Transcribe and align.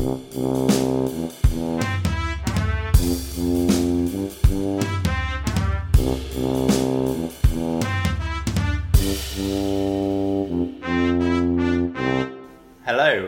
Hello, 0.00 0.16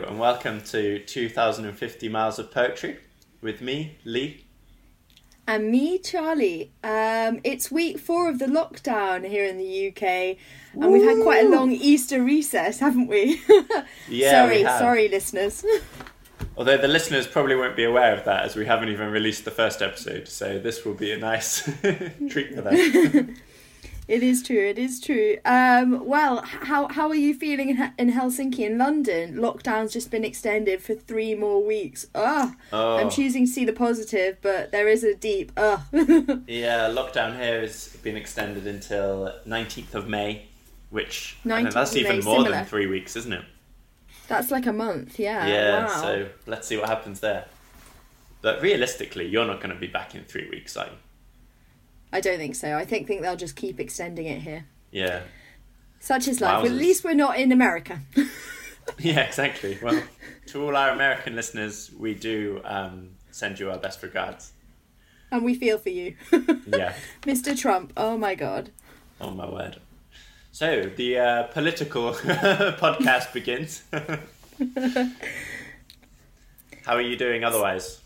and 0.07 0.17
welcome 0.17 0.61
to 0.61 0.97
2050 0.97 2.09
Miles 2.09 2.39
of 2.39 2.49
Poetry 2.49 2.97
with 3.39 3.61
me, 3.61 3.99
Lee. 4.03 4.43
And 5.45 5.69
me, 5.69 5.99
Charlie. 5.99 6.71
Um, 6.83 7.39
it's 7.43 7.69
week 7.69 7.99
four 7.99 8.27
of 8.29 8.39
the 8.39 8.47
lockdown 8.47 9.27
here 9.27 9.45
in 9.45 9.59
the 9.59 9.89
UK, 9.89 10.37
and 10.73 10.91
we've 10.91 11.03
had 11.03 11.21
quite 11.21 11.45
a 11.45 11.49
long 11.49 11.71
Easter 11.71 12.23
recess, 12.23 12.79
haven't 12.79 13.09
we? 13.09 13.39
Yeah, 14.09 14.31
sorry, 14.31 14.57
we 14.57 14.63
sorry, 14.63 15.07
listeners. 15.09 15.63
Although 16.55 16.77
the 16.77 16.87
listeners 16.87 17.25
probably 17.25 17.55
won't 17.55 17.75
be 17.75 17.83
aware 17.83 18.13
of 18.13 18.25
that 18.25 18.43
as 18.43 18.55
we 18.55 18.65
haven't 18.65 18.89
even 18.89 19.09
released 19.09 19.43
the 19.43 19.51
first 19.51 19.81
episode, 19.81 20.27
so 20.27 20.59
this 20.59 20.85
will 20.85 20.93
be 20.93 21.11
a 21.11 21.17
nice 21.17 21.63
treat 22.29 22.53
for 22.53 22.61
them. 22.61 23.35
it 24.07 24.21
is 24.21 24.43
true. 24.43 24.59
It 24.67 24.77
is 24.77 24.99
true. 24.99 25.37
Um, 25.45 26.05
well, 26.05 26.41
how 26.43 26.87
how 26.89 27.09
are 27.09 27.15
you 27.15 27.33
feeling 27.33 27.69
in, 27.69 27.91
in 27.97 28.11
Helsinki 28.11 28.59
in 28.59 28.77
London? 28.77 29.37
Lockdown's 29.37 29.93
just 29.93 30.11
been 30.11 30.23
extended 30.23 30.81
for 30.83 30.93
three 30.93 31.33
more 31.33 31.65
weeks. 31.65 32.05
Ugh. 32.13 32.53
Oh. 32.71 32.97
I'm 32.97 33.09
choosing 33.09 33.47
to 33.47 33.51
see 33.51 33.65
the 33.65 33.73
positive, 33.73 34.37
but 34.43 34.71
there 34.71 34.87
is 34.87 35.03
a 35.03 35.15
deep 35.15 35.51
ugh. 35.57 35.81
Yeah, 36.47 36.89
lockdown 36.89 37.35
here 37.39 37.61
has 37.61 37.87
been 38.03 38.15
extended 38.15 38.67
until 38.67 39.33
19th 39.47 39.95
of 39.95 40.07
May, 40.07 40.45
which 40.91 41.35
I 41.45 41.63
think 41.63 41.69
19th 41.69 41.73
that's 41.73 41.95
even 41.95 42.17
May, 42.17 42.23
more 42.23 42.35
similar. 42.37 42.51
than 42.51 42.65
three 42.65 42.85
weeks, 42.85 43.15
isn't 43.15 43.33
it? 43.33 43.45
That's 44.27 44.51
like 44.51 44.65
a 44.65 44.73
month. 44.73 45.19
Yeah. 45.19 45.45
yeah, 45.47 45.85
Wow. 45.85 46.01
so 46.01 46.29
let's 46.45 46.67
see 46.67 46.77
what 46.77 46.89
happens 46.89 47.19
there. 47.19 47.45
But 48.41 48.61
realistically, 48.61 49.27
you're 49.27 49.45
not 49.45 49.61
going 49.61 49.73
to 49.73 49.79
be 49.79 49.87
back 49.87 50.15
in 50.15 50.23
three 50.23 50.49
weeks, 50.49 50.75
are 50.77 50.85
you? 50.85 50.91
I 52.11 52.19
don't 52.21 52.37
think 52.37 52.55
so. 52.55 52.75
I 52.77 52.85
think 52.85 53.07
think 53.07 53.21
they'll 53.21 53.35
just 53.35 53.55
keep 53.55 53.79
extending 53.79 54.27
it 54.27 54.41
here. 54.41 54.65
Yeah. 54.91 55.21
Such 55.99 56.27
is 56.27 56.41
life. 56.41 56.65
At 56.65 56.71
least 56.71 57.03
we're 57.03 57.13
not 57.15 57.37
in 57.39 57.51
America. 57.51 57.99
Yeah, 58.99 59.21
exactly. 59.21 59.77
Well, 59.81 60.03
to 60.47 60.61
all 60.61 60.75
our 60.75 60.89
American 60.89 61.37
listeners, 61.37 61.89
we 61.97 62.13
do 62.13 62.59
um, 62.65 63.11
send 63.31 63.57
you 63.57 63.71
our 63.71 63.77
best 63.77 64.03
regards. 64.03 64.51
and 65.31 65.41
we 65.45 65.55
feel 65.55 65.77
for 65.77 65.87
you. 65.89 66.15
Yeah. 66.67 66.93
Mr. 67.21 67.57
Trump. 67.57 67.93
Oh 67.95 68.17
my 68.17 68.35
god. 68.35 68.71
Oh 69.21 69.31
my 69.31 69.49
word. 69.49 69.77
So 70.53 70.83
the 70.83 71.17
uh, 71.17 71.43
political 71.47 72.13
podcast 72.13 73.33
begins. 73.33 73.81
How 76.85 76.93
are 76.93 77.01
you 77.01 77.15
doing 77.17 77.43
otherwise? 77.43 78.01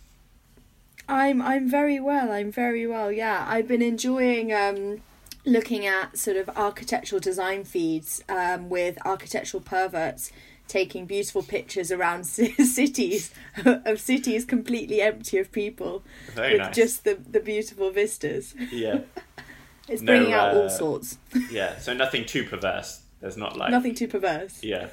I'm 1.10 1.42
I'm 1.42 1.70
very 1.70 2.00
well. 2.00 2.32
I'm 2.32 2.50
very 2.50 2.88
well. 2.88 3.12
Yeah, 3.12 3.46
I've 3.50 3.68
been 3.68 3.82
enjoying 3.82 4.54
um, 4.54 5.02
looking 5.46 5.86
at 5.86 6.18
sort 6.18 6.38
of 6.38 6.50
architectural 6.56 7.20
design 7.20 7.66
feeds 7.66 8.24
um, 8.30 8.70
with 8.70 8.98
architectural 9.06 9.62
perverts 9.62 10.32
taking 10.70 11.06
beautiful 11.06 11.44
pictures 11.44 11.92
around 11.92 12.24
ci- 12.24 12.54
cities 12.64 13.34
of 13.66 14.00
cities 14.00 14.46
completely 14.46 15.02
empty 15.02 15.38
of 15.38 15.52
people 15.52 16.02
Very 16.34 16.54
with 16.54 16.62
nice. 16.62 16.76
just 16.76 17.04
the 17.04 17.16
the 17.16 17.42
beautiful 17.42 17.92
vistas. 17.92 18.56
Yeah, 18.72 19.00
It's 19.88 20.02
No, 20.02 20.12
bringing 20.14 20.34
out 20.34 20.56
all 20.56 20.66
uh, 20.66 20.70
sorts. 20.70 21.18
yeah. 21.52 21.78
So 21.80 21.94
nothing 21.94 22.26
too 22.26 22.44
perverse. 22.44 23.02
There's 23.20 23.38
not 23.38 23.58
like 23.58 23.72
Nothing 23.72 23.96
too 23.96 24.08
perverse. 24.08 24.64
Yeah, 24.64 24.90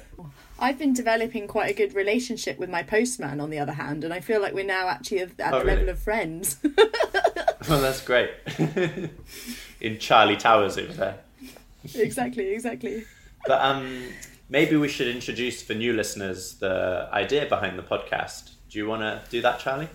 I've 0.57 0.79
been 0.79 0.93
developing 0.93 1.47
quite 1.47 1.69
a 1.69 1.73
good 1.75 1.93
relationship 1.93 2.57
with 2.57 2.69
my 2.71 2.81
postman, 2.81 3.39
on 3.39 3.51
the 3.51 3.59
other 3.59 3.73
hand, 3.73 4.03
and 4.03 4.11
I 4.11 4.19
feel 4.19 4.41
like 4.41 4.53
we're 4.55 4.65
now 4.65 4.87
actually 4.87 5.19
at 5.19 5.39
at 5.39 5.53
Oh, 5.53 5.59
the 5.59 5.65
really? 5.65 5.77
level 5.77 5.89
of 5.89 5.99
friends. 5.99 6.57
well 7.69 7.81
that's 7.81 8.01
great. 8.01 8.31
In 9.81 9.99
Charlie 9.99 10.37
Towers 10.37 10.77
over 10.77 10.93
there. 10.93 11.17
exactly, 11.93 12.49
exactly. 12.49 13.03
But 13.45 13.61
um, 13.61 14.05
maybe 14.49 14.75
we 14.75 14.87
should 14.87 15.07
introduce 15.07 15.61
for 15.61 15.73
new 15.75 15.93
listeners 15.93 16.55
the 16.55 17.07
idea 17.11 17.45
behind 17.45 17.77
the 17.77 17.83
podcast. 17.83 18.51
Do 18.69 18.79
you 18.79 18.87
want 18.87 19.01
to 19.03 19.21
do 19.29 19.41
that, 19.43 19.59
Charlie? 19.59 19.89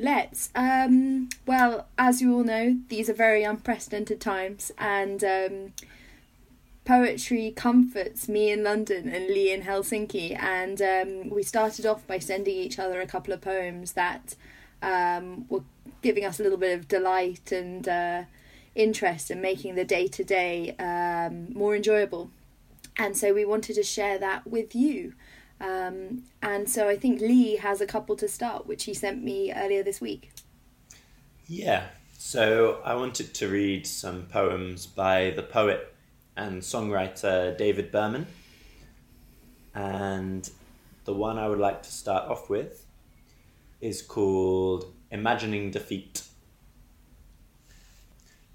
Let's. 0.00 0.50
Um, 0.54 1.28
well, 1.44 1.88
as 1.98 2.22
you 2.22 2.32
all 2.32 2.44
know, 2.44 2.78
these 2.88 3.10
are 3.10 3.14
very 3.14 3.42
unprecedented 3.42 4.20
times, 4.20 4.70
and 4.78 5.24
um, 5.24 5.72
poetry 6.84 7.52
comforts 7.56 8.28
me 8.28 8.52
in 8.52 8.62
London 8.62 9.08
and 9.08 9.26
Lee 9.26 9.52
in 9.52 9.62
Helsinki. 9.62 10.40
And 10.40 10.80
um, 10.80 11.30
we 11.30 11.42
started 11.42 11.84
off 11.84 12.06
by 12.06 12.20
sending 12.20 12.54
each 12.54 12.78
other 12.78 13.00
a 13.00 13.08
couple 13.08 13.34
of 13.34 13.40
poems 13.40 13.94
that 13.94 14.36
um, 14.82 15.46
were 15.48 15.64
giving 16.00 16.24
us 16.24 16.38
a 16.38 16.44
little 16.44 16.58
bit 16.58 16.78
of 16.78 16.86
delight 16.86 17.50
and 17.50 17.88
uh, 17.88 18.22
interest 18.76 19.32
and 19.32 19.42
making 19.42 19.74
the 19.74 19.84
day 19.84 20.06
to 20.06 20.22
day 20.22 20.76
more 21.52 21.74
enjoyable. 21.74 22.30
And 22.98 23.16
so 23.16 23.34
we 23.34 23.44
wanted 23.44 23.74
to 23.74 23.82
share 23.82 24.16
that 24.18 24.46
with 24.46 24.76
you. 24.76 25.14
Um, 25.60 26.24
and 26.42 26.68
so 26.68 26.88
I 26.88 26.96
think 26.96 27.20
Lee 27.20 27.56
has 27.56 27.80
a 27.80 27.86
couple 27.86 28.16
to 28.16 28.28
start, 28.28 28.66
which 28.66 28.84
he 28.84 28.94
sent 28.94 29.22
me 29.22 29.52
earlier 29.52 29.82
this 29.82 30.00
week. 30.00 30.30
Yeah. 31.46 31.86
So 32.16 32.80
I 32.84 32.94
wanted 32.94 33.34
to 33.34 33.48
read 33.48 33.86
some 33.86 34.26
poems 34.26 34.86
by 34.86 35.30
the 35.30 35.42
poet 35.42 35.94
and 36.36 36.62
songwriter 36.62 37.56
David 37.56 37.90
Berman. 37.90 38.26
And 39.74 40.48
the 41.04 41.14
one 41.14 41.38
I 41.38 41.48
would 41.48 41.58
like 41.58 41.82
to 41.84 41.92
start 41.92 42.28
off 42.28 42.50
with 42.50 42.84
is 43.80 44.02
called 44.02 44.92
Imagining 45.10 45.70
Defeat. 45.70 46.22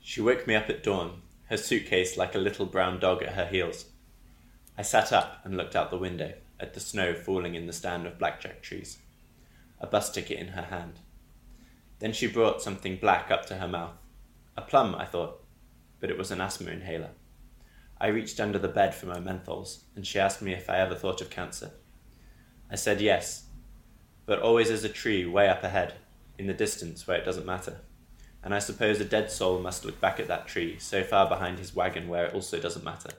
She 0.02 0.22
woke 0.22 0.46
me 0.46 0.56
up 0.56 0.70
at 0.70 0.84
dawn, 0.84 1.22
her 1.50 1.58
suitcase 1.58 2.18
like 2.18 2.35
a 2.35 2.40
little 2.40 2.66
brown 2.66 3.00
dog 3.00 3.24
at 3.24 3.34
her 3.34 3.46
heels. 3.46 3.85
I 4.78 4.81
sat 4.81 5.14
up 5.14 5.40
and 5.44 5.56
looked 5.56 5.75
out 5.75 5.91
the 5.91 5.97
window 5.97 6.34
at 6.59 6.74
the 6.74 6.80
snow 6.80 7.14
falling 7.14 7.56
in 7.56 7.68
the 7.68 7.74
stand 7.74 8.06
of 8.06 8.19
blackjack 8.19 8.62
trees, 8.62 9.00
a 9.80 9.88
bus 9.88 10.12
ticket 10.12 10.40
in 10.40 10.50
her 10.50 10.64
hand. 10.64 11.00
Then 12.00 12.14
she 12.14 12.28
brought 12.28 12.62
something 12.62 12.97
black 12.97 13.31
up 13.31 13.46
to 13.47 13.56
her 13.56 13.68
mouth. 13.68 13.96
A 14.58 14.62
plum, 14.62 14.96
I 14.96 15.06
thought, 15.06 15.44
but 16.00 16.09
it 16.09 16.18
was 16.18 16.31
an 16.31 16.41
asthma 16.41 16.72
inhaler. 16.72 17.12
I 18.00 18.08
reached 18.08 18.40
under 18.40 18.59
the 18.59 18.68
bed 18.68 18.94
for 18.94 19.06
my 19.06 19.19
menthols, 19.19 19.84
and 19.96 20.06
she 20.06 20.19
asked 20.19 20.41
me 20.41 20.53
if 20.53 20.69
I 20.69 20.80
ever 20.80 20.96
thought 20.96 21.22
of 21.22 21.30
cancer. 21.30 21.72
I 22.70 22.75
said 22.75 23.00
yes, 23.00 23.46
but 24.25 24.40
always 24.40 24.70
as 24.70 24.84
a 24.84 24.90
tree 24.90 25.25
way 25.25 25.47
up 25.47 25.64
ahead, 25.64 25.94
in 26.38 26.47
the 26.47 26.53
distance 26.53 27.08
where 27.08 27.18
it 27.18 27.25
doesn't 27.25 27.46
matter. 27.46 27.78
And 28.44 28.53
I 28.53 28.59
suppose 28.59 29.00
a 29.00 29.06
dead 29.06 29.31
soul 29.31 29.59
must 29.59 29.85
look 29.85 30.02
back 30.02 30.20
at 30.20 30.28
that 30.28 30.47
tree 30.47 30.78
so 30.80 31.03
far 31.03 31.30
behind 31.30 31.59
his 31.59 31.75
wagon 31.75 32.09
where 32.09 32.25
it 32.25 32.34
also 32.34 32.59
doesn't 32.59 32.84
matter, 32.84 33.12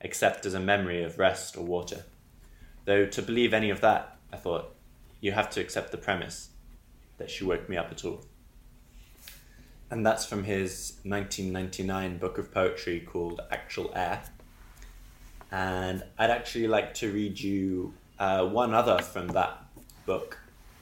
except 0.00 0.44
as 0.44 0.54
a 0.54 0.60
memory 0.60 1.02
of 1.02 1.18
rest 1.18 1.56
or 1.56 1.64
water. 1.64 2.04
Though 2.88 3.04
to 3.04 3.20
believe 3.20 3.52
any 3.52 3.68
of 3.68 3.82
that, 3.82 4.16
I 4.32 4.38
thought, 4.38 4.74
you 5.20 5.32
have 5.32 5.50
to 5.50 5.60
accept 5.60 5.90
the 5.90 5.98
premise 5.98 6.48
that 7.18 7.28
she 7.28 7.44
woke 7.44 7.68
me 7.68 7.76
up 7.76 7.92
at 7.92 8.02
all. 8.02 8.24
And 9.90 10.06
that's 10.06 10.24
from 10.24 10.44
his 10.44 10.94
1999 11.02 12.16
book 12.16 12.38
of 12.38 12.50
poetry 12.50 13.00
called 13.00 13.42
Actual 13.50 13.92
Air. 13.94 14.22
And 15.52 16.02
I'd 16.18 16.30
actually 16.30 16.66
like 16.66 16.94
to 16.94 17.12
read 17.12 17.38
you 17.38 17.92
uh, 18.18 18.46
one 18.46 18.72
other 18.72 19.02
from 19.02 19.28
that 19.28 19.66
book, 20.06 20.38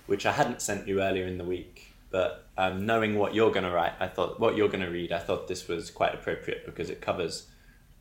which 0.06 0.26
I 0.26 0.30
hadn't 0.30 0.62
sent 0.62 0.86
you 0.86 1.02
earlier 1.02 1.26
in 1.26 1.38
the 1.38 1.44
week. 1.44 1.92
But 2.12 2.46
um, 2.56 2.86
knowing 2.86 3.18
what 3.18 3.34
you're 3.34 3.50
going 3.50 3.66
to 3.66 3.72
write, 3.72 3.94
I 3.98 4.06
thought, 4.06 4.38
what 4.38 4.56
you're 4.56 4.68
going 4.68 4.84
to 4.84 4.92
read, 4.92 5.10
I 5.10 5.18
thought 5.18 5.48
this 5.48 5.66
was 5.66 5.90
quite 5.90 6.14
appropriate 6.14 6.66
because 6.66 6.88
it 6.88 7.00
covers 7.00 7.48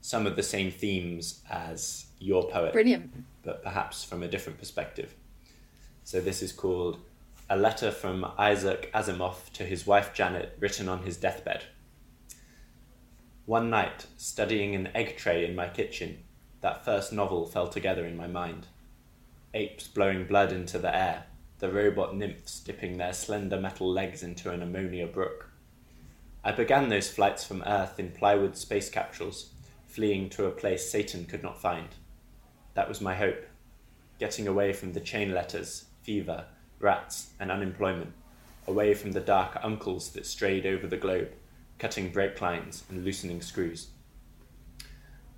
some 0.01 0.27
of 0.27 0.35
the 0.35 0.43
same 0.43 0.69
themes 0.69 1.41
as 1.49 2.05
your 2.25 2.49
poet 2.49 2.73
Brilliant. 2.73 3.11
but 3.43 3.63
perhaps 3.63 4.03
from 4.03 4.23
a 4.23 4.27
different 4.27 4.57
perspective. 4.57 5.13
So 6.03 6.19
this 6.19 6.41
is 6.41 6.51
called 6.51 6.97
A 7.49 7.55
Letter 7.55 7.91
from 7.91 8.25
Isaac 8.37 8.89
Asimov 8.93 9.51
to 9.53 9.63
his 9.63 9.85
wife 9.85 10.13
Janet, 10.13 10.57
written 10.59 10.89
on 10.89 11.03
his 11.03 11.17
deathbed. 11.17 11.65
One 13.45 13.69
night, 13.69 14.07
studying 14.17 14.73
an 14.73 14.89
egg 14.95 15.17
tray 15.17 15.45
in 15.45 15.55
my 15.55 15.69
kitchen, 15.69 16.23
that 16.61 16.83
first 16.83 17.13
novel 17.13 17.45
fell 17.45 17.67
together 17.67 18.05
in 18.07 18.17
my 18.17 18.27
mind. 18.27 18.65
Apes 19.53 19.87
blowing 19.87 20.25
blood 20.25 20.51
into 20.51 20.79
the 20.79 20.93
air, 20.95 21.25
the 21.59 21.71
robot 21.71 22.15
nymphs 22.15 22.59
dipping 22.59 22.97
their 22.97 23.13
slender 23.13 23.59
metal 23.59 23.89
legs 23.89 24.23
into 24.23 24.49
an 24.49 24.63
ammonia 24.63 25.05
brook. 25.05 25.51
I 26.43 26.51
began 26.51 26.89
those 26.89 27.09
flights 27.09 27.45
from 27.45 27.63
Earth 27.65 27.99
in 27.99 28.11
plywood 28.11 28.57
space 28.57 28.89
capsules, 28.89 29.51
fleeing 29.87 30.29
to 30.31 30.45
a 30.45 30.51
place 30.51 30.89
Satan 30.89 31.25
could 31.25 31.43
not 31.43 31.61
find. 31.61 31.89
That 32.75 32.87
was 32.87 33.01
my 33.01 33.15
hope. 33.15 33.45
Getting 34.19 34.47
away 34.47 34.71
from 34.71 34.93
the 34.93 34.99
chain 34.99 35.33
letters, 35.33 35.85
fever, 36.03 36.45
rats, 36.79 37.31
and 37.39 37.51
unemployment. 37.51 38.13
Away 38.67 38.93
from 38.93 39.11
the 39.11 39.19
dark 39.19 39.57
uncles 39.63 40.11
that 40.11 40.25
strayed 40.25 40.65
over 40.65 40.87
the 40.87 40.97
globe, 40.97 41.31
cutting 41.79 42.11
brake 42.11 42.39
lines 42.39 42.83
and 42.89 43.03
loosening 43.03 43.41
screws. 43.41 43.87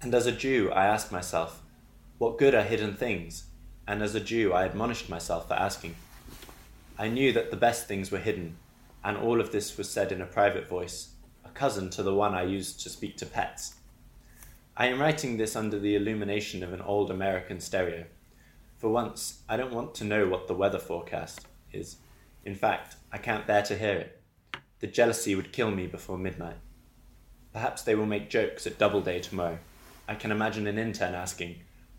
And 0.01 0.13
as 0.13 0.27
a 0.27 0.31
Jew, 0.31 0.69
I 0.71 0.85
asked 0.85 1.11
myself, 1.11 1.63
what 2.17 2.37
good 2.37 2.53
are 2.53 2.63
hidden 2.63 2.95
things? 2.95 3.45
and 3.87 4.03
as 4.03 4.13
a 4.13 4.19
Jew, 4.19 4.51
I 4.53 4.65
admonished 4.65 5.09
myself 5.09 5.47
for 5.47 5.53
asking. 5.53 5.95
I 6.99 7.07
knew 7.07 7.31
that 7.31 7.51
the 7.51 7.57
best 7.57 7.87
things 7.87 8.11
were 8.11 8.19
hidden, 8.19 8.57
and 9.03 9.15
all 9.15 9.39
of 9.39 9.51
this 9.51 9.77
was 9.77 9.89
said 9.89 10.11
in 10.11 10.21
a 10.21 10.25
private 10.25 10.67
voice, 10.67 11.11
a 11.45 11.49
cousin 11.49 11.89
to 11.91 12.03
the 12.03 12.13
one 12.13 12.35
I 12.35 12.43
used 12.43 12.81
to 12.81 12.89
speak 12.89 13.15
to 13.17 13.25
pets. 13.25 13.75
I 14.79 14.85
am 14.85 15.01
writing 15.01 15.37
this 15.37 15.55
under 15.55 15.79
the 15.79 15.95
illumination 15.95 16.61
of 16.61 16.71
an 16.71 16.81
old 16.81 17.09
American 17.09 17.59
stereo. 17.59 18.05
For 18.77 18.89
once, 18.89 19.41
I 19.49 19.57
don't 19.57 19.73
want 19.73 19.95
to 19.95 20.03
know 20.03 20.27
what 20.27 20.47
the 20.47 20.53
weather 20.53 20.77
forecast 20.77 21.47
is. 21.73 21.95
In 22.45 22.53
fact, 22.53 22.95
I 23.11 23.17
can't 23.17 23.47
bear 23.47 23.63
to 23.63 23.75
hear 23.75 23.95
it. 23.95 24.21
The 24.77 24.85
jealousy 24.85 25.33
would 25.33 25.51
kill 25.51 25.71
me 25.71 25.87
before 25.87 26.19
midnight. 26.19 26.57
Perhaps 27.53 27.81
they 27.81 27.95
will 27.95 28.05
make 28.05 28.29
jokes 28.29 28.67
at 28.67 28.77
Doubleday 28.77 29.19
tomorrow. 29.19 29.57
I 30.07 30.13
can 30.13 30.29
imagine 30.29 30.67
an 30.67 30.77
intern 30.77 31.15
asking, 31.15 31.55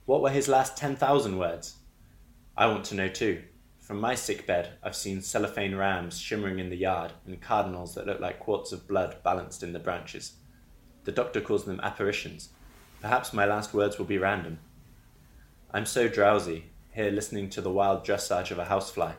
What 0.07 0.23
were 0.23 0.31
his 0.31 0.47
last 0.47 0.77
10,000 0.77 1.37
words? 1.37 1.79
I 2.57 2.67
want 2.67 2.85
to 2.85 2.95
know 2.95 3.09
too. 3.09 3.43
From 3.81 4.01
my 4.01 4.15
sick 4.15 4.47
bed, 4.47 4.75
I've 4.85 4.95
seen 4.95 5.21
cellophane 5.21 5.75
rams 5.75 6.21
shimmering 6.21 6.61
in 6.61 6.71
the 6.71 6.77
yard 6.77 7.13
and 7.27 7.41
cardinals 7.43 7.97
that 7.97 8.07
look 8.07 8.21
like 8.21 8.39
quarts 8.39 8.71
of 8.71 8.87
blood 8.87 9.17
balanced 9.25 9.65
in 9.65 9.73
the 9.73 9.81
branches. 9.81 10.35
The 11.03 11.11
doctor 11.11 11.41
calls 11.41 11.65
them 11.65 11.81
apparitions. 11.83 12.51
Perhaps 13.01 13.33
my 13.33 13.45
last 13.45 13.73
words 13.73 13.99
will 13.99 14.07
be 14.07 14.19
random. 14.19 14.59
I'm 15.73 15.87
so 15.87 16.09
drowsy, 16.09 16.65
here 16.93 17.11
listening 17.11 17.49
to 17.51 17.61
the 17.61 17.71
wild 17.71 18.05
dressage 18.05 18.51
of 18.51 18.59
a 18.59 18.65
housefly, 18.65 19.13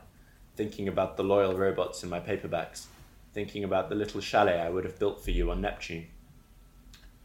thinking 0.55 0.87
about 0.87 1.15
the 1.15 1.23
loyal 1.23 1.57
robots 1.57 2.03
in 2.03 2.09
my 2.09 2.19
paperbacks, 2.19 2.87
thinking 3.33 3.63
about 3.63 3.89
the 3.89 3.95
little 3.95 4.19
chalet 4.19 4.59
I 4.59 4.69
would 4.69 4.83
have 4.83 4.99
built 4.99 5.23
for 5.23 5.31
you 5.31 5.49
on 5.51 5.61
Neptune. 5.61 6.07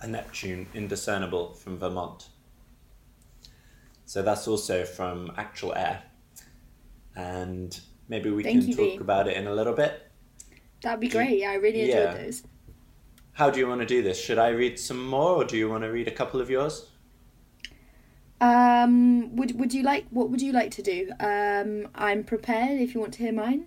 A 0.00 0.06
Neptune 0.06 0.66
indiscernible 0.74 1.54
from 1.54 1.78
Vermont. 1.78 2.28
So 4.06 4.22
that's 4.22 4.46
also 4.46 4.84
from 4.84 5.32
Actual 5.36 5.74
Air. 5.74 6.02
And 7.16 7.78
maybe 8.08 8.30
we 8.30 8.42
Thank 8.42 8.60
can 8.60 8.68
you, 8.68 8.76
talk 8.76 8.90
Dee. 8.92 8.96
about 8.98 9.28
it 9.28 9.36
in 9.36 9.46
a 9.46 9.54
little 9.54 9.72
bit. 9.72 10.10
That'd 10.82 11.00
be 11.00 11.08
great. 11.08 11.38
Yeah, 11.38 11.50
I 11.52 11.54
really 11.54 11.80
enjoyed 11.80 11.96
Yeah. 11.96 12.14
those. 12.14 12.42
How 13.34 13.50
do 13.50 13.58
you 13.58 13.68
want 13.68 13.80
to 13.80 13.86
do 13.86 14.02
this? 14.02 14.20
Should 14.20 14.38
I 14.38 14.48
read 14.48 14.78
some 14.78 15.06
more 15.06 15.36
or 15.36 15.44
do 15.44 15.56
you 15.56 15.68
want 15.68 15.82
to 15.82 15.88
read 15.90 16.06
a 16.06 16.12
couple 16.12 16.40
of 16.40 16.48
yours? 16.48 16.88
Um, 18.40 19.34
would 19.36 19.58
would 19.58 19.72
you 19.72 19.82
like 19.82 20.06
what 20.10 20.30
would 20.30 20.40
you 20.40 20.52
like 20.52 20.70
to 20.72 20.82
do? 20.82 21.10
Um, 21.18 21.88
I'm 21.94 22.24
prepared 22.24 22.80
if 22.80 22.94
you 22.94 23.00
want 23.00 23.14
to 23.14 23.22
hear 23.24 23.32
mine. 23.32 23.66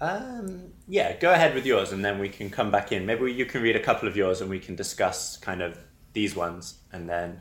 Um, 0.00 0.72
yeah, 0.88 1.16
go 1.16 1.32
ahead 1.32 1.54
with 1.54 1.64
yours 1.64 1.92
and 1.92 2.04
then 2.04 2.18
we 2.18 2.28
can 2.28 2.50
come 2.50 2.70
back 2.70 2.92
in. 2.92 3.06
Maybe 3.06 3.32
you 3.32 3.46
can 3.46 3.62
read 3.62 3.76
a 3.76 3.80
couple 3.80 4.08
of 4.08 4.16
yours 4.16 4.40
and 4.40 4.50
we 4.50 4.58
can 4.58 4.74
discuss 4.74 5.36
kind 5.36 5.62
of 5.62 5.78
these 6.12 6.34
ones 6.34 6.78
and 6.92 7.08
then 7.08 7.40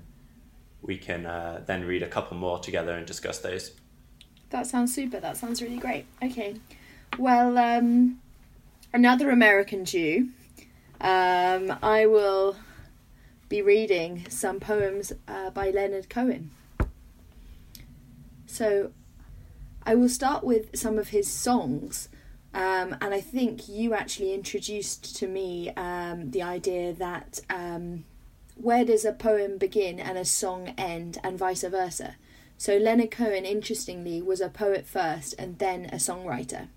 we 0.81 0.98
can 0.98 1.25
uh, 1.25 1.63
then 1.65 1.86
read 1.86 2.03
a 2.03 2.07
couple 2.07 2.38
more 2.38 2.59
together 2.59 2.94
and 2.94 3.06
discuss 3.07 3.39
those. 3.39 3.71
That 4.51 4.68
sounds 4.68 4.94
super. 4.94 5.19
That 5.19 5.38
sounds 5.38 5.62
really 5.62 5.77
great. 5.77 6.06
Okay. 6.24 6.56
Well, 7.18 7.57
um, 7.57 8.19
another 8.94 9.30
American 9.31 9.86
Jew. 9.86 10.30
Um, 11.06 11.78
I 11.84 12.07
will 12.07 12.56
be 13.48 13.62
reading 13.62 14.25
some 14.28 14.60
poems 14.60 15.13
uh, 15.28 15.52
by 15.52 15.69
Leonard 15.69 16.10
Cohen. 16.10 16.50
So, 18.48 18.92
I 19.84 19.94
will 19.94 20.10
start 20.10 20.44
with 20.44 20.75
some 20.75 20.98
of 20.98 21.10
his 21.10 21.30
songs. 21.30 22.10
Um, 22.56 22.96
and 23.02 23.13
I 23.13 23.22
think 23.22 23.69
you 23.69 23.94
actually 23.94 24.34
introduced 24.34 25.16
to 25.18 25.28
me 25.28 25.69
um, 25.78 26.31
the 26.31 26.42
idea 26.42 26.92
that 26.94 27.40
um, 27.51 28.06
where 28.56 28.84
does 28.84 29.06
a 29.06 29.13
poem 29.13 29.60
begin 29.60 30.00
and 30.00 30.18
a 30.18 30.25
song 30.25 30.74
end, 30.75 31.19
and 31.24 31.38
vice 31.38 31.62
versa. 31.62 32.16
So 32.58 32.78
Leonard 32.78 33.12
Cohen, 33.12 33.46
interestingly, 33.46 34.24
was 34.24 34.42
a 34.42 34.50
poet 34.50 34.88
first 34.88 35.36
and 35.38 35.60
then 35.60 35.86
a 35.86 35.98
songwriter. 35.98 36.69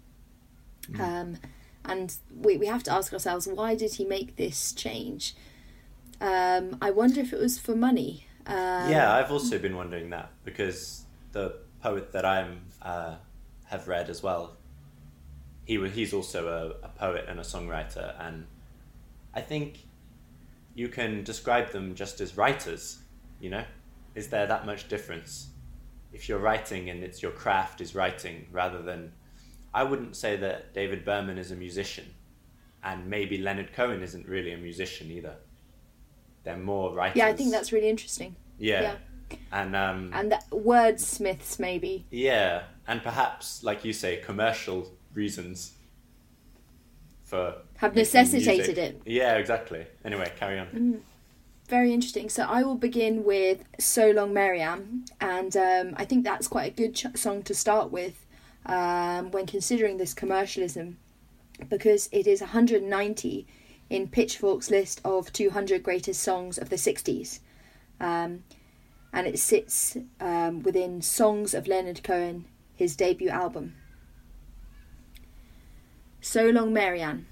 Um, 1.00 1.38
and 1.88 2.14
we, 2.34 2.56
we 2.56 2.66
have 2.66 2.82
to 2.84 2.92
ask 2.92 3.12
ourselves, 3.12 3.48
why 3.48 3.74
did 3.74 3.94
he 3.94 4.04
make 4.04 4.36
this 4.36 4.72
change? 4.72 5.34
Um, 6.20 6.76
I 6.82 6.90
wonder 6.90 7.20
if 7.20 7.32
it 7.32 7.40
was 7.40 7.58
for 7.58 7.74
money. 7.74 8.26
Um, 8.46 8.90
yeah, 8.90 9.14
I've 9.14 9.30
also 9.30 9.58
been 9.58 9.76
wondering 9.76 10.10
that 10.10 10.30
because 10.44 11.04
the 11.32 11.56
poet 11.82 12.12
that 12.12 12.24
I'm 12.24 12.62
uh, 12.82 13.16
have 13.66 13.88
read 13.88 14.08
as 14.08 14.22
well, 14.22 14.56
he 15.64 15.86
he's 15.88 16.12
also 16.12 16.48
a, 16.48 16.86
a 16.86 16.88
poet 16.88 17.26
and 17.28 17.38
a 17.38 17.42
songwriter, 17.42 18.14
and 18.18 18.46
I 19.34 19.42
think 19.42 19.86
you 20.74 20.88
can 20.88 21.24
describe 21.24 21.72
them 21.72 21.94
just 21.94 22.20
as 22.20 22.36
writers. 22.36 23.00
You 23.40 23.50
know, 23.50 23.64
is 24.14 24.28
there 24.28 24.46
that 24.46 24.64
much 24.64 24.88
difference? 24.88 25.48
If 26.12 26.28
you're 26.28 26.38
writing 26.38 26.88
and 26.88 27.04
it's 27.04 27.22
your 27.22 27.32
craft 27.32 27.80
is 27.82 27.94
writing, 27.94 28.46
rather 28.50 28.80
than, 28.80 29.12
I 29.74 29.82
wouldn't 29.84 30.16
say 30.16 30.36
that 30.36 30.74
David 30.74 31.04
Berman 31.04 31.38
is 31.38 31.50
a 31.50 31.56
musician, 31.56 32.06
and 32.82 33.06
maybe 33.08 33.38
Leonard 33.38 33.72
Cohen 33.72 34.02
isn't 34.02 34.26
really 34.26 34.52
a 34.52 34.58
musician 34.58 35.10
either. 35.10 35.36
They're 36.44 36.56
more 36.56 36.94
writers. 36.94 37.16
Yeah, 37.16 37.26
I 37.26 37.34
think 37.34 37.50
that's 37.50 37.72
really 37.72 37.88
interesting. 37.88 38.36
Yeah. 38.58 38.82
Yeah. 38.82 38.94
And 39.52 39.76
um 39.76 40.10
And 40.14 40.32
that 40.32 40.48
wordsmiths, 40.50 41.58
maybe. 41.58 42.06
yeah, 42.10 42.62
and 42.86 43.02
perhaps 43.02 43.62
like 43.62 43.84
you 43.84 43.92
say 43.92 44.16
commercial 44.24 44.90
reasons 45.12 45.74
for 47.24 47.54
Have 47.76 47.94
necessitated 47.94 48.76
music. 48.76 48.78
it. 48.78 49.02
Yeah, 49.04 49.34
exactly. 49.36 49.86
Anyway, 50.04 50.32
carry 50.38 50.58
on. 50.58 51.02
Very 51.68 51.92
interesting. 51.92 52.30
So 52.30 52.44
I 52.44 52.62
will 52.62 52.76
begin 52.76 53.24
with 53.24 53.64
"So 53.78 54.10
Long, 54.12 54.32
Marianne," 54.32 55.04
and 55.20 55.54
um, 55.56 55.94
I 55.98 56.06
think 56.06 56.24
that's 56.24 56.48
quite 56.48 56.72
a 56.72 56.74
good 56.74 56.94
ch- 56.94 57.14
song 57.18 57.42
to 57.42 57.54
start 57.54 57.90
with 57.92 58.24
um, 58.66 59.30
when 59.30 59.46
considering 59.46 59.96
this 59.96 60.14
commercialism, 60.14 60.98
because 61.68 62.08
it 62.12 62.26
is 62.26 62.40
190 62.40 63.46
in 63.90 64.08
Pitchfork's 64.08 64.70
list 64.70 65.00
of 65.04 65.32
200 65.32 65.82
greatest 65.82 66.22
songs 66.22 66.58
of 66.58 66.68
the 66.68 66.76
60s, 66.76 67.40
um, 68.00 68.44
and 69.12 69.26
it 69.26 69.38
sits 69.38 69.96
um, 70.20 70.62
within 70.62 71.00
"Songs 71.00 71.54
of 71.54 71.66
Leonard 71.66 72.02
Cohen," 72.02 72.44
his 72.76 72.94
debut 72.94 73.30
album. 73.30 73.74
"So 76.20 76.46
Long, 76.50 76.72
Marianne." 76.72 77.26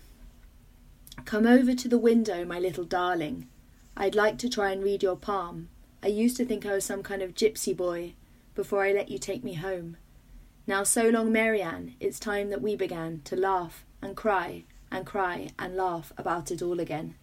Come 1.25 1.47
over 1.47 1.75
to 1.75 1.89
the 1.89 1.99
window, 1.99 2.45
my 2.45 2.61
little 2.61 2.85
darling. 2.85 3.49
I'd 3.97 4.15
like 4.15 4.39
to 4.39 4.49
try 4.49 4.71
and 4.71 4.83
read 4.83 5.03
your 5.03 5.17
palm. 5.17 5.69
I 6.03 6.09
used 6.09 6.37
to 6.37 6.45
think 6.45 6.65
I 6.65 6.73
was 6.73 6.85
some 6.85 7.03
kind 7.03 7.23
of 7.23 7.35
gypsy 7.35 7.77
boy 7.77 8.15
before 8.55 8.85
I 8.85 8.93
let 8.93 9.11
you 9.11 9.19
take 9.19 9.43
me 9.43 9.55
home. 9.55 9.97
Now, 10.69 10.83
so 10.83 11.09
long, 11.09 11.31
Marianne, 11.31 11.95
it's 12.01 12.19
time 12.19 12.51
that 12.51 12.61
we 12.61 12.75
began 12.75 13.21
to 13.25 13.37
laugh 13.37 13.85
and 14.03 14.17
cry 14.17 14.65
and 14.91 15.07
cry 15.07 15.51
and 15.59 15.77
laugh 15.77 16.13
about 16.19 16.51
it 16.51 16.61
all 16.61 16.81
again. 16.81 17.15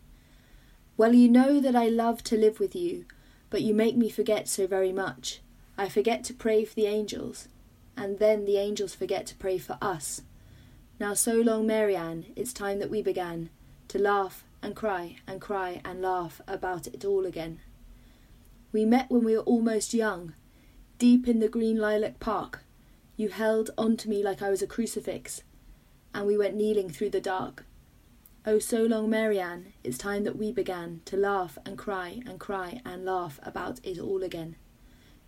Well, 0.96 1.14
you 1.14 1.28
know 1.28 1.60
that 1.60 1.76
I 1.76 1.88
love 1.88 2.24
to 2.26 2.38
live 2.38 2.60
with 2.60 2.74
you, 2.76 3.06
but 3.50 3.62
you 3.62 3.74
make 3.74 3.98
me 3.98 4.10
forget 4.10 4.48
so 4.48 4.66
very 4.66 4.94
much. 4.94 5.42
I 5.78 5.90
forget 5.90 6.24
to 6.26 6.34
pray 6.34 6.64
for 6.64 6.76
the 6.76 6.86
angels, 6.86 7.50
and 7.98 8.20
then 8.20 8.46
the 8.46 8.58
angels 8.58 8.96
forget 8.96 9.26
to 9.28 9.36
pray 9.36 9.58
for 9.58 9.78
us. 9.82 10.22
Now, 11.00 11.14
so 11.14 11.34
long, 11.34 11.68
Marianne, 11.68 12.28
it's 12.36 12.54
time 12.54 12.80
that 12.80 12.90
we 12.90 13.02
began 13.02 13.50
to 13.90 14.00
laugh 14.00 14.46
and 14.62 14.76
cry 14.76 15.18
and 15.28 15.42
cry 15.42 15.82
and 15.84 16.02
laugh 16.02 16.40
about 16.48 16.88
it 16.88 17.04
all 17.04 17.26
again. 17.26 17.60
We 18.72 18.86
met 18.86 19.12
when 19.12 19.26
we 19.26 19.36
were 19.36 19.44
almost 19.44 19.94
young, 19.94 20.34
deep 20.98 21.28
in 21.28 21.40
the 21.40 21.50
green 21.50 21.78
lilac 21.78 22.20
park. 22.20 22.63
You 23.16 23.30
held 23.30 23.70
on 23.78 23.96
to 23.98 24.10
me 24.10 24.24
like 24.24 24.42
I 24.42 24.50
was 24.50 24.64
a 24.64 24.68
crucifix, 24.68 25.44
and 26.16 26.26
we 26.26 26.38
went 26.38 26.56
kneeling 26.56 26.90
through 26.90 27.12
the 27.12 27.22
dark. 27.22 27.66
Oh, 28.46 28.60
so 28.60 28.84
long, 28.84 29.10
Marianne, 29.10 29.74
it's 29.84 29.98
time 29.98 30.24
that 30.24 30.36
we 30.36 30.52
began 30.52 31.02
to 31.06 31.16
laugh 31.16 31.58
and 31.66 31.78
cry 31.78 32.22
and 32.26 32.40
cry 32.40 32.82
and 32.84 33.06
laugh 33.06 33.40
about 33.44 33.80
it 33.84 34.00
all 34.00 34.24
again. 34.24 34.56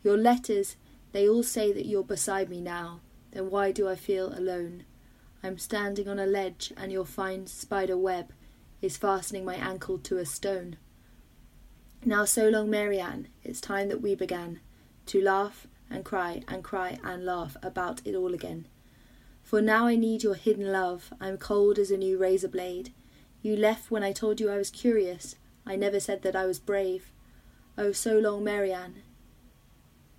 Your 0.04 0.18
letters, 0.18 0.75
they 1.12 1.30
all 1.30 1.44
say 1.44 1.72
that 1.72 1.86
you're 1.86 2.04
beside 2.04 2.50
me 2.50 2.60
now, 2.60 3.01
then 3.32 3.51
why 3.51 3.72
do 3.72 3.88
I 3.88 3.96
feel 3.96 4.34
alone? 4.38 4.84
I'm 5.44 5.60
standing 5.60 6.08
on 6.08 6.18
a 6.18 6.25
ledge, 6.25 6.74
and 6.75 6.92
your 6.92 7.06
fine 7.06 7.46
spider 7.46 7.98
web 7.98 8.32
is 8.82 8.98
fastening 8.98 9.46
my 9.46 9.56
ankle 9.56 10.00
to 10.00 10.18
a 10.18 10.25
stone. 10.25 10.77
Now, 12.04 12.25
so 12.25 12.50
long, 12.50 12.70
Marianne, 12.70 13.27
it's 13.44 13.62
time 13.62 13.89
that 13.89 14.01
we 14.01 14.15
began 14.15 14.60
to 15.06 15.22
laugh 15.22 15.68
and 15.89 16.04
cry 16.04 16.42
and 16.48 16.63
cry 16.63 17.00
and 17.04 17.25
laugh 17.25 17.58
about 17.62 18.01
it 18.06 18.15
all 18.15 18.34
again. 18.34 18.68
For 19.44 19.62
now 19.62 19.86
I 19.86 19.96
need 19.96 20.24
your 20.24 20.36
hidden 20.36 20.72
love. 20.72 21.13
I'm 21.22 21.38
cold 21.38 21.77
as 21.77 21.92
a 21.92 21.98
new 21.98 22.18
razor 22.18 22.48
blade. 22.48 22.92
You 23.42 23.56
left 23.56 23.92
when 23.92 24.04
I 24.04 24.12
told 24.12 24.39
you 24.39 24.50
I 24.50 24.58
was 24.58 24.72
curious. 24.72 25.36
I 25.65 25.75
never 25.75 26.00
said 26.00 26.24
that 26.24 26.36
I 26.36 26.46
was 26.46 26.60
brave. 26.60 27.12
Oh, 27.77 27.92
so 27.92 28.18
long, 28.18 28.44
Marianne. 28.44 29.04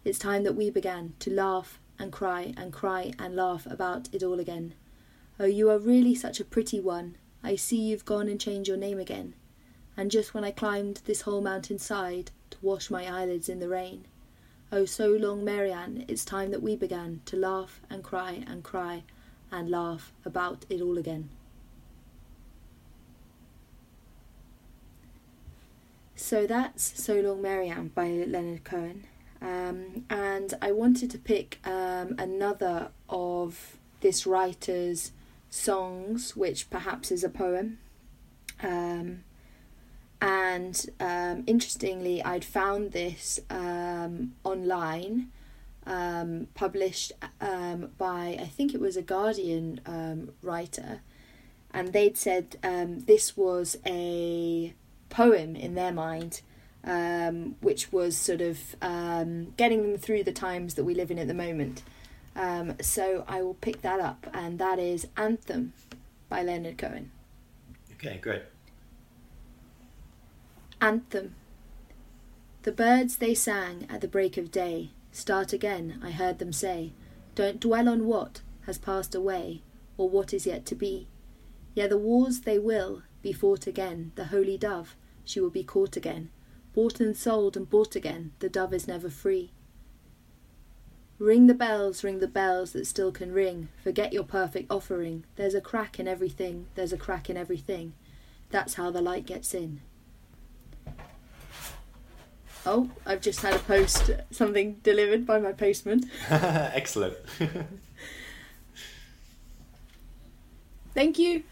It's 0.04 0.18
time 0.18 0.44
that 0.44 0.54
we 0.54 0.70
began 0.70 1.14
to 1.18 1.30
laugh 1.32 1.80
and 1.98 2.12
cry 2.12 2.54
and 2.56 2.72
cry 2.72 3.12
and 3.18 3.34
laugh 3.34 3.66
about 3.66 4.08
it 4.12 4.22
all 4.22 4.38
again. 4.38 4.74
Oh, 5.40 5.46
you 5.46 5.70
are 5.70 5.78
really 5.78 6.14
such 6.14 6.38
a 6.38 6.44
pretty 6.44 6.80
one. 6.80 7.16
I 7.42 7.56
see 7.56 7.76
you've 7.76 8.04
gone 8.04 8.28
and 8.28 8.40
changed 8.40 8.68
your 8.68 8.76
name 8.76 9.00
again. 9.00 9.34
And 9.96 10.10
just 10.10 10.34
when 10.34 10.44
I 10.44 10.50
climbed 10.50 11.00
this 11.04 11.22
whole 11.22 11.40
mountain 11.40 11.78
side 11.78 12.30
to 12.50 12.58
wash 12.62 12.90
my 12.90 13.06
eyelids 13.06 13.48
in 13.48 13.58
the 13.58 13.68
rain. 13.68 14.06
Oh, 14.72 14.84
so 14.84 15.08
long, 15.08 15.44
Marianne, 15.44 16.04
it's 16.08 16.24
time 16.24 16.50
that 16.50 16.60
we 16.60 16.74
began 16.74 17.20
to 17.26 17.36
laugh 17.36 17.80
and 17.88 18.02
cry 18.02 18.42
and 18.48 18.64
cry 18.64 19.04
and 19.52 19.70
laugh 19.70 20.12
about 20.24 20.66
it 20.68 20.80
all 20.80 20.98
again. 20.98 21.28
So 26.16 26.46
that's 26.46 27.00
So 27.00 27.20
Long 27.20 27.42
Marianne 27.42 27.92
by 27.94 28.08
Leonard 28.08 28.64
Cohen. 28.64 29.06
Um, 29.40 30.06
and 30.10 30.54
I 30.60 30.72
wanted 30.72 31.10
to 31.12 31.18
pick 31.18 31.60
um, 31.64 32.16
another 32.18 32.88
of 33.08 33.76
this 34.00 34.26
writer's 34.26 35.12
songs, 35.50 36.34
which 36.34 36.70
perhaps 36.70 37.12
is 37.12 37.22
a 37.22 37.28
poem. 37.28 37.78
Um, 38.62 39.22
and 40.20 40.86
um, 40.98 41.44
interestingly, 41.46 42.22
I'd 42.22 42.44
found 42.44 42.92
this 42.92 43.40
um, 43.50 44.32
online, 44.44 45.30
um, 45.86 46.48
published 46.54 47.12
um, 47.40 47.90
by 47.98 48.38
I 48.40 48.46
think 48.46 48.74
it 48.74 48.80
was 48.80 48.96
a 48.96 49.02
Guardian 49.02 49.80
um, 49.86 50.30
writer, 50.42 51.00
and 51.72 51.92
they'd 51.92 52.16
said 52.16 52.56
um, 52.62 53.00
this 53.00 53.36
was 53.36 53.76
a 53.84 54.74
poem 55.10 55.54
in 55.54 55.74
their 55.74 55.92
mind, 55.92 56.40
which 57.60 57.92
was 57.92 58.16
sort 58.16 58.40
of 58.40 58.58
getting 59.56 59.82
them 59.82 59.98
through 59.98 60.24
the 60.24 60.32
times 60.32 60.74
that 60.74 60.84
we 60.84 60.94
live 60.94 61.10
in 61.10 61.18
at 61.18 61.28
the 61.28 61.34
moment. 61.34 61.82
so 62.80 63.24
I 63.28 63.42
will 63.42 63.54
pick 63.54 63.82
that 63.82 64.00
up, 64.00 64.26
and 64.32 64.58
that 64.58 64.78
is 64.78 65.06
Anthem 65.16 65.74
by 66.28 66.42
Leonard 66.42 66.78
Cohen. 66.78 67.10
Okay, 67.94 68.18
great. 68.18 68.42
Anthem. 70.80 71.34
The 72.64 72.72
birds 72.72 73.16
they 73.16 73.34
sang 73.34 73.86
at 73.88 74.02
the 74.02 74.08
break 74.08 74.36
of 74.36 74.50
day 74.50 74.90
start 75.10 75.54
again, 75.54 75.98
I 76.04 76.10
heard 76.10 76.38
them 76.38 76.52
say. 76.52 76.92
Don't 77.34 77.60
dwell 77.60 77.88
on 77.88 78.06
what 78.06 78.42
has 78.66 78.76
passed 78.76 79.14
away, 79.14 79.62
or 79.96 80.10
what 80.10 80.34
is 80.34 80.46
yet 80.46 80.66
to 80.66 80.74
be. 80.74 81.08
Yea, 81.74 81.86
the 81.86 81.96
wars 81.96 82.40
they 82.40 82.58
will 82.58 83.02
be 83.22 83.32
fought 83.32 83.66
again, 83.66 84.12
the 84.16 84.26
holy 84.26 84.58
dove, 84.58 84.96
she 85.24 85.40
will 85.40 85.50
be 85.50 85.64
caught 85.64 85.96
again. 85.96 86.28
Bought 86.74 87.00
and 87.00 87.16
sold 87.16 87.56
and 87.56 87.70
bought 87.70 87.96
again, 87.96 88.32
the 88.40 88.50
dove 88.50 88.74
is 88.74 88.86
never 88.86 89.08
free. 89.08 89.52
Ring 91.18 91.46
the 91.46 91.54
bells, 91.54 92.04
ring 92.04 92.18
the 92.18 92.28
bells 92.28 92.72
that 92.72 92.86
still 92.86 93.12
can 93.12 93.32
ring. 93.32 93.68
Forget 93.82 94.12
your 94.12 94.24
perfect 94.24 94.70
offering. 94.70 95.24
There's 95.36 95.54
a 95.54 95.62
crack 95.62 95.98
in 95.98 96.06
everything, 96.06 96.66
there's 96.74 96.92
a 96.92 96.98
crack 96.98 97.30
in 97.30 97.38
everything. 97.38 97.94
That's 98.50 98.74
how 98.74 98.90
the 98.90 99.00
light 99.00 99.24
gets 99.24 99.54
in. 99.54 99.80
Oh, 102.68 102.90
I've 103.06 103.20
just 103.20 103.40
had 103.40 103.54
a 103.54 103.60
post, 103.60 104.10
something 104.32 104.80
delivered 104.82 105.24
by 105.24 105.38
my 105.38 105.52
postman. 105.52 106.10
Excellent. 106.30 107.16
Thank 110.92 111.16
you. 111.18 111.44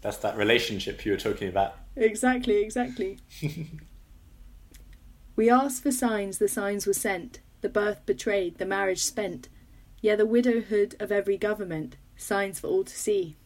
That's 0.00 0.18
that 0.18 0.36
relationship 0.36 1.04
you 1.04 1.10
were 1.10 1.18
talking 1.18 1.48
about. 1.48 1.74
Exactly, 1.96 2.62
exactly. 2.62 3.18
we 5.36 5.50
asked 5.50 5.82
for 5.82 5.90
signs, 5.90 6.38
the 6.38 6.46
signs 6.46 6.86
were 6.86 6.92
sent, 6.92 7.40
the 7.62 7.68
birth 7.68 8.06
betrayed, 8.06 8.58
the 8.58 8.66
marriage 8.66 9.02
spent, 9.02 9.48
yea, 10.00 10.14
the 10.14 10.24
widowhood 10.24 10.94
of 11.00 11.10
every 11.10 11.36
government, 11.36 11.96
signs 12.16 12.60
for 12.60 12.68
all 12.68 12.84
to 12.84 12.96
see. 12.96 13.36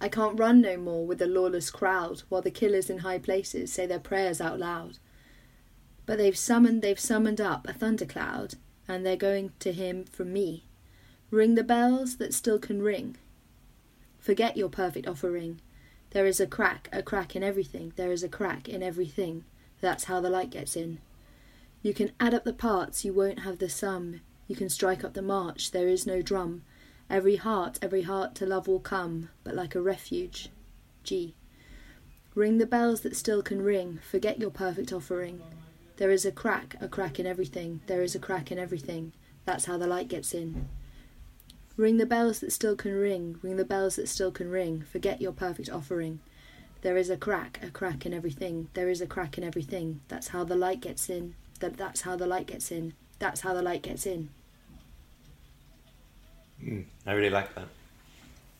I 0.00 0.08
can't 0.08 0.38
run 0.38 0.60
no 0.60 0.76
more 0.76 1.06
with 1.06 1.18
the 1.18 1.26
lawless 1.26 1.70
crowd 1.70 2.22
while 2.28 2.42
the 2.42 2.50
killers 2.50 2.90
in 2.90 2.98
high 2.98 3.18
places 3.18 3.72
say 3.72 3.86
their 3.86 3.98
prayers 3.98 4.40
out 4.40 4.58
loud. 4.58 4.98
But 6.04 6.18
they've 6.18 6.36
summoned, 6.36 6.82
they've 6.82 7.00
summoned 7.00 7.40
up 7.40 7.66
a 7.66 7.72
thundercloud, 7.72 8.54
and 8.86 9.04
they're 9.04 9.16
going 9.16 9.52
to 9.60 9.72
him 9.72 10.04
from 10.04 10.32
me. 10.32 10.64
Ring 11.30 11.54
the 11.54 11.64
bells 11.64 12.16
that 12.16 12.34
still 12.34 12.58
can 12.58 12.82
ring. 12.82 13.16
Forget 14.18 14.56
your 14.56 14.68
perfect 14.68 15.08
offering. 15.08 15.60
There 16.10 16.26
is 16.26 16.40
a 16.40 16.46
crack, 16.46 16.88
a 16.92 17.02
crack 17.02 17.34
in 17.34 17.42
everything. 17.42 17.92
There 17.96 18.12
is 18.12 18.22
a 18.22 18.28
crack 18.28 18.68
in 18.68 18.82
everything. 18.82 19.44
That's 19.80 20.04
how 20.04 20.20
the 20.20 20.30
light 20.30 20.50
gets 20.50 20.76
in. 20.76 20.98
You 21.82 21.94
can 21.94 22.12
add 22.20 22.34
up 22.34 22.44
the 22.44 22.52
parts, 22.52 23.04
you 23.04 23.12
won't 23.12 23.40
have 23.40 23.58
the 23.58 23.68
sum. 23.68 24.20
You 24.48 24.56
can 24.56 24.68
strike 24.68 25.04
up 25.04 25.14
the 25.14 25.22
march, 25.22 25.72
there 25.72 25.88
is 25.88 26.06
no 26.06 26.22
drum. 26.22 26.62
Every 27.08 27.36
heart, 27.36 27.78
every 27.80 28.02
heart 28.02 28.34
to 28.36 28.46
love 28.46 28.66
will 28.66 28.80
come, 28.80 29.28
but 29.44 29.54
like 29.54 29.74
a 29.74 29.80
refuge. 29.80 30.50
G. 31.04 31.34
Ring 32.34 32.58
the 32.58 32.66
bells 32.66 33.02
that 33.02 33.16
still 33.16 33.42
can 33.42 33.62
ring, 33.62 34.00
forget 34.10 34.40
your 34.40 34.50
perfect 34.50 34.92
offering. 34.92 35.40
There 35.98 36.10
is 36.10 36.26
a 36.26 36.32
crack, 36.32 36.76
a 36.80 36.88
crack 36.88 37.18
in 37.20 37.26
everything, 37.26 37.80
there 37.86 38.02
is 38.02 38.14
a 38.14 38.18
crack 38.18 38.50
in 38.50 38.58
everything. 38.58 39.12
That's 39.44 39.66
how 39.66 39.78
the 39.78 39.86
light 39.86 40.08
gets 40.08 40.34
in. 40.34 40.68
Ring 41.76 41.98
the 41.98 42.06
bells 42.06 42.40
that 42.40 42.52
still 42.52 42.74
can 42.74 42.92
ring, 42.92 43.38
ring 43.40 43.56
the 43.56 43.64
bells 43.64 43.96
that 43.96 44.08
still 44.08 44.32
can 44.32 44.50
ring, 44.50 44.84
forget 44.90 45.20
your 45.22 45.32
perfect 45.32 45.70
offering. 45.70 46.20
There 46.82 46.96
is 46.96 47.08
a 47.08 47.16
crack, 47.16 47.60
a 47.62 47.70
crack 47.70 48.04
in 48.04 48.12
everything, 48.12 48.68
there 48.74 48.88
is 48.90 49.00
a 49.00 49.06
crack 49.06 49.38
in 49.38 49.44
everything. 49.44 50.00
That's 50.08 50.28
how 50.28 50.44
the 50.44 50.56
light 50.56 50.80
gets 50.80 51.08
in. 51.08 51.34
That 51.60 51.76
that's 51.76 52.02
how 52.02 52.16
the 52.16 52.26
light 52.26 52.48
gets 52.48 52.70
in. 52.70 52.94
That's 53.18 53.40
how 53.40 53.54
the 53.54 53.62
light 53.62 53.82
gets 53.82 54.06
in. 54.06 54.28
Mm, 56.62 56.84
I 57.06 57.12
really 57.12 57.30
like 57.30 57.54
that. 57.54 57.68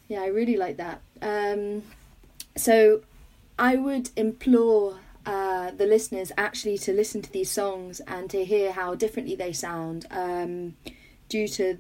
Yeah, 0.09 0.23
I 0.23 0.27
really 0.27 0.57
like 0.57 0.77
that. 0.77 1.01
Um, 1.21 1.83
so 2.57 3.03
I 3.59 3.77
would 3.77 4.11
implore 4.17 4.99
uh, 5.25 5.73
the 5.73 5.87
listeners 5.87 6.31
actually 6.39 6.79
to 6.79 6.93
listen 6.93 7.23
to 7.23 7.33
these 7.33 7.51
songs 7.51 8.01
and 8.07 8.31
to 8.31 8.45
hear 8.45 8.73
how 8.73 8.95
differently 8.95 9.35
they 9.35 9.53
sound 9.53 10.07
um, 10.11 10.77
due 11.29 11.49
to 11.49 11.79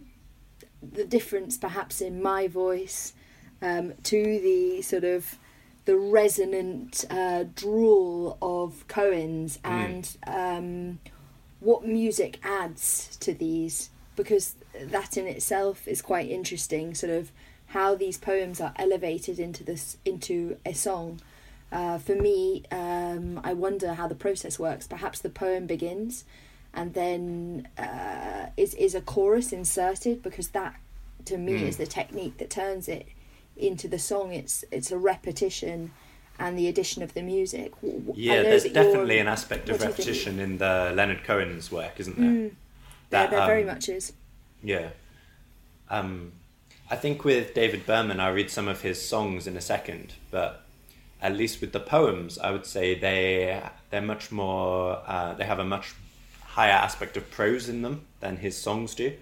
the 0.82 1.04
difference 1.04 1.56
perhaps 1.56 2.00
in 2.00 2.20
my 2.20 2.48
voice 2.48 3.12
um, 3.62 3.94
to 4.02 4.22
the 4.40 4.82
sort 4.82 5.04
of 5.04 5.38
the 5.84 5.96
resonant 5.96 7.04
uh, 7.08 7.44
drawl 7.54 8.36
of 8.42 8.86
Cohen's 8.88 9.58
mm. 9.58 9.70
and 9.70 10.16
um, 10.26 10.98
what 11.60 11.86
music 11.86 12.38
adds 12.42 13.16
to 13.18 13.32
these 13.32 13.90
because 14.16 14.56
that 14.80 15.16
in 15.16 15.26
itself 15.26 15.86
is 15.86 16.02
quite 16.02 16.28
interesting. 16.30 16.94
Sort 16.94 17.12
of 17.12 17.32
how 17.68 17.94
these 17.94 18.16
poems 18.16 18.60
are 18.60 18.72
elevated 18.76 19.38
into 19.38 19.64
this 19.64 19.96
into 20.04 20.56
a 20.64 20.72
song. 20.72 21.20
Uh, 21.72 21.98
for 21.98 22.14
me, 22.14 22.62
um, 22.70 23.40
I 23.42 23.52
wonder 23.52 23.94
how 23.94 24.06
the 24.06 24.14
process 24.14 24.58
works. 24.58 24.86
Perhaps 24.86 25.20
the 25.20 25.30
poem 25.30 25.66
begins, 25.66 26.24
and 26.72 26.94
then 26.94 27.68
uh, 27.76 28.46
is 28.56 28.74
is 28.74 28.94
a 28.94 29.00
chorus 29.00 29.52
inserted 29.52 30.22
because 30.22 30.48
that, 30.48 30.76
to 31.24 31.36
me, 31.36 31.54
mm. 31.54 31.62
is 31.62 31.76
the 31.76 31.86
technique 31.86 32.38
that 32.38 32.50
turns 32.50 32.88
it 32.88 33.08
into 33.56 33.88
the 33.88 33.98
song. 33.98 34.32
It's 34.32 34.64
it's 34.70 34.92
a 34.92 34.98
repetition 34.98 35.90
and 36.38 36.58
the 36.58 36.68
addition 36.68 37.02
of 37.02 37.14
the 37.14 37.22
music. 37.22 37.72
Yeah, 37.82 38.42
there's 38.42 38.64
definitely 38.64 39.18
an 39.18 39.26
aspect 39.26 39.68
of 39.68 39.80
repetition 39.80 40.38
in 40.38 40.58
the 40.58 40.92
Leonard 40.94 41.24
Cohen's 41.24 41.72
work, 41.72 41.98
isn't 41.98 42.18
there? 42.18 42.30
Mm. 42.30 42.50
That, 43.10 43.30
there, 43.30 43.30
there 43.30 43.40
um, 43.40 43.46
very 43.46 43.64
much 43.64 43.88
is. 43.88 44.12
Yeah. 44.66 44.90
Um, 45.88 46.32
I 46.90 46.96
think 46.96 47.24
with 47.24 47.54
David 47.54 47.86
Berman, 47.86 48.18
I'll 48.18 48.32
read 48.32 48.50
some 48.50 48.66
of 48.66 48.80
his 48.80 49.00
songs 49.00 49.46
in 49.46 49.56
a 49.56 49.60
second, 49.60 50.14
but 50.32 50.66
at 51.22 51.36
least 51.36 51.60
with 51.60 51.70
the 51.70 51.78
poems, 51.78 52.36
I 52.36 52.50
would 52.50 52.66
say 52.66 52.98
they 52.98 53.62
they're 53.90 54.02
much 54.02 54.32
more 54.32 55.00
uh, 55.06 55.34
they 55.34 55.44
have 55.44 55.60
a 55.60 55.64
much 55.64 55.94
higher 56.42 56.72
aspect 56.72 57.16
of 57.16 57.30
prose 57.30 57.68
in 57.68 57.82
them 57.82 58.06
than 58.18 58.38
his 58.38 58.56
songs 58.56 58.96
do. 58.96 59.12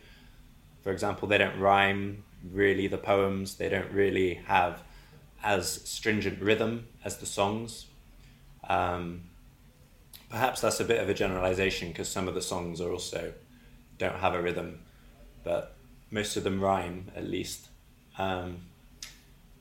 For 0.83 0.91
example, 0.91 1.29
they 1.29 1.37
don't 1.37 1.61
rhyme 1.61 2.25
really. 2.51 2.87
The 2.87 2.97
poems 2.97 3.57
they 3.57 3.69
don't 3.69 3.93
really 3.93 4.35
have 4.47 4.83
as 5.43 5.69
stringent 5.69 6.41
rhythm 6.41 6.87
as 7.05 7.19
the 7.19 7.27
songs. 7.27 7.85
Um, 8.67 9.25
perhaps 10.31 10.63
that's 10.63 10.81
a 10.81 10.87
bit 10.87 11.03
of 11.03 11.11
a 11.11 11.15
generalization 11.15 11.89
because 11.89 12.09
some 12.09 12.29
of 12.29 12.35
the 12.35 12.41
songs 12.41 12.81
are 12.81 12.91
also 12.91 13.35
don't 13.99 14.17
have 14.17 14.33
a 14.33 14.41
rhythm, 14.41 14.81
but 15.45 15.77
most 16.11 16.37
of 16.37 16.45
them 16.45 16.61
rhyme 16.61 17.11
at 17.15 17.29
least. 17.29 17.69
Um, 18.19 18.63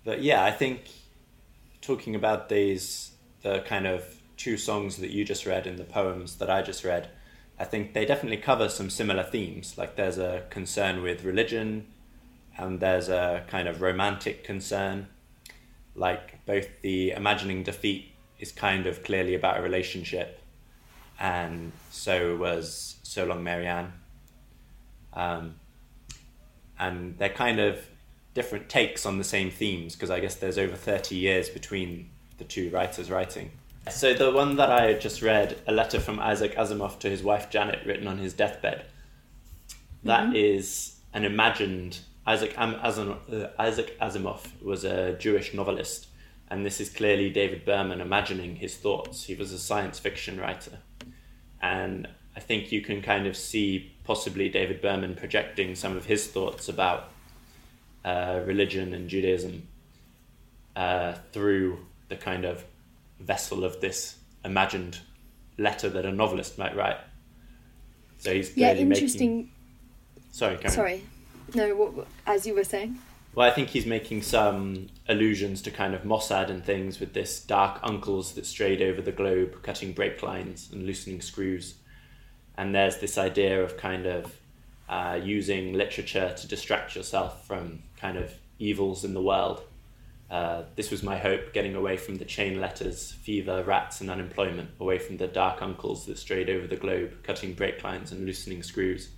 but 0.04 0.22
yeah, 0.22 0.44
I 0.44 0.52
think 0.52 0.82
talking 1.82 2.16
about 2.16 2.50
these, 2.50 3.12
the 3.42 3.60
kind 3.68 3.86
of 3.86 4.04
two 4.38 4.58
songs 4.58 4.98
that 4.98 5.12
you 5.12 5.24
just 5.24 5.46
read 5.46 5.68
and 5.68 5.78
the 5.78 5.84
poems 5.84 6.38
that 6.38 6.50
I 6.50 6.62
just 6.62 6.84
read, 6.84 7.10
I 7.60 7.66
think 7.66 7.94
they 7.94 8.06
definitely 8.06 8.38
cover 8.38 8.68
some 8.70 8.90
similar 8.90 9.24
themes. 9.24 9.78
Like 9.78 9.96
there's 9.96 10.18
a 10.18 10.44
concern 10.50 11.04
with 11.04 11.24
religion, 11.24 11.88
and 12.58 12.80
there's 12.80 13.10
a 13.10 13.44
kind 13.48 13.68
of 13.68 13.82
romantic 13.82 14.44
concern. 14.44 15.08
Like 15.96 16.46
both 16.46 16.68
the 16.82 17.12
imagining 17.12 17.64
defeat 17.64 18.12
is 18.40 18.52
kind 18.52 18.86
of 18.88 19.04
clearly 19.04 19.36
about 19.36 19.60
a 19.60 19.62
relationship, 19.62 20.42
and 21.20 21.72
so 21.92 22.36
was 22.36 22.98
So 23.04 23.26
Long 23.26 23.44
Marianne. 23.44 23.94
Um, 25.14 25.56
and 26.80 27.18
they're 27.18 27.30
kind 27.30 27.60
of 27.60 27.80
different 28.34 28.68
takes 28.70 29.06
on 29.06 29.18
the 29.18 29.24
same 29.24 29.52
themes 29.52 29.94
because 29.94 30.10
I 30.10 30.20
guess 30.20 30.36
there's 30.36 30.58
over 30.58 30.76
30 30.76 31.16
years 31.16 31.50
between 31.50 32.10
the 32.38 32.44
two 32.44 32.70
writers 32.72 33.12
writing. 33.12 33.52
So 33.92 34.14
the 34.14 34.32
one 34.32 34.56
that 34.56 34.72
I 34.72 34.94
just 34.94 35.22
read, 35.22 35.62
a 35.68 35.72
letter 35.72 36.00
from 36.00 36.20
Isaac 36.20 36.56
Asimov 36.56 37.00
to 37.00 37.10
his 37.10 37.22
wife 37.22 37.50
Janet, 37.50 37.86
written 37.86 38.08
on 38.08 38.18
his 38.18 38.34
deathbed. 38.34 38.86
That 40.04 40.30
Mhm. 40.30 40.36
is 40.36 40.96
an 41.14 41.26
imagined 41.26 42.00
Isaac 42.26 42.54
Am- 42.58 42.76
Asim- 42.76 43.18
uh, 43.32 43.50
Isaac 43.60 43.98
Asimov 44.00 44.62
was 44.62 44.84
a 44.86 45.14
Jewish 45.18 45.54
novelist, 45.54 46.08
and 46.50 46.66
this 46.66 46.80
is 46.80 46.90
clearly 46.90 47.30
David 47.30 47.66
Berman 47.66 48.00
imagining 48.00 48.56
his 48.56 48.76
thoughts. 48.78 49.26
He 49.26 49.36
was 49.36 49.52
a 49.52 49.60
science 49.60 50.00
fiction 50.00 50.40
writer, 50.40 50.80
and 51.62 52.08
I 52.36 52.40
think 52.40 52.72
you 52.72 52.82
can 52.82 53.02
kind 53.02 53.28
of 53.28 53.38
see 53.38 53.92
possibly 54.04 54.50
David 54.50 54.82
Berman 54.82 55.16
projecting 55.16 55.76
some 55.76 55.96
of 55.96 56.06
his 56.06 56.28
thoughts 56.28 56.68
about 56.68 57.10
uh, 58.04 58.42
religion 58.46 58.94
and 58.94 59.08
Judaism 59.10 59.68
uh, 60.76 61.14
through 61.32 61.80
the 62.10 62.16
kind 62.16 62.46
of 62.46 62.64
vessel 63.20 63.64
of 63.64 63.80
this 63.82 64.18
imagined 64.44 65.00
letter 65.58 65.90
that 65.90 66.06
a 66.06 66.12
novelist 66.12 66.58
might 66.58 66.76
write. 66.76 66.98
So 68.18 68.34
he's 68.34 68.56
Yeah, 68.58 68.70
clearly 68.74 68.86
making. 68.86 69.04
interesting. 69.04 69.52
Sorry. 70.32 70.58
Sorry. 70.70 71.04
No, 71.54 71.76
what- 71.76 72.08
as 72.26 72.48
you 72.48 72.56
were 72.56 72.64
saying. 72.64 72.98
Well, 73.36 73.48
I 73.50 73.52
think 73.54 73.70
he's 73.70 73.86
making 73.86 74.22
some 74.22 74.88
allusions 75.10 75.62
to 75.64 75.72
kind 75.72 75.94
of 75.96 76.04
Mossad 76.04 76.50
and 76.50 76.64
things 76.64 77.00
with 77.00 77.14
this 77.14 77.40
dark 77.40 77.80
uncles 77.84 78.34
that 78.34 78.46
strayed 78.46 78.82
over 78.82 79.02
the 79.02 79.12
globe, 79.12 79.62
cutting 79.64 79.92
brake 79.92 80.22
lines 80.22 80.70
and 80.72 80.86
loosening 80.86 81.20
screws. 81.22 81.76
And 82.58 82.74
there's 82.74 82.98
this 82.98 83.18
idea 83.18 83.64
of 83.64 83.78
kind 83.78 84.06
of 84.06 84.36
uh, 84.88 85.20
using 85.22 85.74
literature 85.74 86.34
to 86.38 86.48
distract 86.48 86.96
yourself 86.96 87.48
from 87.48 87.84
kind 87.98 88.18
of 88.18 88.34
evils 88.60 89.04
in 89.04 89.14
the 89.14 89.22
world. 89.22 89.64
Uh, 90.30 90.64
this 90.76 90.90
was 90.90 91.04
my 91.04 91.18
hope, 91.18 91.54
getting 91.54 91.76
away 91.76 91.96
from 91.96 92.16
the 92.16 92.26
chain 92.26 92.60
letters, 92.60 93.12
fever, 93.12 93.64
rats, 93.64 94.02
and 94.02 94.10
unemployment, 94.10 94.70
away 94.80 94.98
from 94.98 95.18
the 95.18 95.28
dark 95.28 95.62
uncles 95.62 96.06
that 96.06 96.18
strayed 96.18 96.50
over 96.50 96.66
the 96.66 96.76
globe, 96.76 97.12
cutting 97.24 97.54
brake 97.54 97.84
lines 97.84 98.12
and 98.12 98.26
loosening 98.26 98.64
screws. 98.64 99.10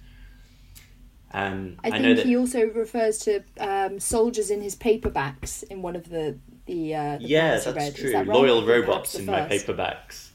And 1.31 1.77
I 1.83 1.87
I, 1.87 1.91
think 2.01 2.17
that 2.17 2.25
he 2.25 2.37
also 2.37 2.65
refers 2.67 3.17
to 3.19 3.43
um, 3.59 3.99
soldiers 3.99 4.49
in 4.49 4.61
his 4.61 4.75
paperbacks 4.75 5.63
in 5.63 5.81
one 5.81 5.95
of 5.95 6.09
the 6.09 6.37
the, 6.65 6.95
uh, 6.95 7.17
the 7.17 7.25
yeah, 7.25 7.59
that's. 7.59 7.99
True. 7.99 8.11
that? 8.11 8.27
Loyal 8.27 8.65
robots 8.65 9.15
in 9.15 9.25
my 9.25 9.41
paperbacks. 9.41 10.29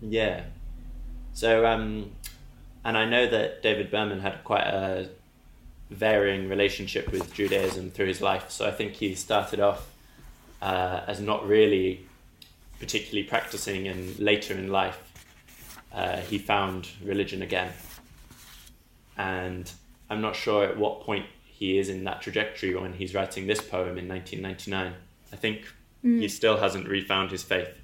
Yeah. 0.00 0.44
So, 1.34 1.66
um, 1.66 2.12
and 2.84 2.96
I 2.96 3.04
know 3.04 3.26
that 3.26 3.62
David 3.62 3.90
Berman 3.90 4.20
had 4.20 4.42
quite 4.44 4.66
a 4.66 5.08
varying 5.90 6.48
relationship 6.48 7.10
with 7.10 7.34
Judaism 7.34 7.90
through 7.90 8.06
his 8.06 8.20
life. 8.20 8.50
So 8.50 8.66
I 8.66 8.70
think 8.70 8.94
he 8.94 9.14
started 9.14 9.60
off 9.60 9.90
uh, 10.62 11.02
as 11.06 11.20
not 11.20 11.46
really 11.46 12.06
particularly 12.78 13.24
practicing, 13.24 13.88
and 13.88 14.18
later 14.18 14.54
in 14.54 14.70
life, 14.70 15.12
uh, 15.92 16.18
he 16.18 16.38
found 16.38 16.88
religion 17.02 17.42
again. 17.42 17.72
And 19.16 19.70
I'm 20.10 20.20
not 20.20 20.36
sure 20.36 20.64
at 20.64 20.76
what 20.76 21.02
point 21.02 21.26
he 21.44 21.78
is 21.78 21.88
in 21.88 22.04
that 22.04 22.22
trajectory 22.22 22.74
when 22.74 22.92
he's 22.92 23.14
writing 23.14 23.46
this 23.46 23.60
poem 23.60 23.98
in 23.98 24.08
1999. 24.08 24.94
I 25.32 25.36
think 25.36 25.66
he 26.02 26.28
still 26.28 26.58
hasn't 26.58 26.86
refound 26.86 27.30
his 27.30 27.42
faith. 27.42 27.80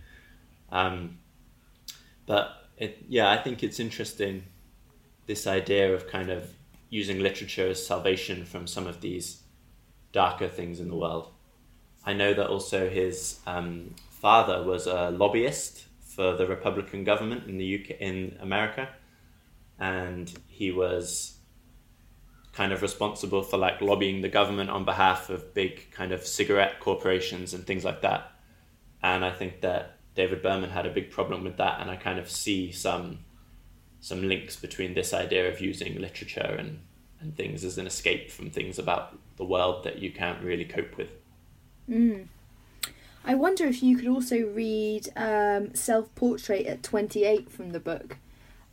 Um, 0.70 1.18
but 2.26 2.59
it, 2.80 3.04
yeah, 3.08 3.30
I 3.30 3.36
think 3.36 3.62
it's 3.62 3.78
interesting 3.78 4.44
this 5.26 5.46
idea 5.46 5.94
of 5.94 6.08
kind 6.08 6.30
of 6.30 6.50
using 6.88 7.20
literature 7.20 7.68
as 7.68 7.86
salvation 7.86 8.44
from 8.44 8.66
some 8.66 8.86
of 8.86 9.00
these 9.00 9.42
darker 10.12 10.48
things 10.48 10.80
in 10.80 10.88
the 10.88 10.96
world. 10.96 11.30
I 12.04 12.14
know 12.14 12.32
that 12.34 12.48
also 12.48 12.88
his 12.88 13.38
um, 13.46 13.94
father 14.08 14.64
was 14.64 14.86
a 14.86 15.10
lobbyist 15.10 15.84
for 16.00 16.34
the 16.34 16.46
Republican 16.46 17.04
government 17.04 17.48
in 17.48 17.58
the 17.58 17.80
UK 17.80 18.00
in 18.00 18.38
America, 18.40 18.88
and 19.78 20.32
he 20.48 20.72
was 20.72 21.36
kind 22.52 22.72
of 22.72 22.82
responsible 22.82 23.42
for 23.42 23.58
like 23.58 23.80
lobbying 23.82 24.22
the 24.22 24.28
government 24.28 24.70
on 24.70 24.84
behalf 24.84 25.30
of 25.30 25.54
big 25.54 25.90
kind 25.92 26.12
of 26.12 26.26
cigarette 26.26 26.80
corporations 26.80 27.52
and 27.54 27.66
things 27.66 27.84
like 27.84 28.00
that. 28.00 28.32
And 29.02 29.24
I 29.24 29.30
think 29.30 29.60
that 29.60 29.99
David 30.14 30.42
Berman 30.42 30.70
had 30.70 30.86
a 30.86 30.90
big 30.90 31.10
problem 31.10 31.44
with 31.44 31.56
that, 31.58 31.80
and 31.80 31.90
I 31.90 31.96
kind 31.96 32.18
of 32.18 32.30
see 32.30 32.72
some 32.72 33.20
some 34.00 34.26
links 34.26 34.56
between 34.56 34.94
this 34.94 35.12
idea 35.12 35.46
of 35.46 35.60
using 35.60 36.00
literature 36.00 36.56
and, 36.58 36.80
and 37.20 37.36
things 37.36 37.64
as 37.64 37.76
an 37.76 37.86
escape 37.86 38.30
from 38.30 38.50
things 38.50 38.78
about 38.78 39.18
the 39.36 39.44
world 39.44 39.84
that 39.84 39.98
you 39.98 40.10
can't 40.10 40.42
really 40.42 40.64
cope 40.64 40.96
with. 40.96 41.10
Mm. 41.88 42.28
I 43.24 43.34
wonder 43.34 43.66
if 43.66 43.82
you 43.82 43.98
could 43.98 44.08
also 44.08 44.38
read 44.46 45.08
um, 45.16 45.74
Self 45.74 46.14
Portrait 46.14 46.66
at 46.66 46.82
28 46.82 47.50
from 47.50 47.70
the 47.70 47.80
book. 47.80 48.16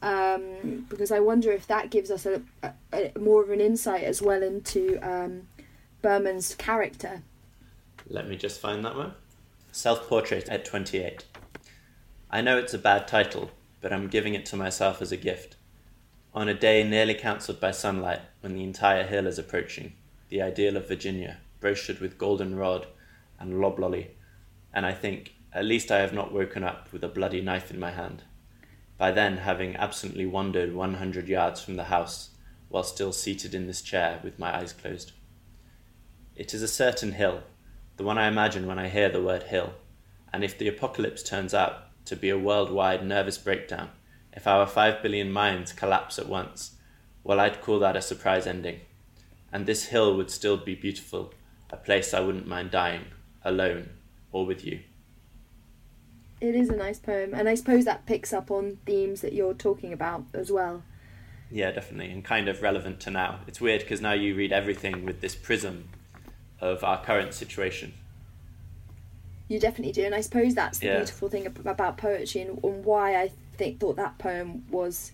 Um, 0.02 0.86
because 0.90 1.12
I 1.12 1.20
wonder 1.20 1.52
if 1.52 1.66
that 1.68 1.90
gives 1.90 2.12
us 2.12 2.26
a, 2.26 2.42
a, 2.62 2.74
a 2.94 3.20
more 3.20 3.44
of 3.44 3.50
an 3.50 3.60
insight 3.60 4.04
as 4.04 4.22
well 4.22 4.44
into 4.44 5.00
um, 5.02 5.48
Berman's 6.02 6.54
character. 6.56 7.24
Let 8.08 8.30
me 8.30 8.38
just 8.38 8.62
find 8.62 8.86
that 8.86 8.96
one. 8.96 9.14
Self 9.78 10.08
Portrait 10.08 10.50
at 10.50 10.66
28. 10.66 11.24
I 12.32 12.42
know 12.42 12.58
it's 12.58 12.74
a 12.74 12.80
bad 12.80 13.08
title, 13.08 13.52
but 13.80 13.94
I'm 13.94 14.08
giving 14.08 14.34
it 14.34 14.44
to 14.48 14.56
myself 14.56 15.04
as 15.04 15.12
a 15.12 15.18
gift. 15.18 15.56
On 16.34 16.50
a 16.50 16.56
day 16.56 16.84
nearly 16.84 17.14
cancelled 17.14 17.60
by 17.60 17.70
sunlight, 17.70 18.22
when 18.42 18.56
the 18.56 18.64
entire 18.64 19.04
hill 19.04 19.28
is 19.28 19.38
approaching, 19.38 19.94
the 20.30 20.42
ideal 20.42 20.78
of 20.78 20.88
Virginia, 20.88 21.38
brochured 21.62 22.02
with 22.02 22.18
goldenrod 22.18 22.88
and 23.40 23.62
loblolly, 23.62 24.16
and 24.74 24.84
I 24.84 24.94
think, 24.94 25.36
at 25.54 25.66
least 25.66 25.92
I 25.92 26.00
have 26.00 26.12
not 26.12 26.34
woken 26.34 26.64
up 26.64 26.92
with 26.92 27.04
a 27.04 27.08
bloody 27.08 27.42
knife 27.42 27.70
in 27.70 27.80
my 27.80 27.92
hand. 27.92 28.24
By 28.98 29.12
then, 29.12 29.38
having 29.38 29.76
absently 29.76 30.26
wandered 30.26 30.74
one 30.74 30.96
hundred 30.96 31.28
yards 31.28 31.62
from 31.62 31.76
the 31.76 31.84
house, 31.84 32.32
while 32.70 32.82
still 32.82 33.12
seated 33.12 33.54
in 33.54 33.68
this 33.68 33.84
chair 33.84 34.22
with 34.24 34.40
my 34.40 34.58
eyes 34.58 34.74
closed. 34.74 35.12
It 36.36 36.56
is 36.56 36.64
a 36.64 36.68
certain 36.68 37.12
hill, 37.12 37.44
the 37.98 38.04
one 38.04 38.18
I 38.18 38.28
imagine 38.28 38.68
when 38.68 38.80
I 38.80 38.90
hear 38.90 39.10
the 39.10 39.22
word 39.22 39.44
hill, 39.44 39.74
and 40.32 40.44
if 40.44 40.58
the 40.58 40.68
apocalypse 40.68 41.24
turns 41.24 41.54
out 41.54 41.84
to 42.06 42.16
be 42.16 42.30
a 42.30 42.38
worldwide 42.38 43.06
nervous 43.06 43.40
breakdown, 43.40 43.90
if 44.34 44.46
our 44.46 44.68
five 44.68 45.02
billion 45.02 45.32
minds 45.32 45.74
collapse 45.74 46.20
at 46.20 46.30
once, 46.30 46.76
well, 47.24 47.40
I'd 47.40 47.62
call 47.62 47.80
that 47.80 47.98
a 47.98 48.02
surprise 48.02 48.46
ending. 48.46 48.82
And 49.52 49.66
this 49.66 49.88
hill 49.88 50.16
would 50.16 50.30
still 50.30 50.58
be 50.58 50.76
beautiful, 50.76 51.34
a 51.72 51.78
place 51.78 52.14
I 52.14 52.20
wouldn't 52.20 52.48
mind 52.48 52.70
dying, 52.70 53.06
alone, 53.44 53.90
or 54.32 54.46
with 54.46 54.64
you. 54.64 54.82
It 56.40 56.54
is 56.54 56.70
a 56.70 56.76
nice 56.76 57.00
poem, 57.00 57.34
and 57.34 57.50
I 57.50 57.56
suppose 57.56 57.84
that 57.86 58.06
picks 58.06 58.32
up 58.32 58.52
on 58.52 58.78
themes 58.86 59.22
that 59.22 59.34
you're 59.34 59.56
talking 59.56 59.92
about 59.92 60.26
as 60.36 60.52
well. 60.52 60.84
Yeah, 61.50 61.72
definitely, 61.72 62.12
and 62.12 62.24
kind 62.24 62.48
of 62.48 62.62
relevant 62.62 63.00
to 63.02 63.12
now. 63.12 63.40
It's 63.48 63.60
weird 63.60 63.82
because 63.82 64.02
now 64.02 64.14
you 64.14 64.36
read 64.36 64.52
everything 64.52 65.04
with 65.04 65.22
this 65.22 65.34
prism 65.34 65.90
of 66.62 66.84
our 66.84 67.04
current 67.04 67.34
situation. 67.34 67.94
You 69.48 69.60
definitely 69.60 69.94
do, 69.94 70.04
and 70.04 70.14
I 70.14 70.22
suppose 70.22 70.56
that's 70.56 70.80
the 70.80 70.88
Yeah. 70.88 70.98
beautiful 70.98 71.30
thing 71.30 71.46
about 71.48 71.98
poetry 71.98 72.42
and, 72.42 72.62
and 72.64 72.84
why 72.84 73.16
I 73.22 73.32
think 73.58 73.80
thought 73.80 73.96
that 73.96 74.18
poem 74.18 74.66
was 74.70 75.12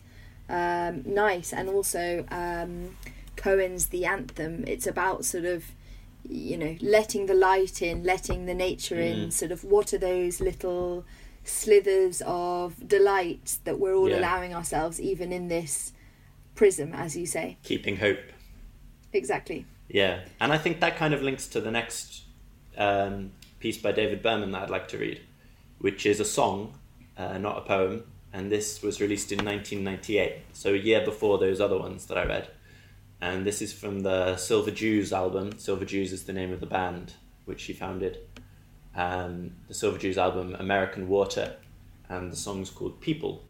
um, 0.49 1.03
nice, 1.06 1.53
and 1.53 1.69
also 1.69 2.25
um, 2.32 2.97
Cohen's 3.36 3.88
"The 3.88 4.06
Anthem." 4.06 4.63
It's 4.67 4.88
about 4.88 5.23
sort 5.25 5.45
of 5.45 5.65
you 6.27 6.58
know 6.58 6.75
letting 6.82 7.27
the 7.27 7.34
light 7.36 7.82
in, 7.82 8.03
letting 8.03 8.45
the 8.45 8.53
nature 8.53 8.99
in. 8.99 9.27
Mm. 9.27 9.34
Sort 9.34 9.51
of 9.51 9.63
what 9.63 9.93
are 9.93 9.97
those 9.99 10.41
little 10.41 11.06
slithers 11.43 12.21
of 12.25 12.88
delight 12.88 13.60
that 13.65 13.79
we're 13.79 13.93
all 13.93 14.10
Yeah. 14.10 14.19
allowing 14.19 14.53
ourselves, 14.56 14.99
even 14.99 15.32
in 15.32 15.47
this 15.47 15.93
prism, 16.56 16.93
as 16.93 17.15
you 17.15 17.25
say. 17.25 17.58
Keeping 17.63 17.97
hope. 17.97 18.19
Exactly. 19.12 19.65
Yeah, 19.88 20.22
and 20.39 20.52
I 20.52 20.58
think 20.58 20.80
that 20.80 20.98
kind 20.98 21.13
of 21.13 21.22
links 21.22 21.48
to 21.50 21.62
the 21.62 21.72
next 21.72 22.24
um, 22.78 23.32
piece 23.60 23.78
by 23.78 23.91
David 23.91 24.24
Berman 24.24 24.52
that 24.52 24.63
I'd 24.63 24.69
like 24.69 24.88
to 24.89 24.98
read, 24.98 25.22
which 25.80 26.06
is 26.06 26.19
a 26.19 26.26
song, 26.26 26.74
uh, 27.17 27.38
not 27.38 27.58
a 27.58 27.62
poem, 27.62 28.04
and 28.32 28.52
this 28.52 28.82
was 28.82 29.00
released 29.00 29.32
in 29.32 29.38
1998, 29.38 30.38
so 30.54 30.74
a 30.74 30.78
year 30.78 31.06
before 31.06 31.38
those 31.38 31.62
other 31.62 31.78
ones 31.78 32.08
that 32.08 32.17
I 32.17 32.26
read. 32.26 32.50
And 33.22 33.46
this 33.46 33.62
is 33.62 33.72
from 33.72 34.02
the 34.02 34.36
Silver 34.36 34.72
Jews 34.72 35.13
album. 35.13 35.58
Silver 35.58 35.86
Jews 35.86 36.12
is 36.12 36.24
the 36.24 36.34
name 36.34 36.52
of 36.52 36.60
the 36.60 36.65
band 36.65 37.13
which 37.46 37.63
he 37.63 37.74
founded. 37.74 38.17
Um, 38.96 39.52
the 39.67 39.74
Silver 39.74 39.98
Jews 39.98 40.17
album, 40.17 40.56
American 40.60 41.08
Water, 41.08 41.56
and 42.10 42.32
the 42.32 42.36
song's 42.36 42.69
called 42.69 43.02
People. 43.02 43.43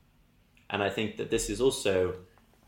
And 0.70 0.82
I 0.82 0.90
think 0.90 1.18
that 1.18 1.30
this 1.30 1.50
is 1.50 1.62
also 1.62 2.16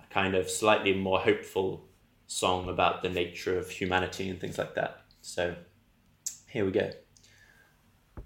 a 0.01 0.13
kind 0.13 0.35
of 0.35 0.49
slightly 0.49 0.93
more 0.93 1.19
hopeful 1.19 1.85
song 2.27 2.69
about 2.69 3.01
the 3.01 3.09
nature 3.09 3.57
of 3.57 3.69
humanity 3.69 4.29
and 4.29 4.39
things 4.39 4.57
like 4.57 4.75
that. 4.75 5.01
So 5.21 5.55
here 6.49 6.65
we 6.65 6.71
go. 6.71 6.91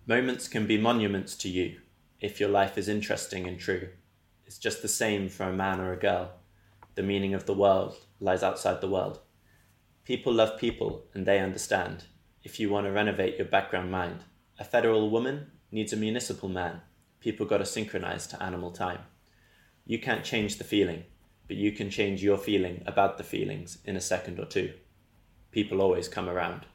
Moments 0.06 0.48
can 0.48 0.66
be 0.66 0.78
monuments 0.78 1.36
to 1.38 1.50
you 1.50 1.80
if 2.20 2.40
your 2.40 2.50
life 2.50 2.78
is 2.78 2.90
interesting 2.90 3.48
and 3.48 3.60
true. 3.60 3.90
It's 4.46 4.58
just 4.58 4.82
the 4.82 4.88
same 4.88 5.30
for 5.30 5.44
a 5.44 5.54
man 5.54 5.80
or 5.80 5.94
a 5.94 6.00
girl. 6.00 6.32
The 6.96 7.04
meaning 7.04 7.34
of 7.34 7.46
the 7.46 7.54
world 7.54 7.96
lies 8.20 8.44
outside 8.44 8.82
the 8.82 8.90
world. 8.90 9.20
People 10.06 10.34
love 10.34 10.60
people 10.60 11.06
and 11.14 11.26
they 11.26 11.40
understand. 11.40 12.06
If 12.44 12.60
you 12.60 12.70
want 12.70 12.88
to 12.88 12.92
renovate 12.92 13.38
your 13.38 13.48
background 13.48 13.92
mind, 13.92 14.24
a 14.58 14.64
federal 14.64 15.10
woman, 15.10 15.52
needs 15.72 15.94
a 15.94 15.98
municipal 15.98 16.50
man. 16.50 16.82
People 17.20 17.46
got 17.46 17.60
to 17.60 17.66
synchronize 17.66 18.26
to 18.28 18.42
animal 18.42 18.72
time. 18.72 19.02
You 19.86 20.00
can't 20.00 20.24
change 20.24 20.58
the 20.58 20.64
feeling, 20.64 21.04
but 21.50 21.58
you 21.58 21.72
can 21.72 21.90
change 21.90 22.24
your 22.24 22.38
feeling 22.38 22.84
about 22.86 23.18
the 23.18 23.24
feelings 23.24 23.80
in 23.84 23.98
a 23.98 24.02
second 24.02 24.40
or 24.40 24.46
two. 24.46 24.72
People 25.52 25.82
always 25.82 26.08
come 26.08 26.30
around. 26.30 26.68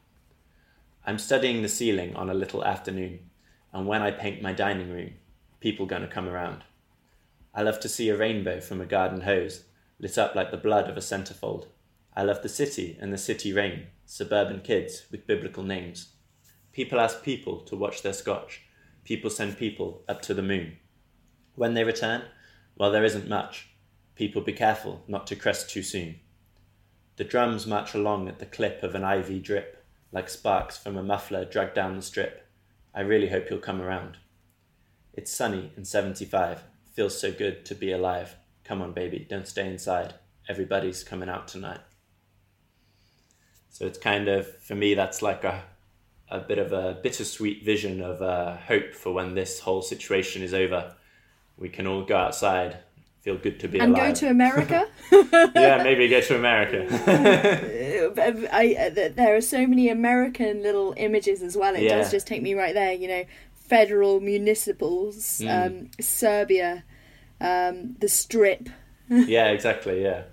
I'm 1.05 1.17
studying 1.17 1.61
the 1.61 1.69
ceiling 1.69 2.13
on 2.15 2.29
a 2.29 2.33
little 2.33 2.63
afternoon, 2.65 3.31
and 3.71 3.87
when 3.87 4.01
I 4.01 4.11
paint 4.11 4.41
my 4.41 4.51
dining 4.51 4.91
room, 4.91 5.13
people 5.61 5.85
gonna 5.85 6.09
come 6.09 6.27
around. 6.27 6.65
I 7.53 7.61
love 7.61 7.79
to 7.79 7.89
see 7.89 8.09
a 8.09 8.17
rainbow 8.17 8.59
from 8.59 8.81
a 8.81 8.85
garden 8.85 9.21
hose, 9.21 9.63
lit 9.97 10.17
up 10.17 10.35
like 10.35 10.51
the 10.51 10.57
blood 10.57 10.89
of 10.89 10.97
a 10.97 10.99
centerfold. 10.99 11.67
I 12.13 12.23
love 12.23 12.41
the 12.41 12.49
city 12.49 12.97
and 12.99 13.13
the 13.13 13.17
city 13.17 13.53
rain, 13.53 13.87
suburban 14.05 14.59
kids 14.59 15.05
with 15.09 15.25
biblical 15.25 15.63
names. 15.63 16.09
People 16.73 16.99
ask 16.99 17.23
people 17.23 17.61
to 17.61 17.77
watch 17.77 18.01
their 18.01 18.11
scotch. 18.11 18.63
People 19.05 19.29
send 19.29 19.57
people 19.57 20.03
up 20.09 20.21
to 20.23 20.33
the 20.33 20.41
moon. 20.41 20.75
When 21.55 21.75
they 21.75 21.85
return, 21.85 22.23
well, 22.75 22.91
there 22.91 23.05
isn't 23.05 23.29
much. 23.29 23.69
People 24.15 24.41
be 24.41 24.53
careful 24.53 25.03
not 25.07 25.27
to 25.27 25.35
crest 25.35 25.69
too 25.69 25.83
soon. 25.83 26.15
The 27.17 27.23
drums 27.23 27.67
march 27.67 27.93
along 27.93 28.27
at 28.27 28.39
the 28.39 28.45
clip 28.45 28.81
of 28.83 28.95
an 28.95 29.03
ivy 29.03 29.39
drip, 29.39 29.83
like 30.11 30.29
sparks 30.29 30.77
from 30.77 30.97
a 30.97 31.03
muffler 31.03 31.45
dragged 31.45 31.75
down 31.75 31.95
the 31.95 32.01
strip. 32.01 32.47
I 32.93 33.01
really 33.01 33.29
hope 33.29 33.49
you'll 33.49 33.59
come 33.59 33.81
around. 33.81 34.17
It's 35.13 35.31
sunny 35.31 35.71
and 35.75 35.85
75. 35.85 36.63
Feels 36.93 37.19
so 37.19 37.31
good 37.31 37.65
to 37.65 37.75
be 37.75 37.91
alive. 37.91 38.35
Come 38.63 38.81
on, 38.81 38.93
baby, 38.93 39.25
don't 39.29 39.47
stay 39.47 39.67
inside. 39.69 40.13
Everybody's 40.47 41.03
coming 41.03 41.29
out 41.29 41.47
tonight. 41.47 41.81
So 43.69 43.85
it's 43.85 43.97
kind 43.97 44.29
of, 44.29 44.47
for 44.61 44.75
me, 44.75 44.93
that's 44.93 45.21
like 45.21 45.43
a, 45.43 45.63
a 46.29 46.39
bit 46.39 46.57
of 46.57 46.71
a 46.71 46.97
bittersweet 47.03 47.65
vision 47.65 48.01
of 48.01 48.21
uh, 48.21 48.55
hope 48.55 48.93
for 48.93 49.13
when 49.13 49.35
this 49.35 49.59
whole 49.59 49.81
situation 49.81 50.41
is 50.41 50.53
over. 50.53 50.95
We 51.57 51.69
can 51.69 51.85
all 51.85 52.03
go 52.03 52.15
outside, 52.15 52.77
feel 53.25 53.37
good 53.37 53.59
to 53.59 53.67
be 53.67 53.79
and 53.79 53.95
alive. 53.97 54.13
go 54.13 54.19
to 54.19 54.29
America. 54.29 54.87
yeah, 55.55 55.81
maybe 55.83 56.07
go 56.07 56.21
to 56.21 56.35
America. 56.37 56.85
I, 58.53 58.75
I, 58.79 58.89
there 59.09 59.35
are 59.35 59.41
so 59.41 59.65
many 59.65 59.89
American 59.89 60.61
little 60.61 60.93
images 60.95 61.41
as 61.41 61.57
well. 61.57 61.75
It 61.75 61.81
Yeah. 61.81 61.97
does 61.97 62.11
just 62.11 62.27
take 62.27 62.43
me 62.43 62.53
right 62.53 62.75
there. 62.75 62.93
You 62.93 63.07
know, 63.07 63.23
federal 63.53 64.19
municipals, 64.21 65.41
Mm. 65.41 65.49
um, 65.67 65.89
suburbia, 65.99 66.83
um, 67.41 67.95
the 67.99 68.07
Strip. 68.07 68.69
yeah, 69.09 69.47
exactly. 69.49 70.03
Yeah, 70.03 70.23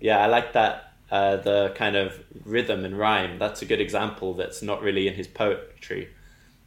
yeah. 0.00 0.18
I 0.18 0.26
like 0.26 0.52
that. 0.52 0.92
Uh, 1.10 1.36
the 1.36 1.72
kind 1.76 1.96
of 1.96 2.20
rhythm 2.44 2.84
and 2.84 2.98
rhyme. 2.98 3.38
That's 3.38 3.62
a 3.62 3.64
good 3.64 3.80
example. 3.80 4.34
That's 4.34 4.60
not 4.60 4.82
really 4.82 5.06
in 5.08 5.14
his 5.14 5.28
poetry, 5.28 6.08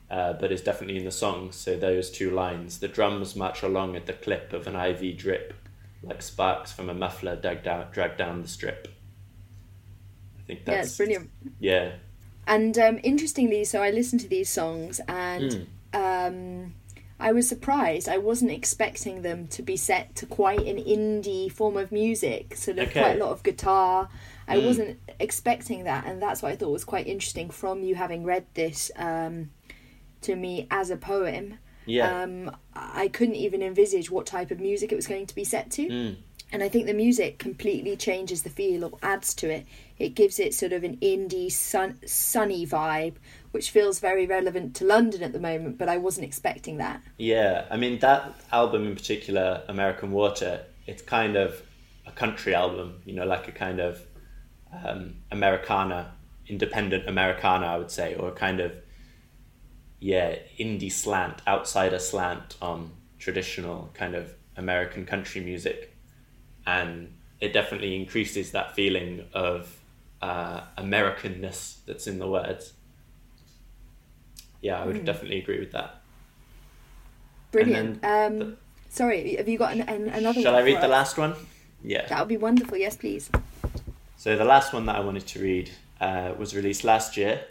uh, 0.09 0.33
but 0.33 0.51
is 0.51 0.61
definitely 0.61 0.97
in 0.97 1.05
the 1.05 1.11
song. 1.11 1.51
So 1.51 1.75
those 1.77 2.09
two 2.09 2.31
lines: 2.31 2.79
the 2.79 2.87
drums 2.87 3.35
march 3.35 3.61
along 3.63 3.95
at 3.95 4.05
the 4.05 4.13
clip 4.13 4.53
of 4.53 4.67
an 4.67 4.75
IV 4.75 5.17
drip, 5.17 5.53
like 6.03 6.21
sparks 6.21 6.71
from 6.71 6.89
a 6.89 6.93
muffler 6.93 7.35
dragged 7.35 7.63
down, 7.65 7.87
dragged 7.91 8.17
down 8.17 8.41
the 8.41 8.47
strip. 8.47 8.87
I 10.37 10.41
think 10.47 10.65
that's 10.65 10.75
Yeah, 10.75 10.81
it's 10.83 10.97
brilliant. 10.97 11.29
Yeah. 11.59 11.91
And 12.47 12.77
um, 12.79 12.99
interestingly, 13.03 13.63
so 13.65 13.83
I 13.83 13.91
listened 13.91 14.21
to 14.21 14.27
these 14.27 14.49
songs 14.49 14.99
and 15.07 15.67
Mm. 15.93 16.27
um, 16.27 16.73
I 17.19 17.31
was 17.31 17.47
surprised. 17.47 18.07
I 18.09 18.17
wasn't 18.17 18.51
expecting 18.51 19.21
them 19.21 19.47
to 19.49 19.61
be 19.61 19.75
set 19.77 20.15
to 20.15 20.25
quite 20.25 20.65
an 20.65 20.77
indie 20.77 21.51
form 21.51 21.77
of 21.77 21.91
music, 21.91 22.55
sort 22.55 22.79
of 22.79 22.87
Okay. 22.87 22.99
quite 23.01 23.17
a 23.17 23.19
lot 23.23 23.31
of 23.31 23.43
guitar. 23.43 24.09
I 24.47 24.57
Mm. 24.57 24.65
wasn't 24.65 24.99
expecting 25.19 25.83
that, 25.83 26.05
and 26.07 26.19
that's 26.21 26.41
what 26.41 26.51
I 26.51 26.55
thought 26.55 26.71
was 26.71 26.85
quite 26.85 27.05
interesting 27.07 27.49
from 27.51 27.83
you 27.83 27.93
having 27.95 28.23
read 28.23 28.45
this 28.55 28.89
um, 28.95 29.51
to 30.21 30.35
me 30.35 30.67
as 30.69 30.89
a 30.89 30.97
poem. 30.97 31.59
Yeah. 31.85 32.21
Um, 32.21 32.55
I 32.73 33.07
couldn't 33.07 33.35
even 33.35 33.63
envisage 33.63 34.11
what 34.11 34.25
type 34.25 34.51
of 34.51 34.59
music 34.59 34.91
it 34.91 34.95
was 34.95 35.07
going 35.07 35.25
to 35.25 35.35
be 35.35 35.43
set 35.43 35.71
to. 35.71 35.87
Mm. 35.87 36.15
And 36.51 36.63
I 36.63 36.69
think 36.69 36.87
the 36.87 36.93
music 36.93 37.37
completely 37.37 37.95
changes 37.95 38.41
the 38.41 38.49
feel 38.49 38.83
or 38.83 38.91
adds 39.03 39.35
to 39.35 39.49
it. 39.49 39.67
It 39.99 40.15
gives 40.15 40.39
it 40.39 40.53
sort 40.53 40.73
of 40.73 40.83
an 40.83 40.97
indie, 40.97 41.51
sun, 41.51 41.99
sunny 42.07 42.65
vibe, 42.65 43.15
which 43.51 43.69
feels 43.69 43.99
very 43.99 44.25
relevant 44.25 44.75
to 44.77 44.85
London 44.85 45.21
at 45.21 45.31
the 45.31 45.39
moment, 45.39 45.77
but 45.77 45.89
I 45.89 45.97
wasn't 45.97 46.25
expecting 46.25 46.77
that. 46.77 47.03
Yeah, 47.17 47.65
I 47.69 47.77
mean 47.77 47.99
that 47.99 48.33
album 48.51 48.87
in 48.87 48.95
particular, 48.95 49.63
American 49.67 50.11
Water. 50.11 50.65
It's 50.87 51.03
kind 51.03 51.35
of 51.35 51.61
a 52.07 52.11
country 52.11 52.55
album, 52.55 53.01
you 53.05 53.13
know, 53.13 53.25
like 53.25 53.47
a 53.47 53.51
kind 53.51 53.79
of 53.79 54.01
um, 54.83 55.17
Americana, 55.31 56.13
independent 56.47 57.07
Americana, 57.07 57.67
I 57.67 57.77
would 57.77 57.91
say, 57.91 58.15
or 58.15 58.29
a 58.29 58.33
kind 58.33 58.59
of 58.59 58.73
yeah 59.99 60.35
indie 60.59 60.91
slant, 60.91 61.41
outsider 61.47 61.99
slant 61.99 62.55
on 62.61 62.91
traditional 63.19 63.89
kind 63.93 64.15
of 64.15 64.33
American 64.57 65.05
country 65.05 65.41
music, 65.41 65.95
and 66.65 67.13
it 67.39 67.53
definitely 67.53 67.95
increases 67.95 68.51
that 68.51 68.75
feeling 68.75 69.25
of 69.33 69.77
uh, 70.21 70.61
Americanness 70.77 71.77
that's 71.85 72.07
in 72.07 72.19
the 72.19 72.27
words. 72.27 72.73
Yeah, 74.61 74.81
I 74.81 74.85
would 74.85 74.97
Mm. 74.97 75.05
definitely 75.05 75.39
agree 75.39 75.59
with 75.59 75.71
that. 75.71 76.01
Brilliant. 77.51 78.03
Um, 78.03 78.57
sorry, 78.89 79.35
have 79.37 79.47
you 79.47 79.57
got 79.57 79.71
an, 79.73 79.81
an, 79.81 80.09
another 80.09 80.41
Shall 80.41 80.55
I 80.55 80.59
read 80.61 80.77
the 80.77 80.83
us? 80.83 80.89
last 80.89 81.17
one? 81.17 81.33
Yeah. 81.83 82.05
That 82.07 82.19
would 82.19 82.27
be 82.27 82.37
wonderful. 82.37 82.77
Yes, 82.77 82.97
please. 82.97 83.29
So 84.17 84.35
the 84.35 84.43
last 84.43 84.73
one 84.73 84.85
that 84.87 84.97
I 84.97 84.99
wanted 84.99 85.25
to 85.27 85.39
read 85.41 85.71
uh, 86.01 86.33
was 86.37 86.53
released 86.55 86.83
last 86.83 87.15
year, 87.15 87.41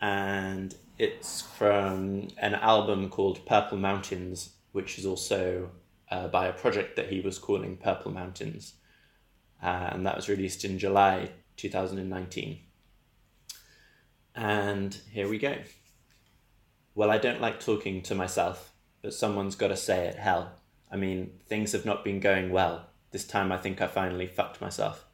and 0.00 0.74
it's 0.98 1.42
from 1.42 2.28
an 2.38 2.54
album 2.54 3.08
called 3.08 3.44
Purple 3.46 3.78
Mountains, 3.78 4.54
which 4.72 4.98
is 4.98 5.06
also 5.06 5.70
uh, 6.10 6.28
by 6.28 6.46
a 6.46 6.52
project 6.52 6.96
that 6.96 7.10
he 7.10 7.20
was 7.20 7.38
calling 7.38 7.76
Purple 7.76 8.12
Mountains, 8.12 8.74
uh, 9.62 9.90
and 9.92 10.06
that 10.06 10.16
was 10.16 10.28
released 10.28 10.64
in 10.64 10.78
July 10.78 11.30
2019. 11.56 12.60
And 14.34 14.96
here 15.10 15.28
we 15.28 15.38
go. 15.38 15.56
Well, 16.94 17.10
I 17.10 17.18
don't 17.18 17.40
like 17.40 17.60
talking 17.60 18.02
to 18.02 18.14
myself, 18.14 18.72
but 19.02 19.14
someone's 19.14 19.56
got 19.56 19.68
to 19.68 19.76
say 19.76 20.06
it. 20.06 20.16
Hell, 20.16 20.52
I 20.90 20.96
mean, 20.96 21.32
things 21.46 21.72
have 21.72 21.84
not 21.84 22.04
been 22.04 22.20
going 22.20 22.50
well. 22.50 22.86
This 23.10 23.26
time 23.26 23.52
I 23.52 23.58
think 23.58 23.80
I 23.80 23.86
finally 23.86 24.26
fucked 24.26 24.60
myself. 24.60 25.04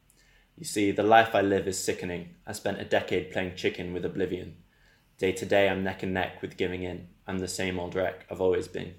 You 0.56 0.64
see, 0.64 0.92
the 0.92 1.02
life 1.02 1.34
I 1.34 1.40
live 1.40 1.66
is 1.66 1.82
sickening. 1.82 2.36
I 2.46 2.52
spent 2.52 2.80
a 2.80 2.84
decade 2.84 3.32
playing 3.32 3.56
chicken 3.56 3.92
with 3.92 4.04
oblivion. 4.04 4.56
Day 5.22 5.30
to 5.30 5.46
day, 5.46 5.68
I'm 5.68 5.84
neck 5.84 6.02
and 6.02 6.12
neck 6.12 6.42
with 6.42 6.56
giving 6.56 6.82
in. 6.82 7.06
I'm 7.28 7.38
the 7.38 7.46
same 7.46 7.78
old 7.78 7.94
wreck 7.94 8.26
I've 8.28 8.40
always 8.40 8.66
been. 8.66 8.94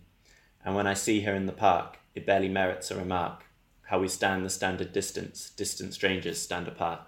And 0.63 0.73
when 0.73 0.87
I 0.87 0.93
see 0.93 1.19
her 1.23 1.35
in 1.35 1.47
the 1.47 1.51
park, 1.51 1.99
it 2.15 2.25
barely 2.25 2.47
merits 2.47 2.89
a 2.89 2.95
remark. 2.95 3.43
How 3.89 3.99
we 3.99 4.07
stand 4.07 4.45
the 4.45 4.49
standard 4.49 4.93
distance, 4.93 5.49
distant 5.49 5.93
strangers 5.93 6.41
stand 6.41 6.69
apart. 6.69 7.01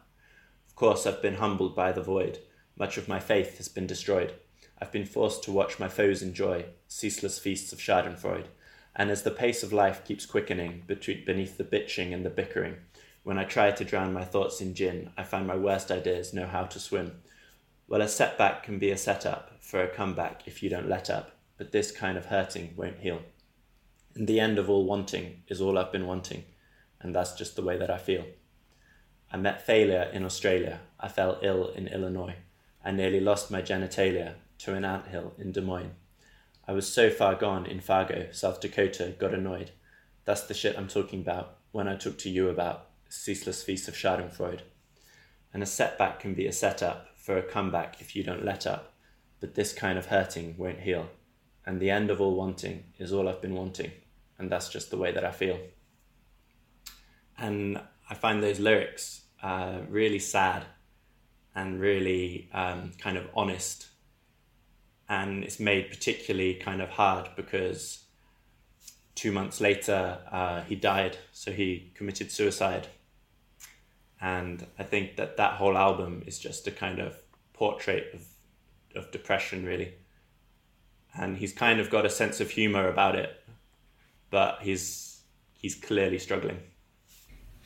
Of 0.68 0.76
course, 0.76 1.08
I've 1.08 1.22
been 1.22 1.36
humbled 1.36 1.78
by 1.78 1.94
the 1.94 2.04
void. 2.04 2.40
Much 2.78 2.98
of 2.98 3.08
my 3.08 3.22
faith 3.22 3.56
has 3.56 3.70
been 3.70 3.88
destroyed. 3.88 4.34
I've 4.82 4.92
been 4.92 5.06
forced 5.06 5.44
to 5.44 5.52
watch 5.54 5.80
my 5.80 5.88
foes 5.88 6.22
enjoy 6.22 6.66
ceaseless 6.90 7.40
feasts 7.40 7.72
of 7.72 7.80
Schadenfreude. 7.80 8.48
And 8.98 9.10
as 9.10 9.24
the 9.24 9.32
pace 9.32 9.64
of 9.64 9.72
life 9.72 10.04
keeps 10.04 10.26
quickening 10.26 10.84
beneath 10.88 11.56
the 11.56 11.64
bitching 11.64 12.14
and 12.14 12.26
the 12.26 12.30
bickering, 12.30 12.76
when 13.24 13.38
I 13.38 13.46
try 13.46 13.72
to 13.72 13.86
drown 13.86 14.12
my 14.12 14.26
thoughts 14.26 14.60
in 14.60 14.76
gin, 14.76 15.12
I 15.16 15.24
find 15.24 15.48
my 15.48 15.56
worst 15.56 15.90
ideas 15.90 16.34
know 16.34 16.48
how 16.48 16.66
to 16.66 16.80
swim. 16.82 17.22
Well, 17.88 18.02
a 18.02 18.08
setback 18.08 18.64
can 18.64 18.80
be 18.80 18.90
a 18.90 18.98
setup 18.98 19.62
for 19.62 19.84
a 19.84 19.88
comeback 19.88 20.48
if 20.48 20.64
you 20.64 20.70
don't 20.70 20.90
let 20.90 21.10
up, 21.10 21.38
but 21.58 21.72
this 21.72 21.92
kind 21.92 22.18
of 22.18 22.26
hurting 22.26 22.74
won't 22.76 23.00
heal. 23.00 23.22
And 24.16 24.28
the 24.28 24.40
end 24.40 24.58
of 24.58 24.70
all 24.70 24.86
wanting 24.86 25.44
is 25.48 25.62
all 25.62 25.78
I've 25.78 25.92
been 25.92 26.08
wanting, 26.08 26.46
and 27.00 27.14
that's 27.14 27.34
just 27.34 27.56
the 27.56 27.62
way 27.62 27.78
that 27.78 27.92
I 27.92 27.98
feel. 27.98 28.26
I 29.32 29.38
met 29.38 29.66
failure 29.66 30.10
in 30.14 30.26
Australia. 30.26 30.80
I 31.00 31.10
fell 31.10 31.40
ill 31.44 31.70
in 31.70 31.88
Illinois. 31.88 32.36
I 32.84 32.92
nearly 32.92 33.20
lost 33.20 33.52
my 33.52 33.62
genitalia 33.62 34.36
to 34.60 34.74
an 34.74 34.86
anthill 34.86 35.34
in 35.38 35.52
Des 35.52 35.62
Moines. 35.62 35.94
I 36.68 36.72
was 36.72 36.92
so 36.92 37.12
far 37.12 37.36
gone 37.36 37.68
in 37.68 37.82
Fargo, 37.82 38.32
South 38.32 38.62
Dakota, 38.62 39.14
got 39.20 39.34
annoyed. 39.34 39.72
That's 40.24 40.44
the 40.44 40.56
shit 40.56 40.78
I'm 40.78 40.88
talking 40.88 41.22
about 41.22 41.58
when 41.72 41.88
I 41.88 41.96
talk 41.96 42.18
to 42.20 42.30
you 42.30 42.50
about 42.50 42.88
ceaseless 43.10 43.62
feast 43.62 43.88
of 43.88 43.94
Schadenfreude. 43.94 44.62
And 45.54 45.62
a 45.62 45.68
setback 45.68 46.20
can 46.20 46.34
be 46.34 46.48
a 46.48 46.52
setup 46.52 47.15
for 47.26 47.38
a 47.40 47.42
comeback 47.42 48.00
if 48.02 48.16
you 48.16 48.24
don't 48.24 48.46
let 48.46 48.68
up, 48.68 48.94
but 49.40 49.56
this 49.56 49.74
kind 49.74 49.98
of 49.98 50.06
hurting 50.06 50.54
won't 50.60 50.82
heal. 50.82 51.08
And 51.66 51.80
the 51.80 51.90
end 51.90 52.12
of 52.12 52.22
all 52.22 52.36
wanting 52.36 52.84
is 53.00 53.12
all 53.12 53.28
I've 53.28 53.42
been 53.42 53.56
wanting, 53.56 53.92
and 54.38 54.52
that's 54.52 54.70
just 54.70 54.92
the 54.92 54.98
way 54.98 55.12
that 55.12 55.26
I 55.26 55.32
feel. 55.32 55.60
And 57.36 57.82
I 58.08 58.14
find 58.14 58.44
those 58.44 58.60
lyrics 58.60 59.24
uh, 59.42 59.80
really 59.90 60.20
sad 60.20 60.66
and 61.56 61.82
really 61.82 62.48
um, 62.54 62.92
kind 63.00 63.18
of 63.18 63.28
honest. 63.36 63.88
And 65.10 65.44
it's 65.44 65.60
made 65.60 65.90
particularly 65.90 66.54
kind 66.54 66.80
of 66.80 66.90
hard 66.90 67.30
because 67.36 68.04
two 69.16 69.32
months 69.32 69.60
later 69.60 70.20
uh, 70.32 70.62
he 70.62 70.76
died, 70.76 71.18
so 71.32 71.52
he 71.52 71.92
committed 71.96 72.32
suicide. 72.32 72.88
And 74.22 74.66
I 74.80 74.84
think 74.84 75.18
that 75.18 75.38
that 75.38 75.54
whole 75.54 75.78
album 75.78 76.24
is 76.26 76.40
just 76.40 76.68
a 76.68 76.72
kind 76.72 77.00
of 77.00 77.18
portrait 77.54 78.14
of, 78.14 78.22
of 78.96 79.12
depression, 79.12 79.66
really. 79.66 79.94
and 81.18 81.38
he's 81.38 81.54
kind 81.54 81.80
of 81.80 81.90
got 81.90 82.06
a 82.06 82.10
sense 82.10 82.40
of 82.42 82.50
humor 82.52 82.88
about 82.90 83.16
it, 83.16 83.42
but 84.30 84.60
he's 84.62 85.22
he's 85.54 85.76
clearly 85.76 86.20
struggling. 86.20 86.60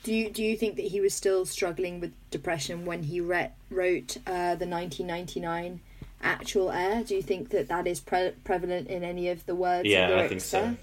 Do 0.02 0.14
you 0.14 0.30
do 0.30 0.42
you 0.42 0.56
think 0.56 0.76
that 0.76 0.86
he 0.86 1.00
was 1.00 1.12
still 1.14 1.44
struggling 1.44 2.00
with 2.00 2.12
depression 2.30 2.86
when 2.86 3.02
he 3.02 3.20
re- 3.20 3.50
wrote 3.70 4.16
uh, 4.26 4.54
the 4.54 4.66
1999 4.66 5.80
actual 6.22 6.70
air? 6.70 7.02
Do 7.04 7.14
you 7.14 7.22
think 7.22 7.50
that 7.50 7.68
that 7.68 7.86
is 7.86 8.00
pre- 8.00 8.32
prevalent 8.44 8.88
in 8.88 9.02
any 9.04 9.28
of 9.28 9.44
the 9.46 9.54
words? 9.54 9.88
Yeah, 9.88 10.18
I 10.20 10.28
think 10.28 10.40
so. 10.40 10.60
There? 10.62 10.76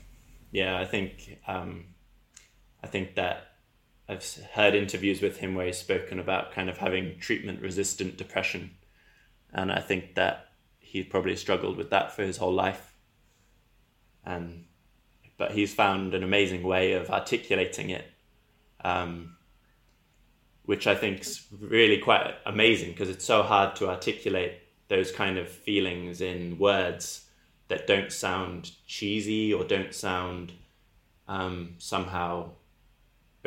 Yeah, 0.52 0.80
I 0.80 0.86
think 0.86 1.40
um, 1.48 1.86
I 2.84 2.88
think 2.88 3.16
that 3.16 3.47
I've 4.10 4.24
heard 4.54 4.74
interviews 4.74 5.22
with 5.22 5.38
him 5.38 5.56
where 5.56 5.66
he's 5.66 5.78
spoken 5.78 6.20
about 6.20 6.54
kind 6.54 6.70
of 6.70 6.78
having 6.78 7.20
treatment 7.20 7.62
resistant 7.62 8.18
depression, 8.18 8.72
and 9.54 9.72
I 9.72 9.80
think 9.80 10.16
that 10.16 10.50
he 10.80 11.04
probably 11.04 11.36
struggled 11.36 11.78
with 11.78 11.90
that 11.90 12.16
for 12.16 12.24
his 12.24 12.38
whole 12.38 12.54
life. 12.54 12.94
And 14.26 14.66
but 15.38 15.52
he's 15.52 15.74
found 15.74 16.14
an 16.14 16.24
amazing 16.24 16.64
way 16.64 16.94
of 16.94 17.10
articulating 17.10 17.90
it 17.90 18.06
um, 18.84 19.36
which 20.64 20.88
I 20.88 20.96
think 20.96 21.22
is 21.22 21.46
really 21.60 21.98
quite 21.98 22.36
amazing 22.46 22.92
because 22.92 23.10
it's 23.10 23.26
so 23.26 23.44
hard 23.44 23.76
to 23.78 23.90
articulate 23.90 24.54
those 24.90 25.12
kind 25.12 25.38
of 25.38 25.50
feelings 25.50 26.22
in 26.22 26.58
words 26.58 27.26
that 27.68 27.88
don't 27.88 28.12
sound 28.12 28.72
cheesy 28.86 29.54
or 29.54 29.64
don't 29.64 29.94
sound 29.94 30.54
um, 31.28 31.76
somehow 31.78 32.52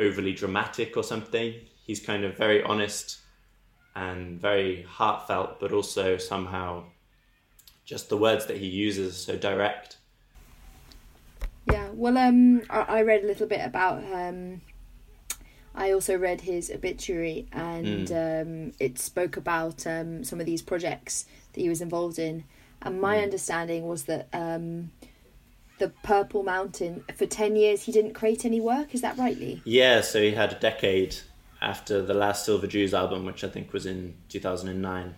overly 0.01 0.33
dramatic 0.33 0.97
or 0.97 1.03
something. 1.03 1.53
He's 1.85 1.99
kind 1.99 2.23
of 2.23 2.37
very 2.37 2.63
honest 2.63 3.19
and 3.95 4.39
very 4.39 4.83
heartfelt, 4.83 5.59
but 5.59 5.71
also 5.71 6.17
somehow 6.17 6.83
just 7.85 8.09
the 8.09 8.17
words 8.17 8.45
that 8.47 8.57
he 8.57 8.67
uses 8.67 9.13
are 9.13 9.33
so 9.33 9.37
direct. 9.37 9.97
Yeah, 11.71 11.89
well, 11.93 12.17
um, 12.17 12.63
I, 12.69 12.79
I 12.79 13.01
read 13.03 13.23
a 13.23 13.27
little 13.27 13.47
bit 13.47 13.61
about 13.63 14.03
um, 14.11 14.61
I 15.73 15.91
also 15.91 16.17
read 16.17 16.41
his 16.41 16.69
obituary, 16.69 17.47
and 17.51 18.07
mm. 18.07 18.41
um, 18.41 18.73
it 18.79 18.99
spoke 18.99 19.37
about 19.37 19.87
um, 19.87 20.23
some 20.23 20.39
of 20.39 20.45
these 20.45 20.61
projects 20.61 21.25
that 21.53 21.61
he 21.61 21.69
was 21.69 21.81
involved 21.81 22.19
in. 22.19 22.43
And 22.81 22.99
my 22.99 23.17
mm. 23.17 23.23
understanding 23.23 23.87
was 23.87 24.03
that 24.03 24.27
um, 24.33 24.91
the 25.81 25.89
Purple 26.03 26.43
Mountain, 26.43 27.03
for 27.15 27.25
10 27.25 27.55
years, 27.55 27.83
he 27.83 27.91
didn't 27.91 28.13
create 28.13 28.45
any 28.45 28.61
work. 28.61 28.93
Is 28.93 29.01
that 29.01 29.17
rightly? 29.17 29.61
Yeah, 29.65 30.01
so 30.01 30.21
he 30.21 30.31
had 30.31 30.53
a 30.53 30.59
decade 30.59 31.15
after 31.59 32.03
the 32.03 32.13
last 32.13 32.45
Silver 32.45 32.67
Jews 32.67 32.93
album, 32.93 33.25
which 33.25 33.43
I 33.43 33.49
think 33.49 33.73
was 33.73 33.87
in 33.87 34.13
2009. 34.29 35.15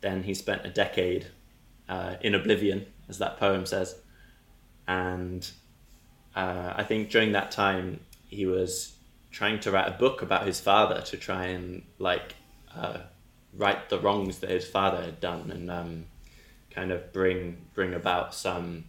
Then 0.00 0.22
he 0.22 0.32
spent 0.32 0.64
a 0.64 0.70
decade 0.70 1.26
uh, 1.88 2.14
in 2.20 2.36
oblivion, 2.36 2.86
as 3.08 3.18
that 3.18 3.38
poem 3.38 3.66
says. 3.66 3.96
And 4.86 5.50
uh, 6.36 6.72
I 6.76 6.84
think 6.84 7.10
during 7.10 7.32
that 7.32 7.50
time, 7.50 7.98
he 8.28 8.46
was 8.46 8.94
trying 9.32 9.58
to 9.60 9.72
write 9.72 9.88
a 9.88 9.98
book 9.98 10.22
about 10.22 10.46
his 10.46 10.60
father 10.60 11.00
to 11.00 11.16
try 11.16 11.46
and 11.46 11.82
like 11.98 12.36
uh, 12.76 12.98
right 13.52 13.88
the 13.88 13.98
wrongs 13.98 14.38
that 14.38 14.50
his 14.50 14.68
father 14.68 15.02
had 15.02 15.18
done 15.18 15.50
and 15.50 15.68
um, 15.68 16.04
kind 16.70 16.92
of 16.92 17.12
bring 17.12 17.66
bring 17.74 17.92
about 17.94 18.34
some 18.34 18.84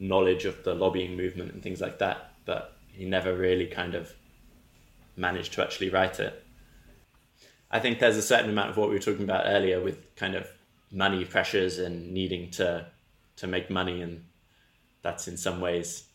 knowledge 0.00 0.44
of 0.44 0.64
the 0.64 0.74
lobbying 0.74 1.16
movement 1.16 1.52
and 1.52 1.62
things 1.62 1.80
like 1.80 1.98
that. 2.00 2.32
But 2.44 2.76
he 2.88 3.04
never 3.04 3.36
really 3.36 3.66
kind 3.66 3.94
of 3.94 4.12
managed 5.16 5.52
to 5.52 5.62
actually 5.62 5.90
write 5.90 6.18
it. 6.18 6.42
I 7.70 7.78
think 7.78 8.00
there's 8.00 8.16
a 8.16 8.22
certain 8.22 8.50
amount 8.50 8.70
of 8.70 8.76
what 8.76 8.88
we 8.88 8.96
were 8.96 9.00
talking 9.00 9.22
about 9.22 9.44
earlier 9.46 9.80
with 9.80 10.16
kind 10.16 10.34
of 10.34 10.48
money 10.90 11.24
pressures 11.24 11.78
and 11.78 12.12
needing 12.12 12.50
to 12.50 12.86
to 13.36 13.46
make 13.46 13.70
money 13.70 14.02
and 14.02 14.24
that's 15.02 15.28
in 15.28 15.36
some 15.36 15.60
ways 15.60 16.10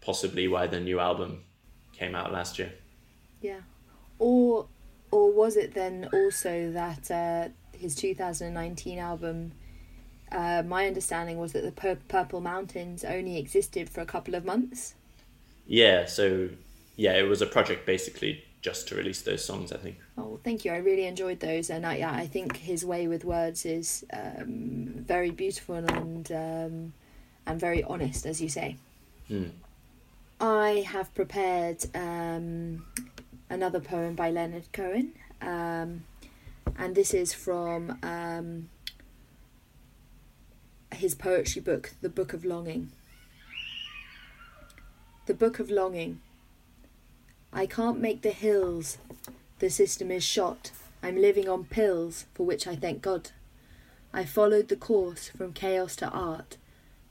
possibly 0.00 0.48
why 0.48 0.66
the 0.66 0.80
new 0.80 0.98
album 0.98 1.42
came 1.92 2.14
out 2.14 2.32
last 2.32 2.58
year. 2.58 2.72
Yeah, 3.40 3.60
or 4.18 4.68
or 5.10 5.32
was 5.32 5.56
it 5.56 5.74
then 5.74 6.08
also 6.12 6.70
that 6.72 7.10
uh, 7.10 7.48
his 7.76 7.94
2019 7.94 8.98
album? 8.98 9.52
Uh, 10.32 10.62
my 10.66 10.86
understanding 10.86 11.38
was 11.38 11.52
that 11.52 11.62
the 11.62 11.72
Pur- 11.72 11.98
Purple 12.08 12.40
Mountains 12.40 13.04
only 13.04 13.36
existed 13.36 13.88
for 13.90 14.00
a 14.00 14.06
couple 14.06 14.34
of 14.34 14.44
months. 14.44 14.94
Yeah, 15.66 16.06
so 16.06 16.50
yeah, 16.96 17.12
it 17.12 17.28
was 17.28 17.42
a 17.42 17.46
project 17.46 17.86
basically 17.86 18.44
just 18.62 18.88
to 18.88 18.94
release 18.94 19.22
those 19.22 19.44
songs. 19.44 19.72
I 19.72 19.78
think. 19.78 19.96
Oh, 20.18 20.38
thank 20.44 20.64
you. 20.64 20.72
I 20.72 20.76
really 20.76 21.06
enjoyed 21.06 21.40
those, 21.40 21.70
and 21.70 21.86
I, 21.86 21.96
yeah, 21.96 22.12
I 22.12 22.26
think 22.26 22.56
his 22.56 22.84
way 22.84 23.08
with 23.08 23.24
words 23.24 23.64
is 23.64 24.04
um, 24.12 24.92
very 24.96 25.30
beautiful 25.30 25.76
and 25.76 26.30
um, 26.30 26.92
and 27.46 27.58
very 27.58 27.82
honest, 27.84 28.26
as 28.26 28.40
you 28.40 28.48
say. 28.48 28.76
Mm. 29.30 29.50
I 30.40 30.84
have 30.86 31.14
prepared 31.14 31.84
um, 31.94 32.86
another 33.48 33.80
poem 33.80 34.14
by 34.14 34.30
Leonard 34.30 34.72
Cohen, 34.72 35.12
um, 35.42 36.04
and 36.78 36.94
this 36.94 37.12
is 37.14 37.34
from 37.34 37.98
um, 38.02 38.68
his 40.92 41.14
poetry 41.14 41.62
book, 41.62 41.92
The 42.00 42.08
Book 42.08 42.32
of 42.32 42.44
Longing. 42.44 42.90
The 45.26 45.34
Book 45.34 45.58
of 45.58 45.70
Longing. 45.70 46.20
I 47.52 47.66
can't 47.66 48.00
make 48.00 48.22
the 48.22 48.30
hills, 48.30 48.98
the 49.58 49.70
system 49.70 50.10
is 50.10 50.24
shot. 50.24 50.70
I'm 51.02 51.16
living 51.16 51.48
on 51.48 51.64
pills, 51.64 52.26
for 52.34 52.44
which 52.44 52.66
I 52.66 52.76
thank 52.76 53.02
God. 53.02 53.30
I 54.12 54.24
followed 54.24 54.68
the 54.68 54.76
course 54.76 55.28
from 55.28 55.52
chaos 55.52 55.96
to 55.96 56.08
art, 56.08 56.56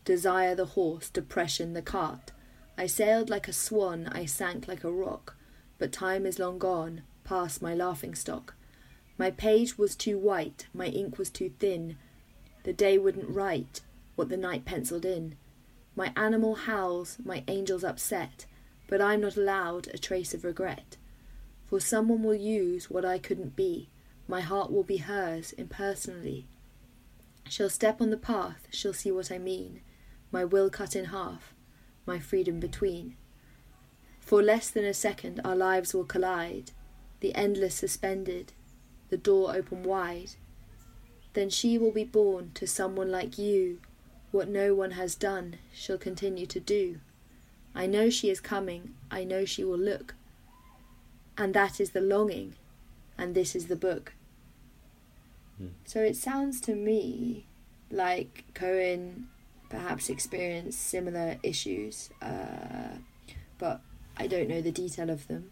desire 0.05 0.55
the 0.55 0.65
horse, 0.65 1.09
depression 1.09 1.73
the 1.73 1.81
cart. 1.81 2.31
I 2.77 2.87
sailed 2.87 3.29
like 3.29 3.47
a 3.47 3.53
swan, 3.53 4.07
I 4.11 4.25
sank 4.25 4.67
like 4.67 4.83
a 4.83 4.91
rock, 4.91 5.35
but 5.77 5.91
time 5.91 6.25
is 6.25 6.39
long 6.39 6.57
gone, 6.57 7.01
past 7.23 7.61
my 7.61 7.73
laughing 7.73 8.15
stock. 8.15 8.55
My 9.17 9.31
page 9.31 9.77
was 9.77 9.95
too 9.95 10.17
white, 10.17 10.67
my 10.73 10.85
ink 10.85 11.17
was 11.17 11.29
too 11.29 11.51
thin. 11.59 11.97
The 12.63 12.73
day 12.73 12.97
wouldn't 12.97 13.29
write 13.29 13.81
what 14.15 14.29
the 14.29 14.37
night 14.37 14.65
penciled 14.65 15.05
in. 15.05 15.35
My 15.95 16.11
animal 16.15 16.55
howls, 16.55 17.17
my 17.23 17.43
angel's 17.47 17.83
upset, 17.83 18.45
but 18.87 19.01
I'm 19.01 19.21
not 19.21 19.37
allowed 19.37 19.87
a 19.87 19.97
trace 19.97 20.33
of 20.33 20.43
regret. 20.43 20.97
For 21.65 21.79
someone 21.79 22.23
will 22.23 22.35
use 22.35 22.89
what 22.89 23.05
I 23.05 23.19
couldn't 23.19 23.55
be, 23.55 23.89
my 24.27 24.41
heart 24.41 24.71
will 24.71 24.83
be 24.83 24.97
hers 24.97 25.53
impersonally. 25.53 26.47
She'll 27.47 27.69
step 27.69 28.01
on 28.01 28.09
the 28.09 28.17
path, 28.17 28.67
she'll 28.71 28.93
see 28.93 29.11
what 29.11 29.31
I 29.31 29.37
mean, 29.37 29.81
my 30.31 30.45
will 30.45 30.69
cut 30.69 30.95
in 30.95 31.05
half, 31.05 31.53
my 32.05 32.19
freedom 32.19 32.59
between. 32.59 33.15
For 34.19 34.43
less 34.43 34.69
than 34.69 34.85
a 34.85 34.93
second 34.93 35.41
our 35.43 35.55
lives 35.55 35.93
will 35.93 36.05
collide, 36.05 36.71
the 37.19 37.33
endless 37.35 37.75
suspended, 37.75 38.53
the 39.09 39.17
door 39.17 39.55
open 39.55 39.83
wide. 39.83 40.31
Then 41.33 41.49
she 41.49 41.77
will 41.77 41.91
be 41.91 42.03
born 42.03 42.51
to 42.55 42.67
someone 42.67 43.11
like 43.11 43.37
you, 43.37 43.79
what 44.31 44.47
no 44.47 44.75
one 44.75 44.91
has 44.91 45.15
done 45.15 45.57
she'll 45.73 45.97
continue 45.97 46.45
to 46.45 46.59
do. 46.59 46.99
I 47.73 47.85
know 47.85 48.09
she 48.09 48.29
is 48.29 48.39
coming, 48.39 48.95
I 49.09 49.23
know 49.23 49.45
she 49.45 49.63
will 49.63 49.77
look. 49.77 50.15
And 51.37 51.53
that 51.53 51.79
is 51.79 51.91
the 51.91 52.01
longing, 52.01 52.55
and 53.17 53.33
this 53.33 53.55
is 53.55 53.67
the 53.67 53.75
book. 53.75 54.13
Mm. 55.61 55.71
So 55.85 56.01
it 56.01 56.17
sounds 56.17 56.59
to 56.61 56.75
me 56.75 57.45
like 57.89 58.43
Cohen 58.53 59.29
perhaps 59.69 60.09
experienced 60.09 60.79
similar 60.81 61.37
issues, 61.43 62.09
uh, 62.21 62.97
but 63.57 63.81
I 64.17 64.27
don't 64.27 64.49
know 64.49 64.61
the 64.61 64.71
detail 64.71 65.09
of 65.09 65.27
them. 65.27 65.51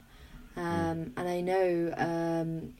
Um, 0.55 0.63
mm. 0.65 1.11
And 1.17 1.29
I 1.29 1.41
know 1.41 1.93
um, 1.97 2.73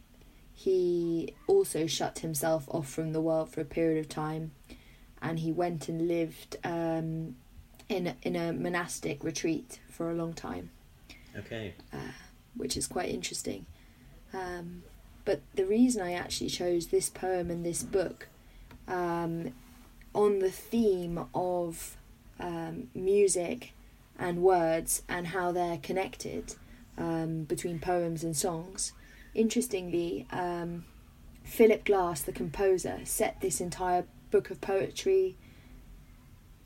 he 0.58 1.36
also 1.46 1.86
shut 1.86 2.20
himself 2.20 2.67
off 2.72 2.89
from 2.89 3.13
the 3.13 3.22
world 3.22 3.48
for 3.48 3.62
a 3.62 3.65
period 3.65 4.00
of 4.00 4.10
time, 4.10 4.50
and 5.22 5.38
he 5.38 5.52
went 5.52 5.88
and 5.88 6.08
lived 6.08 6.58
um, 6.63 7.36
in 7.88 8.15
in 8.24 8.36
a 8.36 8.52
monastic 8.52 9.24
retreat 9.24 9.80
for 9.88 10.10
a 10.10 10.15
long 10.15 10.34
time. 10.34 10.72
Okay. 11.38 11.76
Uh, 11.93 11.98
which 12.56 12.76
is 12.76 12.88
quite 12.88 13.10
interesting. 13.10 13.67
Um, 14.34 14.82
but 15.26 15.41
the 15.54 15.65
reason 15.65 16.02
I 16.02 16.13
actually 16.13 16.50
chose 16.50 16.88
this 16.88 17.08
poem 17.08 17.52
and 17.52 17.63
this 17.63 17.84
book 17.84 18.28
um, 18.88 19.54
on 20.15 20.39
the 20.39 20.50
theme 20.50 21.24
of 21.36 21.98
um, 22.39 22.89
music 22.96 23.74
and 24.17 24.41
words 24.41 25.04
and 25.08 25.28
how 25.28 25.52
they're 25.52 25.78
connected 25.78 26.56
um, 26.98 27.43
between 27.43 27.78
poems 27.78 28.24
and 28.24 28.36
songs. 28.36 28.93
Interestingly, 29.38 30.26
um, 30.32 30.84
Philip 31.43 31.86
Glass, 31.86 32.23
the 32.23 32.32
composer, 32.32 33.02
set 33.04 33.39
this 33.39 33.62
entire 33.62 34.06
book 34.32 34.50
of 34.50 34.60
poetry 34.60 35.38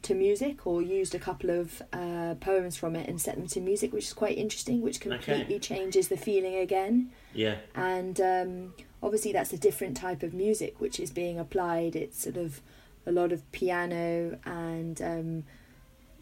to 0.03 0.15
music 0.15 0.65
or 0.65 0.81
used 0.81 1.13
a 1.13 1.19
couple 1.19 1.49
of 1.49 1.81
uh, 1.91 2.35
poems 2.39 2.77
from 2.77 2.95
it 2.95 3.09
and 3.09 3.19
set 3.19 3.35
them 3.35 3.45
to 3.47 3.59
music, 3.59 3.91
which 3.91 4.05
is 4.05 4.13
quite 4.13 4.37
interesting, 4.37 4.81
which 4.81 5.01
completely 5.01 5.55
okay. 5.55 5.59
changes 5.59 6.07
the 6.07 6.15
feeling 6.15 6.55
again. 6.55 7.11
Yeah. 7.33 7.57
And 7.75 8.19
um, 8.21 8.73
obviously, 9.03 9.33
that's 9.33 9.51
a 9.51 9.57
different 9.57 9.97
type 9.97 10.23
of 10.23 10.33
music 10.33 10.79
which 10.79 10.97
is 10.97 11.11
being 11.11 11.37
applied. 11.37 11.97
It's 11.97 12.23
sort 12.23 12.37
of 12.37 12.61
a 13.05 13.11
lot 13.11 13.33
of 13.33 13.51
piano 13.51 14.39
and 14.45 15.01
um, 15.01 15.43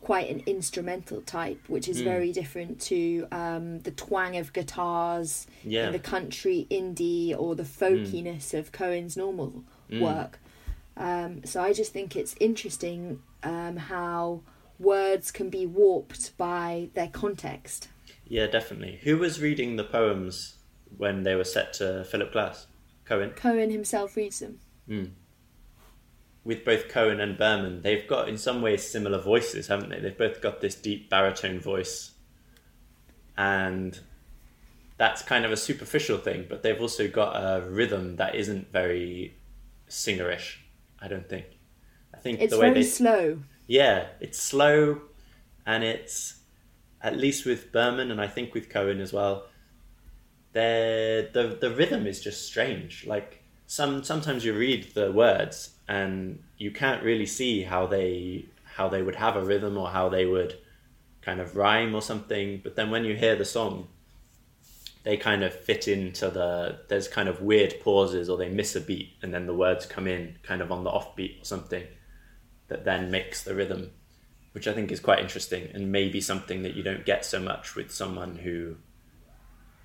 quite 0.01 0.29
an 0.29 0.41
instrumental 0.45 1.21
type, 1.21 1.59
which 1.67 1.87
is 1.87 2.01
Mm. 2.01 2.03
very 2.05 2.31
different 2.31 2.79
to 2.81 3.27
um, 3.31 3.79
the 3.81 3.91
twang 3.91 4.37
of 4.37 4.53
guitars 4.53 5.45
Yeah. 5.63 5.87
in 5.87 5.91
the 5.93 5.99
country 5.99 6.67
indie 6.71 7.35
or 7.37 7.55
the 7.55 7.63
folkiness 7.65 8.53
of 8.57 8.71
Cohen's 8.71 9.15
normal 9.17 9.63
Mm. 9.89 10.01
work. 10.01 10.39
Um, 10.97 11.43
so 11.45 11.61
I 11.61 11.73
just 11.73 11.91
think 11.93 12.15
it's 12.15 12.35
interesting 12.39 13.21
um, 13.43 13.77
how 13.77 14.41
words 14.79 15.31
can 15.31 15.49
be 15.49 15.65
warped 15.65 16.35
by 16.37 16.89
their 16.93 17.07
context. 17.07 17.87
Yeah, 18.27 18.47
definitely. 18.47 18.99
Who 19.03 19.17
was 19.17 19.39
reading 19.41 19.75
the 19.77 19.83
poems 19.85 20.55
when 20.97 21.23
they 21.23 21.35
were 21.35 21.43
set 21.45 21.73
to 21.73 22.03
Philip 22.03 22.31
Glass? 22.33 22.67
Cohen. 23.05 23.31
Cohen 23.31 23.71
himself 23.71 24.15
reads 24.15 24.39
them. 24.39 24.59
With 26.43 26.63
both 26.65 26.87
Cohen 26.87 27.19
and 27.19 27.37
Berman, 27.37 27.81
they've 27.81 28.07
got 28.07 28.29
in 28.29 28.37
some 28.37 28.61
ways 28.61 28.89
similar 28.89 29.19
voices, 29.19 29.67
haven't 29.67 29.89
they? 29.89 29.99
They've 29.99 30.17
both 30.17 30.41
got 30.41 30.61
this 30.61 30.73
deep 30.75 31.09
baritone 31.09 31.59
voice, 31.59 32.11
and 33.37 33.99
that's 34.97 35.21
kind 35.21 35.45
of 35.45 35.51
a 35.51 35.57
superficial 35.57 36.17
thing. 36.17 36.45
But 36.49 36.63
they've 36.63 36.79
also 36.79 37.07
got 37.07 37.33
a 37.35 37.61
rhythm 37.69 38.15
that 38.17 38.35
isn't 38.35 38.71
very 38.71 39.35
singerish. 39.89 40.55
I 41.01 41.07
don't 41.07 41.27
think. 41.27 41.45
I 42.13 42.17
think 42.17 42.41
It's 42.41 42.53
the 42.53 42.59
way 42.59 42.69
very 42.69 42.81
they 42.83 42.87
slow. 42.87 43.39
yeah, 43.67 44.07
it's 44.19 44.39
slow, 44.41 45.01
and 45.65 45.83
it's 45.83 46.39
at 47.01 47.15
least 47.17 47.45
with 47.45 47.71
Berman 47.71 48.11
and 48.11 48.19
I 48.19 48.27
think 48.27 48.53
with 48.53 48.69
Cohen 48.69 48.99
as 49.01 49.13
well. 49.13 49.47
they're- 50.51 51.29
the 51.31 51.57
the 51.61 51.69
rhythm 51.69 52.07
is 52.07 52.19
just 52.21 52.47
strange. 52.47 53.05
Like 53.05 53.43
some 53.67 54.03
sometimes 54.03 54.43
you 54.43 54.53
read 54.53 54.95
the 54.95 55.11
words 55.11 55.75
and 55.89 56.43
you 56.59 56.69
can't 56.69 57.03
really 57.03 57.25
see 57.25 57.63
how 57.63 57.87
they 57.87 58.45
how 58.75 58.87
they 58.87 59.01
would 59.01 59.15
have 59.15 59.35
a 59.35 59.43
rhythm 59.43 59.75
or 59.75 59.89
how 59.89 60.07
they 60.07 60.25
would 60.25 60.57
kind 61.21 61.41
of 61.41 61.55
rhyme 61.55 61.95
or 61.95 62.01
something. 62.01 62.61
But 62.63 62.75
then 62.75 62.91
when 62.91 63.03
you 63.03 63.15
hear 63.15 63.35
the 63.35 63.43
song, 63.43 63.87
they 65.03 65.17
kind 65.17 65.43
of 65.43 65.51
fit 65.51 65.87
into 65.87 66.29
the 66.29 66.79
there's 66.89 67.07
kind 67.07 67.27
of 67.27 67.41
weird 67.41 67.73
pauses 67.81 68.29
or 68.29 68.37
they 68.37 68.49
miss 68.49 68.75
a 68.75 68.81
beat 68.81 69.13
and 69.23 69.33
then 69.33 69.47
the 69.47 69.53
words 69.53 69.87
come 69.87 70.07
in 70.07 70.35
kind 70.43 70.61
of 70.61 70.71
on 70.71 70.83
the 70.83 70.91
offbeat 70.91 71.41
or 71.41 71.45
something 71.45 71.85
that 72.67 72.85
then 72.85 73.09
makes 73.09 73.43
the 73.43 73.55
rhythm 73.55 73.89
which 74.51 74.67
I 74.67 74.73
think 74.73 74.91
is 74.91 74.99
quite 74.99 75.19
interesting 75.19 75.69
and 75.73 75.91
maybe 75.91 76.21
something 76.21 76.61
that 76.63 76.75
you 76.75 76.83
don't 76.83 77.05
get 77.05 77.25
so 77.25 77.39
much 77.39 77.75
with 77.75 77.91
someone 77.91 78.35
who 78.35 78.75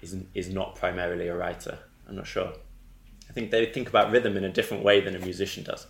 is 0.03 0.17
is 0.35 0.51
not 0.51 0.75
primarily 0.75 1.29
a 1.29 1.37
writer. 1.37 1.79
I'm 2.07 2.17
not 2.17 2.27
sure. 2.27 2.53
I 3.29 3.33
think 3.33 3.51
they 3.51 3.65
think 3.67 3.89
about 3.89 4.13
rhythm 4.13 4.37
in 4.37 4.45
a 4.45 4.53
different 4.53 4.85
way 4.85 5.01
than 5.01 5.17
a 5.17 5.19
musician 5.19 5.65
does. 5.65 5.87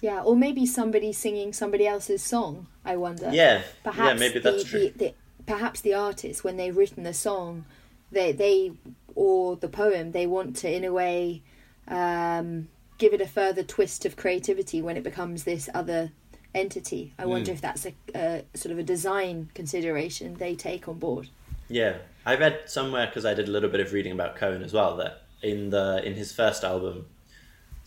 Yeah, 0.00 0.22
or 0.22 0.36
maybe 0.36 0.64
somebody 0.66 1.12
singing 1.12 1.52
somebody 1.52 1.86
else's 1.86 2.22
song. 2.22 2.66
I 2.84 2.96
wonder. 2.96 3.30
Yeah, 3.32 3.62
Perhaps 3.84 4.06
yeah, 4.08 4.14
maybe 4.28 4.38
that's 4.38 4.62
the, 4.64 4.68
true. 4.68 4.80
The, 4.90 4.90
the, 4.98 5.14
perhaps 5.46 5.80
the 5.80 5.94
artist, 5.94 6.44
when 6.44 6.56
they've 6.56 6.76
written 6.76 7.02
the 7.02 7.14
song, 7.14 7.64
they 8.12 8.32
they 8.32 8.72
or 9.14 9.56
the 9.56 9.68
poem, 9.68 10.12
they 10.12 10.26
want 10.26 10.56
to 10.56 10.70
in 10.72 10.84
a 10.84 10.92
way 10.92 11.42
um, 11.88 12.68
give 12.98 13.12
it 13.12 13.20
a 13.20 13.26
further 13.26 13.62
twist 13.62 14.04
of 14.04 14.16
creativity 14.16 14.80
when 14.82 14.96
it 14.96 15.02
becomes 15.02 15.44
this 15.44 15.68
other 15.74 16.12
entity. 16.54 17.12
I 17.18 17.26
wonder 17.26 17.50
Mm. 17.50 17.54
if 17.54 17.60
that's 17.60 17.86
a, 17.86 17.92
a 18.14 18.44
sort 18.54 18.72
of 18.72 18.78
a 18.78 18.82
design 18.82 19.50
consideration 19.54 20.34
they 20.34 20.54
take 20.54 20.88
on 20.88 20.98
board. 20.98 21.28
Yeah, 21.68 21.98
I 22.24 22.36
read 22.36 22.60
somewhere 22.66 23.06
because 23.06 23.24
I 23.26 23.34
did 23.34 23.48
a 23.48 23.50
little 23.50 23.68
bit 23.68 23.80
of 23.80 23.92
reading 23.92 24.12
about 24.12 24.36
Cohen 24.36 24.62
as 24.62 24.72
well 24.72 24.96
that 24.96 25.22
in 25.42 25.70
the 25.70 26.02
in 26.04 26.14
his 26.14 26.32
first 26.32 26.64
album, 26.64 27.06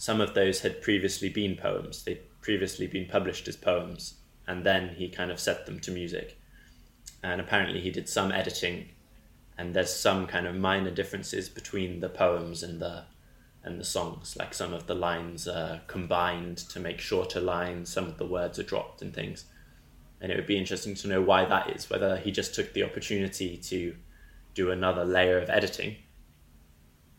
some 0.01 0.19
of 0.19 0.33
those 0.33 0.61
had 0.61 0.81
previously 0.81 1.29
been 1.29 1.55
poems. 1.55 2.03
They'd 2.03 2.23
previously 2.41 2.87
been 2.87 3.05
published 3.05 3.47
as 3.47 3.55
poems, 3.55 4.15
and 4.47 4.65
then 4.65 4.95
he 4.95 5.07
kind 5.07 5.29
of 5.29 5.39
set 5.39 5.67
them 5.67 5.79
to 5.81 5.91
music. 5.91 6.39
And 7.21 7.39
apparently, 7.39 7.81
he 7.81 7.91
did 7.91 8.09
some 8.09 8.31
editing, 8.31 8.89
and 9.59 9.75
there's 9.75 9.93
some 9.93 10.25
kind 10.25 10.47
of 10.47 10.55
minor 10.55 10.89
differences 10.89 11.49
between 11.49 11.99
the 11.99 12.09
poems 12.09 12.63
and 12.63 12.81
the 12.81 13.03
and 13.63 13.79
the 13.79 13.85
songs. 13.85 14.35
Like 14.35 14.55
some 14.55 14.73
of 14.73 14.87
the 14.87 14.95
lines 14.95 15.47
are 15.47 15.81
combined 15.85 16.57
to 16.69 16.79
make 16.79 16.99
shorter 16.99 17.39
lines. 17.39 17.93
Some 17.93 18.07
of 18.07 18.17
the 18.17 18.25
words 18.25 18.57
are 18.57 18.63
dropped 18.63 19.03
and 19.03 19.13
things 19.13 19.45
and 20.19 20.31
it 20.31 20.35
would 20.35 20.47
be 20.47 20.57
interesting 20.57 20.95
to 20.95 21.07
know 21.07 21.21
why 21.21 21.45
that 21.45 21.75
is 21.75 21.89
whether 21.89 22.17
he 22.17 22.31
just 22.31 22.53
took 22.53 22.73
the 22.73 22.83
opportunity 22.83 23.57
to 23.57 23.95
do 24.53 24.71
another 24.71 25.03
layer 25.03 25.39
of 25.39 25.49
editing 25.49 25.95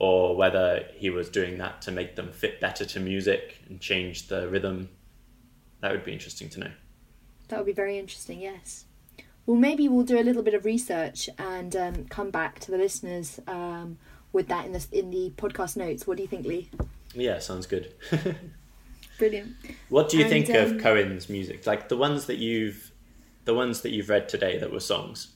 or 0.03 0.35
whether 0.35 0.85
he 0.97 1.09
was 1.11 1.29
doing 1.29 1.59
that 1.59 1.81
to 1.81 1.93
make 1.93 2.17
them 2.17 2.33
fit 2.33 2.61
better 2.61 2.85
to 2.85 2.99
music 2.99 3.61
and 3.69 3.81
change 3.81 4.27
the 4.27 4.49
rhythm 4.49 4.89
that 5.81 5.93
would 5.93 6.05
be 6.05 6.13
interesting 6.13 6.49
to 6.49 6.59
know 6.61 6.71
That 7.49 7.59
would 7.59 7.67
be 7.67 7.73
very 7.73 7.99
interesting. 7.99 8.41
Yes. 8.41 8.85
Well, 9.47 9.57
maybe 9.57 9.89
we'll 9.89 10.05
do 10.05 10.19
a 10.21 10.23
little 10.29 10.43
bit 10.43 10.55
of 10.55 10.65
research 10.65 11.29
and 11.39 11.75
um, 11.77 12.05
come 12.07 12.31
back 12.31 12.59
to 12.61 12.71
the 12.73 12.79
listeners 12.79 13.41
um, 13.47 13.99
with 14.33 14.49
that 14.49 14.67
in 14.67 14.73
the 14.73 14.87
in 14.93 15.11
the 15.11 15.31
podcast 15.37 15.77
notes. 15.77 16.07
What 16.07 16.17
do 16.17 16.23
you 16.25 16.29
think, 16.29 16.47
Lee? 16.47 16.69
yeah 17.15 17.39
sounds 17.39 17.67
good 17.67 17.93
Brilliant. 19.19 19.55
what 19.91 20.09
do 20.09 20.17
you 20.17 20.25
And, 20.25 20.33
think 20.33 20.49
um, 20.51 20.57
of 20.77 20.83
cohen's 20.83 21.29
music 21.29 21.67
like 21.67 21.89
the 21.91 21.97
ones 21.97 22.25
that 22.27 22.39
you've 22.39 22.91
the 23.45 23.53
ones 23.55 23.83
that 23.83 23.91
you've 23.91 24.09
read 24.09 24.29
today 24.29 24.59
that 24.59 24.73
were 24.73 24.81
songs 24.81 25.35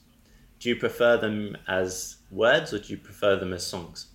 do 0.59 0.69
you 0.69 0.75
prefer 0.75 1.17
them 1.17 1.55
as 1.67 2.17
words 2.31 2.73
or 2.73 2.79
do 2.79 2.87
you 2.93 2.97
prefer 2.97 3.35
them 3.35 3.53
as 3.53 3.65
songs 3.65 4.07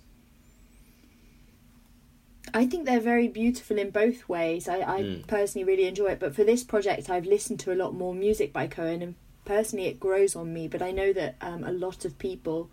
I 2.53 2.67
think 2.67 2.85
they're 2.85 2.99
very 2.99 3.27
beautiful 3.27 3.77
in 3.79 3.89
both 3.89 4.29
ways. 4.29 4.67
I, 4.69 4.77
I 4.81 5.01
Mm. 5.03 5.27
personally 5.27 5.65
really 5.65 5.85
enjoy 5.87 6.07
it, 6.07 6.19
but 6.19 6.35
for 6.35 6.43
this 6.43 6.63
project, 6.63 7.09
I've 7.09 7.25
listened 7.25 7.59
to 7.61 7.73
a 7.73 7.75
lot 7.75 7.93
more 7.95 8.13
music 8.13 8.53
by 8.53 8.67
Cohen, 8.67 9.01
and 9.01 9.15
personally, 9.45 9.87
it 9.87 9.99
grows 9.99 10.35
on 10.35 10.53
me. 10.53 10.67
But 10.67 10.81
I 10.81 10.91
know 10.91 11.13
that 11.13 11.35
um, 11.41 11.63
a 11.63 11.71
lot 11.71 12.05
of 12.05 12.17
people 12.19 12.69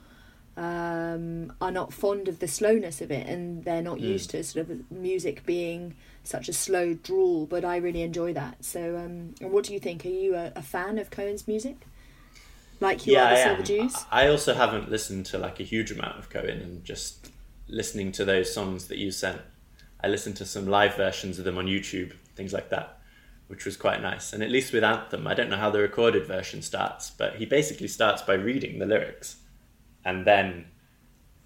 um, 0.57 1.53
are 1.61 1.71
not 1.71 1.93
fond 1.93 2.29
of 2.29 2.39
the 2.41 2.49
slowness 2.49 3.01
of 3.01 3.11
it, 3.11 3.27
and 3.27 3.65
they're 3.65 3.83
not 3.83 3.99
Mm. 3.99 4.09
used 4.09 4.31
to 4.31 4.43
sort 4.45 4.69
of 4.69 4.91
music 4.91 5.47
being 5.47 5.95
such 6.25 6.49
a 6.49 6.53
slow 6.53 6.93
drawl. 6.95 7.47
But 7.47 7.65
I 7.65 7.77
really 7.77 8.03
enjoy 8.03 8.35
that. 8.35 8.63
So, 8.65 8.97
um, 8.97 9.35
and 9.41 9.51
what 9.53 9.65
do 9.65 9.73
you 9.73 9.81
think? 9.81 10.05
Are 10.05 10.09
you 10.09 10.35
a, 10.35 10.53
a 10.57 10.63
fan 10.63 10.99
of 10.99 11.11
Cohen's 11.11 11.49
music? 11.49 11.77
Like 12.81 13.07
you 13.07 13.17
are 13.17 13.29
the 13.31 13.37
I 13.39 13.43
Silver 13.45 13.61
am. 13.61 13.65
Jews? 13.67 14.05
I 14.11 14.27
also 14.29 14.55
haven't 14.55 14.91
listened 14.91 15.27
to 15.27 15.39
like 15.39 15.61
a 15.61 15.63
huge 15.65 15.91
amount 15.91 16.19
of 16.19 16.29
Cohen 16.31 16.61
and 16.61 16.85
just 16.85 17.31
listening 17.69 18.11
to 18.13 18.25
those 18.25 18.53
songs 18.53 18.89
that 18.89 18.99
you 18.99 19.11
sent. 19.11 19.41
I 20.03 20.09
listened 20.09 20.37
to 20.37 20.45
some 20.45 20.67
live 20.67 20.97
versions 20.97 21.39
of 21.39 21.45
them 21.45 21.59
on 21.59 21.67
YouTube, 21.67 22.15
things 22.35 22.53
like 22.53 22.71
that, 22.71 22.99
which 23.49 23.65
was 23.65 23.77
quite 23.77 24.01
nice. 24.01 24.33
And 24.33 24.43
at 24.43 24.51
least 24.51 24.73
with 24.73 24.85
Anthem, 24.85 25.27
I 25.27 25.35
don't 25.35 25.51
know 25.51 25.57
how 25.57 25.71
the 25.71 25.81
recorded 25.81 26.27
version 26.27 26.63
starts, 26.63 27.11
but 27.11 27.37
he 27.37 27.47
basically 27.47 27.89
starts 27.89 28.23
by 28.23 28.35
reading 28.35 28.79
the 28.79 28.87
lyrics 28.87 29.37
and 30.05 30.27
then 30.27 30.67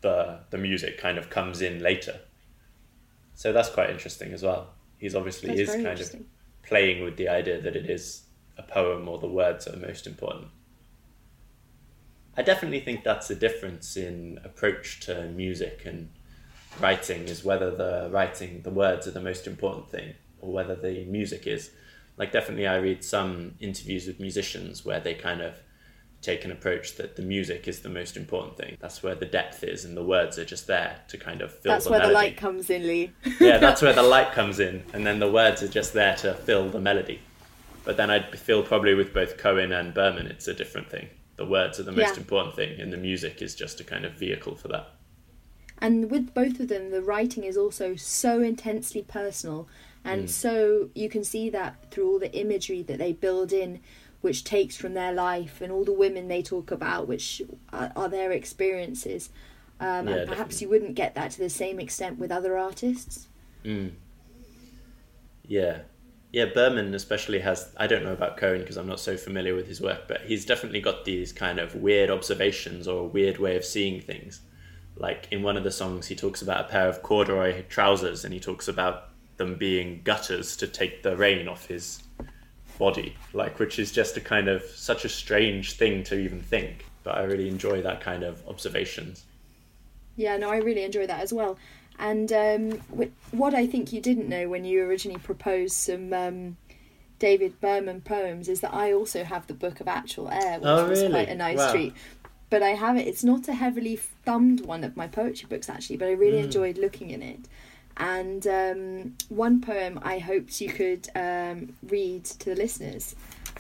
the 0.01 0.41
the 0.51 0.59
music 0.59 0.99
kind 0.99 1.19
of 1.19 1.31
comes 1.31 1.61
in 1.61 1.83
later. 1.83 2.21
So 3.35 3.53
that's 3.53 3.71
quite 3.71 3.91
interesting 3.91 4.33
as 4.33 4.43
well. 4.43 4.75
He's 4.99 5.15
obviously 5.15 5.49
That's 5.49 5.75
is 5.75 5.85
kind 5.85 6.01
of 6.01 6.15
playing 6.63 7.03
with 7.03 7.17
the 7.17 7.29
idea 7.29 7.61
that 7.61 7.75
it 7.75 7.91
is 7.91 8.23
a 8.57 8.63
poem 8.63 9.09
or 9.09 9.19
the 9.19 9.27
words 9.27 9.67
are 9.67 9.77
most 9.77 10.07
important. 10.07 10.49
I 12.37 12.43
definitely 12.43 12.81
think 12.81 13.05
that's 13.05 13.31
a 13.31 13.35
difference 13.35 13.97
in 13.97 14.39
approach 14.45 15.01
to 15.01 15.29
music 15.29 15.83
and 15.85 16.11
writing 16.81 17.23
is 17.25 17.45
whether 17.45 17.71
the 17.71 18.09
writing 18.13 18.63
the 18.63 18.71
words 18.71 19.07
are 19.07 19.13
the 19.13 19.21
most 19.21 19.47
important 19.47 19.89
thing 19.91 20.15
or 20.41 20.53
whether 20.53 20.75
the 20.75 21.05
music 21.05 21.47
is. 21.47 21.71
Like 22.17 22.33
definitely 22.33 22.67
I 22.67 22.77
read 22.77 23.03
some 23.05 23.55
interviews 23.61 24.07
with 24.07 24.21
musicians 24.21 24.85
where 24.85 25.01
they 25.01 25.15
kind 25.15 25.41
of 25.41 25.55
take 26.23 26.45
an 26.45 26.51
approach 26.51 26.97
that 26.97 27.17
the 27.17 27.23
music 27.23 27.69
is 27.69 27.81
the 27.81 27.89
most 27.89 28.17
important 28.17 28.57
thing. 28.57 28.77
That's 28.81 29.03
where 29.03 29.15
the 29.15 29.27
depth 29.27 29.63
is 29.63 29.85
and 29.85 29.97
the 29.97 30.03
words 30.05 30.39
are 30.39 30.45
just 30.45 30.67
there 30.67 31.01
to 31.09 31.19
kind 31.19 31.43
of 31.43 31.53
fill 31.53 31.73
That's 31.73 31.85
the 31.85 31.91
where 31.91 31.99
melody 32.01 32.15
the 32.15 32.19
light 32.21 32.37
comes 32.37 32.71
in, 32.71 32.83
Lee. 32.87 33.13
yeah, 33.41 33.59
that's 33.67 33.83
where 33.83 33.93
the 33.93 34.03
light 34.03 34.33
comes 34.33 34.59
in, 34.59 34.85
and 34.95 35.07
then 35.07 35.19
the 35.19 35.31
words 35.31 35.63
are 35.63 35.69
just 35.69 35.93
there 35.93 36.17
to 36.17 36.33
fill 36.35 36.71
the 36.71 36.81
melody. 36.81 37.21
But 37.85 37.99
then 37.99 38.11
I 38.11 38.23
feel 38.31 38.63
probably 38.63 38.95
with 38.95 39.13
both 39.13 39.37
Cohen 39.37 39.71
and 39.73 39.93
Berman, 39.93 40.27
it's 40.27 40.49
a 40.49 40.55
different 40.55 40.89
thing. 40.89 41.09
The 41.37 41.45
words 41.45 41.79
are 41.79 41.83
the 41.83 41.93
most 41.93 42.15
Yeah. 42.15 42.21
important 42.21 42.57
thing, 42.57 42.81
and 42.81 42.91
the 42.91 42.97
music 42.97 43.43
is 43.43 43.55
just 43.55 43.81
a 43.81 43.85
kind 43.85 44.07
of 44.07 44.13
vehicle 44.15 44.55
for 44.57 44.69
that. 44.69 44.93
And 45.85 46.11
with 46.11 46.33
both 46.33 46.61
of 46.61 46.69
them, 46.69 46.91
the 46.91 47.03
writing 47.03 47.45
is 47.45 47.59
also 47.59 47.95
so 47.95 48.41
intensely 48.41 49.03
personal, 49.03 49.69
and 50.03 50.25
Mm. 50.25 50.29
so 50.31 50.89
you 50.95 51.11
can 51.11 51.25
see 51.25 51.51
that 51.51 51.91
through 51.91 52.11
all 52.11 52.19
the 52.19 52.33
imagery 52.33 52.83
that 52.85 52.97
they 52.99 53.13
build 53.13 53.53
in, 53.53 53.81
which 54.23 54.45
takes 54.45 54.77
from 54.77 54.95
their 54.95 55.13
life, 55.13 55.61
and 55.61 55.71
all 55.71 55.85
the 55.85 55.93
women 55.93 56.29
they 56.29 56.41
talk 56.43 56.71
about, 56.71 57.07
which 57.07 57.43
are, 57.71 57.93
are 57.95 58.09
their 58.09 58.33
experiences. 58.33 59.29
Um, 59.79 60.09
Yeah, 60.09 60.15
and 60.15 60.29
perhaps 60.29 60.55
definitely. 60.55 60.65
you 60.65 60.69
wouldn't 60.71 60.95
get 60.95 61.15
that 61.17 61.33
to 61.33 61.39
the 61.39 61.51
same 61.51 61.79
extent 61.79 62.19
with 62.19 62.31
other 62.33 62.57
artists. 62.57 63.29
Mm. 63.63 63.91
Yeah. 65.47 65.81
Yeah, 66.33 66.47
Berman 66.47 66.95
especially 66.95 67.41
has. 67.41 67.69
I 67.77 67.87
don't 67.87 68.03
know 68.05 68.13
about 68.15 68.39
Cohen 68.39 68.61
because 68.63 68.77
I'm 68.79 68.89
not 68.89 69.01
so 69.01 69.17
familiar 69.19 69.55
with 69.55 69.69
his 69.69 69.81
work, 69.83 70.09
but 70.09 70.23
he's 70.23 70.47
definitely 70.47 70.81
got 70.81 71.05
these 71.05 71.31
kind 71.33 71.59
of 71.61 71.77
weird 71.77 72.09
observations 72.11 72.89
or 72.89 73.01
a 73.01 73.07
weird 73.07 73.39
way 73.39 73.55
of 73.57 73.65
seeing 73.67 74.01
things. 74.01 74.41
Like 74.97 75.29
in 75.31 75.43
one 75.43 75.57
of 75.57 75.65
the 75.65 75.71
songs, 75.73 76.07
he 76.07 76.15
talks 76.15 76.43
about 76.43 76.65
a 76.67 76.69
pair 76.69 76.89
of 76.89 77.03
corduroy 77.03 77.63
trousers 77.69 78.25
and 78.25 78.33
he 78.33 78.41
talks 78.41 78.69
about 78.69 79.09
them 79.37 79.57
being 79.57 80.01
gutters 80.05 80.57
to 80.59 80.69
take 80.69 81.03
the 81.03 81.17
rain 81.17 81.49
off 81.49 81.67
his 81.67 82.03
body, 82.79 83.17
like 83.33 83.59
which 83.59 83.79
is 83.79 83.91
just 83.93 84.17
a 84.17 84.21
kind 84.21 84.49
of 84.49 84.63
such 84.63 85.05
a 85.05 85.09
strange 85.09 85.73
thing 85.73 86.03
to 86.05 86.19
even 86.19 86.41
think. 86.41 86.85
But 87.03 87.17
I 87.17 87.25
really 87.25 87.49
enjoy 87.49 87.83
that 87.83 88.01
kind 88.01 88.23
of 88.23 88.47
observations. 88.49 89.25
Yeah, 90.17 90.37
no, 90.37 90.51
I 90.51 90.59
really 90.59 90.85
enjoy 90.85 91.07
that 91.07 91.21
as 91.21 91.33
well. 91.33 91.59
And 91.99 92.33
um, 92.33 92.71
what 93.33 93.55
I 93.55 93.67
think 93.67 93.93
you 93.93 94.01
didn't 94.01 94.29
know 94.29 94.49
when 94.49 94.65
you 94.65 94.83
originally 94.85 95.19
proposed 95.21 95.75
some 95.75 96.13
um, 96.13 96.57
David 97.19 97.61
Berman 97.61 98.01
poems 98.01 98.49
is 98.49 98.61
that 98.61 98.75
I 98.75 98.93
also 98.93 99.25
have 99.25 99.47
the 99.47 99.55
Book 99.55 99.81
of 99.81 99.89
Actual 99.89 100.29
Air, 100.29 100.59
which 100.59 100.65
Oh, 100.69 100.89
was 100.89 101.03
quite 101.03 101.29
a 101.29 101.35
nice 101.35 101.59
Wow. 101.59 101.71
treat. 101.73 101.95
But 102.55 102.63
I 102.63 102.75
have 102.87 102.97
it. 102.97 103.09
It's 103.09 103.25
not 103.25 103.49
a 103.49 103.53
heavily 103.55 103.97
thumbed 104.25 104.61
one 104.65 104.85
of 104.85 104.97
my 104.97 105.09
poetry 105.09 105.47
books 105.49 105.69
actually, 105.69 105.97
but 105.97 106.07
I 106.07 106.13
really 106.13 106.41
Mm. 106.41 106.45
enjoyed 106.45 106.79
looking 106.79 107.11
in 107.11 107.21
it. 107.21 107.41
And 107.97 108.47
um, 108.47 109.17
one 109.29 109.61
poem 109.61 109.99
I 110.03 110.21
hoped 110.21 110.61
you 110.61 110.69
could 110.69 111.09
um, 111.17 111.73
read 111.83 112.23
to 112.41 112.51
the 112.51 112.55
listeners 112.65 113.17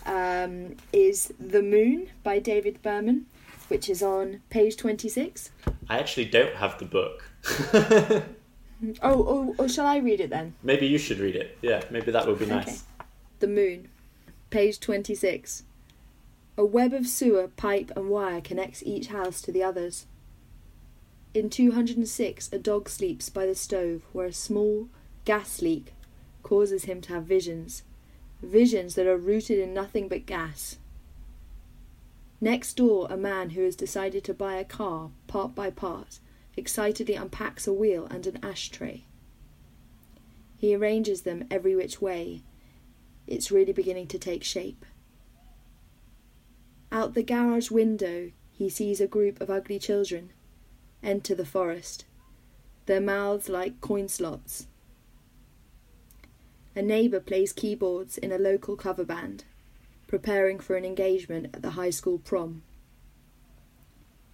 um, 0.06 0.76
is 0.92 1.32
"The 1.40 1.60
Moon" 1.74 1.98
by 2.22 2.38
David 2.38 2.76
Berman, 2.82 3.26
which 3.66 3.90
is 3.90 4.00
on 4.00 4.42
page 4.48 4.76
twenty-six. 4.76 5.50
I 5.88 5.98
actually 5.98 6.26
don't 6.26 6.54
have 6.62 6.78
the 6.78 6.86
book. 6.86 7.16
Oh, 9.02 9.20
oh, 9.34 9.54
or 9.58 9.66
shall 9.68 9.86
I 9.86 9.96
read 9.98 10.20
it 10.20 10.30
then? 10.30 10.54
maybe 10.62 10.86
you 10.86 10.98
should 10.98 11.18
read 11.18 11.36
it. 11.36 11.56
Yeah, 11.62 11.80
maybe 11.90 12.10
that 12.12 12.26
would 12.26 12.38
be 12.38 12.46
nice. 12.46 12.68
Okay. 12.68 12.78
The 13.38 13.46
Moon, 13.48 13.88
page 14.50 14.78
26. 14.78 15.62
A 16.56 16.64
web 16.64 16.92
of 16.92 17.08
sewer, 17.08 17.48
pipe, 17.48 17.90
and 17.96 18.08
wire 18.08 18.40
connects 18.40 18.82
each 18.84 19.08
house 19.08 19.42
to 19.42 19.50
the 19.50 19.62
others. 19.62 20.06
In 21.34 21.50
206, 21.50 22.52
a 22.52 22.58
dog 22.60 22.88
sleeps 22.88 23.28
by 23.28 23.44
the 23.44 23.56
stove 23.56 24.02
where 24.12 24.26
a 24.26 24.32
small 24.32 24.88
gas 25.24 25.60
leak 25.60 25.94
causes 26.44 26.84
him 26.84 27.00
to 27.00 27.12
have 27.14 27.24
visions. 27.24 27.82
Visions 28.40 28.94
that 28.94 29.06
are 29.06 29.16
rooted 29.16 29.58
in 29.58 29.74
nothing 29.74 30.06
but 30.06 30.26
gas. 30.26 30.78
Next 32.40 32.74
door, 32.74 33.08
a 33.10 33.16
man 33.16 33.50
who 33.50 33.64
has 33.64 33.74
decided 33.74 34.22
to 34.24 34.34
buy 34.34 34.54
a 34.54 34.64
car, 34.64 35.10
part 35.26 35.56
by 35.56 35.70
part, 35.70 36.20
excitedly 36.56 37.14
unpacks 37.14 37.66
a 37.66 37.72
wheel 37.72 38.06
and 38.10 38.26
an 38.28 38.38
ashtray. 38.44 39.04
He 40.56 40.74
arranges 40.74 41.22
them 41.22 41.46
every 41.50 41.74
which 41.74 42.00
way. 42.00 42.42
It's 43.26 43.50
really 43.50 43.72
beginning 43.72 44.06
to 44.08 44.18
take 44.18 44.44
shape. 44.44 44.84
Out 46.94 47.14
the 47.14 47.24
garage 47.24 47.72
window, 47.72 48.30
he 48.52 48.68
sees 48.68 49.00
a 49.00 49.08
group 49.08 49.40
of 49.40 49.50
ugly 49.50 49.80
children 49.80 50.30
enter 51.02 51.34
the 51.34 51.44
forest, 51.44 52.04
their 52.86 53.00
mouths 53.00 53.48
like 53.48 53.80
coin 53.80 54.06
slots. 54.06 54.68
A 56.76 56.82
neighbour 56.82 57.18
plays 57.18 57.52
keyboards 57.52 58.16
in 58.16 58.30
a 58.30 58.38
local 58.38 58.76
cover 58.76 59.02
band, 59.02 59.42
preparing 60.06 60.60
for 60.60 60.76
an 60.76 60.84
engagement 60.84 61.50
at 61.52 61.62
the 61.62 61.70
high 61.70 61.90
school 61.90 62.18
prom. 62.18 62.62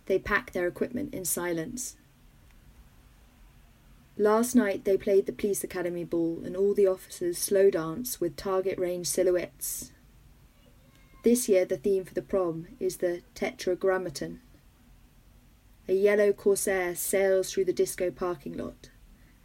They 0.05 0.19
pack 0.19 0.53
their 0.53 0.69
equipment 0.69 1.15
in 1.15 1.25
silence. 1.25 1.97
Last 4.19 4.55
night 4.55 4.85
they 4.85 4.99
played 4.99 5.25
the 5.25 5.33
police 5.33 5.65
academy 5.65 6.05
ball 6.05 6.43
and 6.45 6.55
all 6.55 6.75
the 6.75 6.87
officers 6.87 7.39
slow 7.39 7.71
dance 7.71 8.21
with 8.21 8.37
target 8.37 8.79
range 8.79 9.07
silhouettes. 9.07 9.93
This 11.23 11.51
year 11.51 11.67
the 11.67 11.77
theme 11.77 12.05
for 12.05 12.15
the 12.15 12.23
prom 12.23 12.69
is 12.79 12.97
the 12.97 13.21
tetragrammaton. 13.35 14.41
A 15.87 15.93
yellow 15.93 16.33
corsair 16.33 16.95
sails 16.95 17.53
through 17.53 17.67
the 17.67 17.75
disco 17.75 18.11
parking 18.11 18.57
lot, 18.57 18.89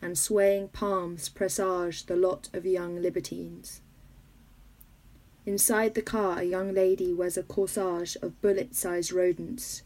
and 0.02 0.18
swaying 0.18 0.70
palms 0.70 1.28
presage 1.28 2.06
the 2.06 2.16
lot 2.16 2.50
of 2.54 2.66
young 2.66 3.02
libertines. 3.02 3.82
Inside 5.46 5.96
the 5.96 6.02
car, 6.02 6.40
a 6.40 6.44
young 6.44 6.74
lady 6.74 7.14
wears 7.14 7.38
a 7.38 7.44
corsage 7.44 8.16
of 8.22 8.42
bullet 8.42 8.74
sized 8.74 9.12
rodents. 9.12 9.84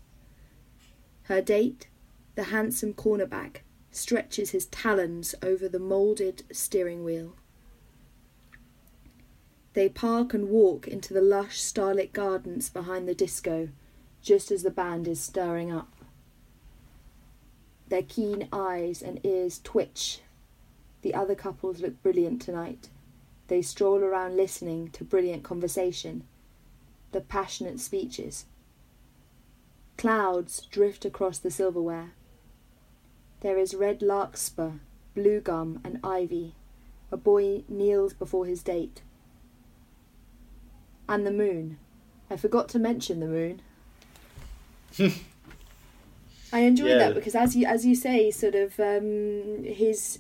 Her 1.24 1.42
date, 1.42 1.88
the 2.36 2.46
handsome 2.46 2.94
cornerback, 2.94 3.62
stretches 3.92 4.52
his 4.52 4.68
talons 4.68 5.34
over 5.42 5.68
the 5.68 5.80
moulded 5.80 6.44
steering 6.52 7.04
wheel. 7.04 7.36
They 9.80 9.88
park 9.88 10.34
and 10.34 10.50
walk 10.50 10.90
into 10.90 11.14
the 11.14 11.22
lush 11.22 11.62
starlit 11.62 12.12
gardens 12.12 12.70
behind 12.70 13.08
the 13.08 13.16
disco, 13.16 13.70
just 14.22 14.52
as 14.52 14.64
the 14.64 14.70
band 14.70 15.08
is 15.08 15.22
stirring 15.22 15.72
up. 15.72 16.04
Their 17.88 18.04
keen 18.04 18.50
eyes 18.52 19.02
and 19.02 19.26
ears 19.26 19.62
twitch. 19.64 20.20
The 21.02 21.14
other 21.14 21.34
couples 21.34 21.80
look 21.80 22.04
brilliant 22.04 22.42
tonight. 22.42 22.90
They 23.48 23.62
stroll 23.62 24.04
around 24.04 24.36
listening 24.36 24.90
to 24.90 25.06
brilliant 25.06 25.44
conversation, 25.44 26.26
the 27.14 27.22
passionate 27.22 27.80
speeches. 27.80 28.48
Clouds 29.98 30.68
drift 30.70 31.06
across 31.06 31.38
the 31.38 31.52
silverware. 31.52 32.12
There 33.40 33.58
is 33.58 33.74
red 33.74 34.02
larkspur, 34.02 34.72
blue 35.16 35.40
gum, 35.40 35.80
and 35.86 36.02
ivy. 36.04 36.56
A 37.14 37.16
boy 37.16 37.64
kneels 37.70 38.14
before 38.14 38.46
his 38.46 38.62
date. 38.62 39.04
And 41.10 41.26
the 41.28 41.32
moon. 41.32 41.78
I 42.30 42.38
forgot 42.38 42.70
to 42.70 42.80
mention 42.80 43.20
the 43.20 43.28
moon. 43.28 43.62
I 46.54 46.60
enjoy 46.62 46.88
Yeah. 46.88 46.98
that 47.00 47.16
because, 47.16 47.36
as 47.36 47.56
you 47.56 47.66
as 47.68 47.86
you 47.86 47.96
say, 47.96 48.32
sort 48.32 48.56
of 48.56 48.80
um, 48.80 49.64
his 49.64 50.20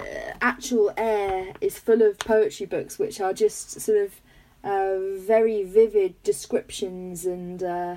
uh, 0.00 0.04
actual 0.40 0.92
air 0.96 1.52
is 1.60 1.78
full 1.78 2.02
of 2.02 2.18
poetry 2.18 2.66
books, 2.66 2.98
which 2.98 3.20
are 3.20 3.32
just 3.32 3.80
sort 3.80 3.98
of 3.98 4.20
uh, 4.64 4.98
very 5.18 5.62
vivid 5.62 6.20
descriptions 6.24 7.24
and 7.26 7.62
uh, 7.62 7.96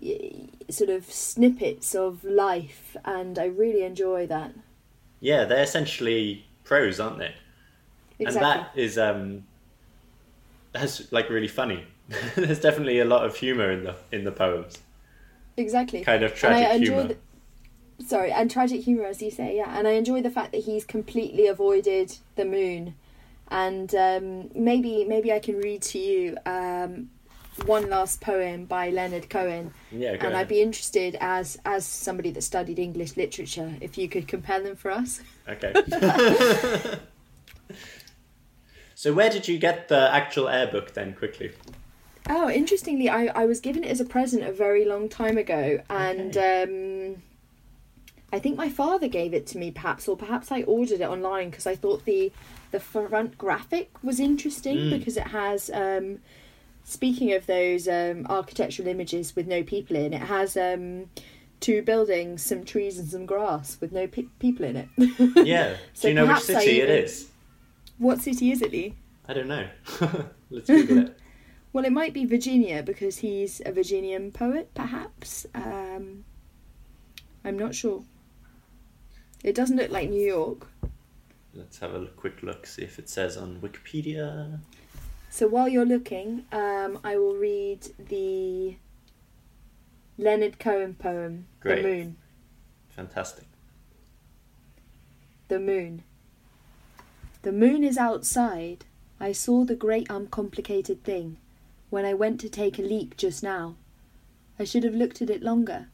y- 0.00 0.48
sort 0.70 0.90
of 0.90 1.10
snippets 1.12 1.94
of 1.94 2.24
life, 2.24 2.96
and 3.04 3.38
I 3.38 3.46
really 3.46 3.82
enjoy 3.82 4.26
that. 4.28 4.52
Yeah, 5.20 5.44
they're 5.44 5.62
essentially 5.62 6.44
prose, 6.64 7.00
aren't 7.00 7.18
they? 7.18 7.34
Exactly. 8.18 8.26
And 8.50 8.60
that 8.60 8.70
is 8.78 8.96
um 8.98 9.44
that's 10.74 11.10
like 11.12 11.30
really 11.30 11.48
funny. 11.48 11.84
There's 12.36 12.60
definitely 12.60 12.98
a 13.00 13.04
lot 13.06 13.24
of 13.24 13.34
humor 13.36 13.70
in 13.70 13.84
the 13.84 13.94
in 14.12 14.24
the 14.24 14.32
poems. 14.32 14.78
exactly. 15.56 16.02
Kind 16.02 16.22
of 16.22 16.34
tragic 16.34 16.82
humor. 16.82 17.04
the, 17.08 17.16
sorry 18.04 18.30
and 18.32 18.50
tragic 18.50 18.82
humor 18.82 19.04
as 19.06 19.22
you 19.22 19.30
say 19.30 19.56
yeah 19.56 19.78
and 19.78 19.86
i 19.86 19.92
enjoy 19.92 20.20
the 20.20 20.28
fact 20.30 20.50
that 20.50 20.62
he's 20.64 20.84
completely 20.84 21.46
avoided 21.46 22.18
the 22.34 22.44
moon 22.44 22.92
and 23.48 23.94
um, 23.94 24.50
maybe 24.52 25.04
maybe 25.04 25.32
i 25.32 25.38
can 25.38 25.56
read 25.60 25.80
to 25.80 25.98
you 25.98 26.36
um, 26.44 27.08
one 27.66 27.88
last 27.88 28.20
poem 28.20 28.64
by 28.64 28.90
leonard 28.90 29.30
cohen 29.30 29.72
Yeah, 29.92 30.16
go 30.16 30.26
and 30.26 30.34
ahead. 30.34 30.34
i'd 30.34 30.48
be 30.48 30.60
interested 30.60 31.16
as 31.20 31.56
as 31.64 31.86
somebody 31.86 32.32
that 32.32 32.42
studied 32.42 32.80
english 32.80 33.16
literature 33.16 33.72
if 33.80 33.96
you 33.96 34.08
could 34.08 34.26
compare 34.26 34.60
them 34.60 34.74
for 34.74 34.90
us 34.90 35.20
Okay. 35.48 35.72
so 39.04 39.12
where 39.12 39.28
did 39.28 39.46
you 39.46 39.58
get 39.58 39.88
the 39.88 40.08
actual 40.14 40.48
air 40.48 40.66
book 40.66 40.94
then 40.94 41.12
quickly? 41.12 41.52
Oh, 42.30 42.48
interestingly, 42.48 43.10
I, 43.10 43.26
I 43.26 43.44
was 43.44 43.60
given 43.60 43.84
it 43.84 43.90
as 43.90 44.00
a 44.00 44.04
present 44.06 44.42
a 44.44 44.50
very 44.52 44.86
long 44.86 45.10
time 45.10 45.36
ago, 45.36 45.80
and 45.90 46.34
um, 46.38 47.22
I 48.32 48.38
think 48.38 48.56
my 48.56 48.70
father 48.70 49.08
gave 49.08 49.34
it 49.34 49.46
to 49.48 49.58
me, 49.58 49.70
perhaps, 49.70 50.08
or 50.08 50.16
perhaps 50.16 50.50
I 50.50 50.62
ordered 50.62 51.02
it 51.02 51.08
online 51.08 51.50
because 51.50 51.66
I 51.66 51.76
thought 51.76 52.06
the 52.06 52.32
the 52.70 52.80
front 52.80 53.36
graphic 53.36 53.90
was 54.02 54.18
interesting 54.20 54.78
Mm. 54.78 54.98
because 54.98 55.18
it 55.18 55.26
has. 55.26 55.70
Um, 55.70 56.20
speaking 56.86 57.32
of 57.34 57.44
those 57.46 57.88
um, 57.88 58.26
architectural 58.30 58.88
images 58.88 59.36
with 59.36 59.46
no 59.46 59.62
people 59.62 59.94
in, 59.96 60.14
it 60.14 60.22
has 60.22 60.56
um, 60.56 61.10
two 61.60 61.82
buildings, 61.82 62.42
some 62.42 62.64
trees, 62.64 62.98
and 62.98 63.06
some 63.08 63.26
grass 63.26 63.76
with 63.82 63.92
no 63.92 64.06
pe- 64.06 64.28
people 64.38 64.64
in 64.64 64.76
it. 64.76 64.88
Yeah. 65.46 65.76
So 65.92 66.02
Do 66.02 66.08
you 66.08 66.14
know 66.14 66.26
which 66.26 66.42
city 66.44 66.80
it 66.80 66.84
even- 66.90 67.04
is? 67.04 67.28
What 67.98 68.20
city 68.20 68.50
is 68.50 68.62
it, 68.62 68.72
Lee? 68.72 68.94
I 69.28 69.32
don't 69.34 69.48
know. 69.48 69.66
Let's 70.50 70.66
Google 70.66 70.98
it. 70.98 71.18
Well, 71.74 71.84
it 71.84 71.90
might 71.92 72.14
be 72.14 72.24
Virginia 72.24 72.84
because 72.84 73.18
he's 73.18 73.60
a 73.66 73.72
Virginian 73.72 74.30
poet, 74.30 74.72
perhaps. 74.74 75.44
Um, 75.56 76.24
I'm 77.44 77.58
not 77.58 77.74
sure. 77.74 78.04
It 79.42 79.56
doesn't 79.56 79.76
look 79.76 79.90
like 79.90 80.08
New 80.08 80.24
York. 80.24 80.68
Let's 81.52 81.80
have 81.80 81.92
a 81.92 82.06
quick 82.06 82.44
look, 82.44 82.64
see 82.68 82.82
if 82.82 83.00
it 83.00 83.08
says 83.08 83.36
on 83.36 83.60
Wikipedia. 83.60 84.60
So 85.30 85.48
while 85.48 85.68
you're 85.68 85.84
looking, 85.84 86.44
um, 86.52 87.00
I 87.02 87.16
will 87.16 87.34
read 87.34 87.88
the 87.98 88.76
Leonard 90.16 90.60
Cohen 90.60 90.94
poem, 90.94 91.48
Great. 91.58 91.82
The 91.82 91.88
Moon. 91.88 92.16
Fantastic. 92.90 93.46
The 95.48 95.58
Moon. 95.58 96.04
The 97.44 97.52
moon 97.52 97.84
is 97.84 97.98
outside. 97.98 98.86
I 99.20 99.32
saw 99.32 99.66
the 99.66 99.76
great 99.76 100.06
uncomplicated 100.08 101.04
thing 101.04 101.36
when 101.90 102.06
I 102.06 102.14
went 102.14 102.40
to 102.40 102.48
take 102.48 102.78
a 102.78 102.82
leap 102.82 103.18
just 103.18 103.42
now. 103.42 103.74
I 104.58 104.64
should 104.64 104.82
have 104.82 104.94
looked 104.94 105.20
at 105.20 105.28
it 105.28 105.42
longer. 105.42 105.88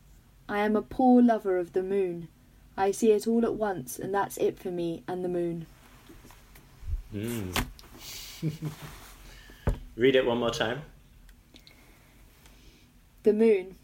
I 0.49 0.61
am 0.61 0.77
a 0.77 0.81
poor 0.81 1.21
lover 1.21 1.59
of 1.59 1.73
the 1.73 1.83
moon. 1.83 2.29
I 2.77 2.93
see 2.93 3.11
it 3.11 3.27
all 3.27 3.45
at 3.45 3.57
once, 3.57 3.99
and 3.99 4.15
that's 4.15 4.37
it 4.37 4.61
for 4.61 4.71
me 4.71 5.03
and 5.09 5.25
the 5.25 5.29
moon. 5.29 5.67
Mm. 7.13 7.67
Read 9.97 10.15
it 10.15 10.27
one 10.27 10.39
more 10.39 10.53
time. 10.53 10.83
The 13.25 13.33
moon. 13.33 13.75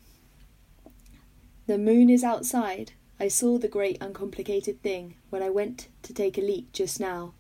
The 1.67 1.79
moon 1.79 2.11
is 2.11 2.23
outside. 2.23 2.93
I 3.19 3.27
saw 3.27 3.59
the 3.59 3.67
great 3.67 4.01
uncomplicated 4.01 4.83
thing 4.83 5.17
when 5.31 5.43
I 5.43 5.51
went 5.51 5.89
to 6.03 6.15
take 6.15 6.39
a 6.39 6.41
leak 6.41 6.71
just 6.73 7.01
now. 7.01 7.35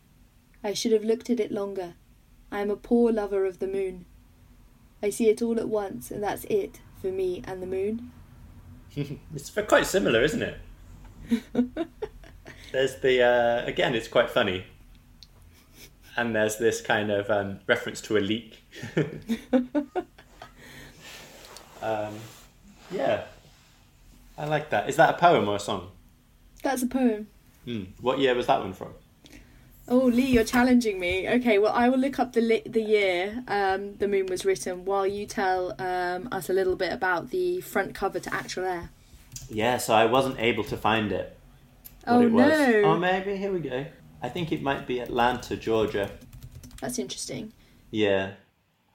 I 0.66 0.74
should 0.74 0.90
have 0.90 1.04
looked 1.04 1.30
at 1.30 1.38
it 1.38 1.52
longer. 1.52 1.94
I 2.50 2.58
am 2.58 2.70
a 2.70 2.76
poor 2.76 3.12
lover 3.12 3.44
of 3.44 3.60
the 3.60 3.68
moon. 3.68 4.04
I 5.00 5.10
see 5.10 5.28
it 5.28 5.40
all 5.40 5.60
at 5.60 5.68
once, 5.68 6.10
and 6.10 6.20
that's 6.20 6.42
it 6.46 6.80
for 7.00 7.06
me 7.06 7.40
and 7.46 7.62
the 7.62 7.68
moon. 7.68 8.10
it's 8.96 9.50
quite 9.68 9.86
similar, 9.86 10.22
isn't 10.22 10.42
it? 10.42 10.58
there's 12.72 12.96
the 12.96 13.22
uh, 13.22 13.64
again, 13.64 13.94
it's 13.94 14.08
quite 14.08 14.28
funny, 14.28 14.64
and 16.16 16.34
there's 16.34 16.56
this 16.56 16.80
kind 16.80 17.12
of 17.12 17.30
um, 17.30 17.60
reference 17.68 18.00
to 18.00 18.16
a 18.16 18.18
leak. 18.18 18.64
um, 21.80 22.14
yeah, 22.90 23.22
I 24.36 24.46
like 24.46 24.70
that. 24.70 24.88
Is 24.88 24.96
that 24.96 25.10
a 25.10 25.18
poem 25.18 25.48
or 25.48 25.56
a 25.56 25.60
song? 25.60 25.92
That's 26.64 26.82
a 26.82 26.88
poem. 26.88 27.28
Hmm. 27.64 27.84
What 28.00 28.18
year 28.18 28.34
was 28.34 28.48
that 28.48 28.58
one 28.58 28.72
from? 28.72 28.94
Oh, 29.89 30.07
Lee, 30.07 30.26
you're 30.26 30.45
challenging 30.45 30.99
me. 30.99 31.28
Okay, 31.28 31.59
well, 31.59 31.72
I 31.72 31.89
will 31.89 31.99
look 31.99 32.18
up 32.18 32.32
the 32.32 32.41
li- 32.41 32.62
the 32.66 32.82
year 32.82 33.45
um, 33.47 33.97
the 33.97 34.09
moon 34.09 34.26
was 34.26 34.45
written 34.45 34.84
while 34.84 35.07
you 35.07 35.26
tell 35.26 35.74
um, 35.80 36.28
us 36.32 36.51
a 36.51 36.53
little 36.53 36.74
bit 36.74 36.93
about 36.93 37.30
the 37.30 37.61
front 37.61 37.95
cover 37.95 38.18
to 38.18 38.34
Actual 38.34 38.64
Air. 38.64 38.91
Yeah, 39.49 39.76
so 39.76 39.95
I 39.95 40.07
wasn't 40.07 40.41
able 40.41 40.64
to 40.64 40.76
find 40.76 41.12
it. 41.12 41.39
Oh 42.07 42.20
it 42.20 42.32
was. 42.32 42.49
no! 42.49 42.82
Oh, 42.82 42.99
maybe 42.99 43.37
here 43.37 43.53
we 43.53 43.61
go. 43.61 43.87
I 44.22 44.28
think 44.28 44.51
it 44.51 44.61
might 44.61 44.87
be 44.89 44.99
Atlanta, 44.99 45.57
Georgia. 45.57 46.11
That's 46.80 46.99
interesting. 46.99 47.53
Yeah, 47.93 48.32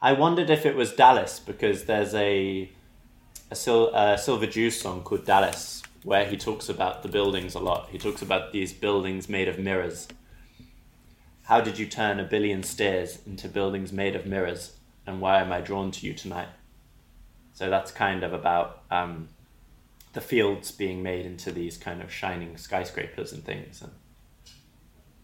I 0.02 0.12
wondered 0.12 0.50
if 0.50 0.66
it 0.66 0.76
was 0.76 0.92
Dallas 0.94 1.40
because 1.40 1.86
there's 1.86 2.14
a 2.14 2.70
a 3.50 3.56
Sil- 3.56 3.96
uh, 3.96 4.18
Silver 4.18 4.48
Jews 4.48 4.80
song 4.80 5.04
called 5.04 5.26
Dallas 5.26 5.84
where 6.04 6.26
he 6.26 6.36
talks 6.36 6.68
about 6.68 7.04
the 7.04 7.10
buildings 7.10 7.54
a 7.56 7.60
lot. 7.60 7.90
He 7.92 7.98
talks 7.98 8.22
about 8.22 8.52
these 8.52 8.74
buildings 8.74 9.30
made 9.30 9.48
of 9.48 9.60
mirrors. 9.60 10.08
How 11.52 11.60
did 11.60 11.78
you 11.78 11.86
turn 11.86 12.18
a 12.18 12.24
billion 12.24 12.64
stairs 12.64 13.20
into 13.28 13.50
buildings 13.50 13.92
made 13.92 14.16
of 14.16 14.26
mirrors? 14.26 14.78
And 15.06 15.20
why 15.20 15.42
am 15.42 15.52
I 15.52 15.60
drawn 15.60 15.92
to 15.92 16.08
you 16.08 16.14
tonight? 16.14 16.48
So 17.54 17.70
that's 17.70 17.92
kind 17.92 18.24
of 18.24 18.32
about 18.32 18.84
um, 18.90 19.28
the 20.14 20.22
fields 20.22 20.72
being 20.72 21.04
made 21.04 21.26
into 21.26 21.52
these 21.52 21.76
kind 21.76 22.02
of 22.02 22.10
shining 22.10 22.56
skyscrapers 22.56 23.34
and 23.34 23.44
things. 23.44 23.82
And 23.82 23.92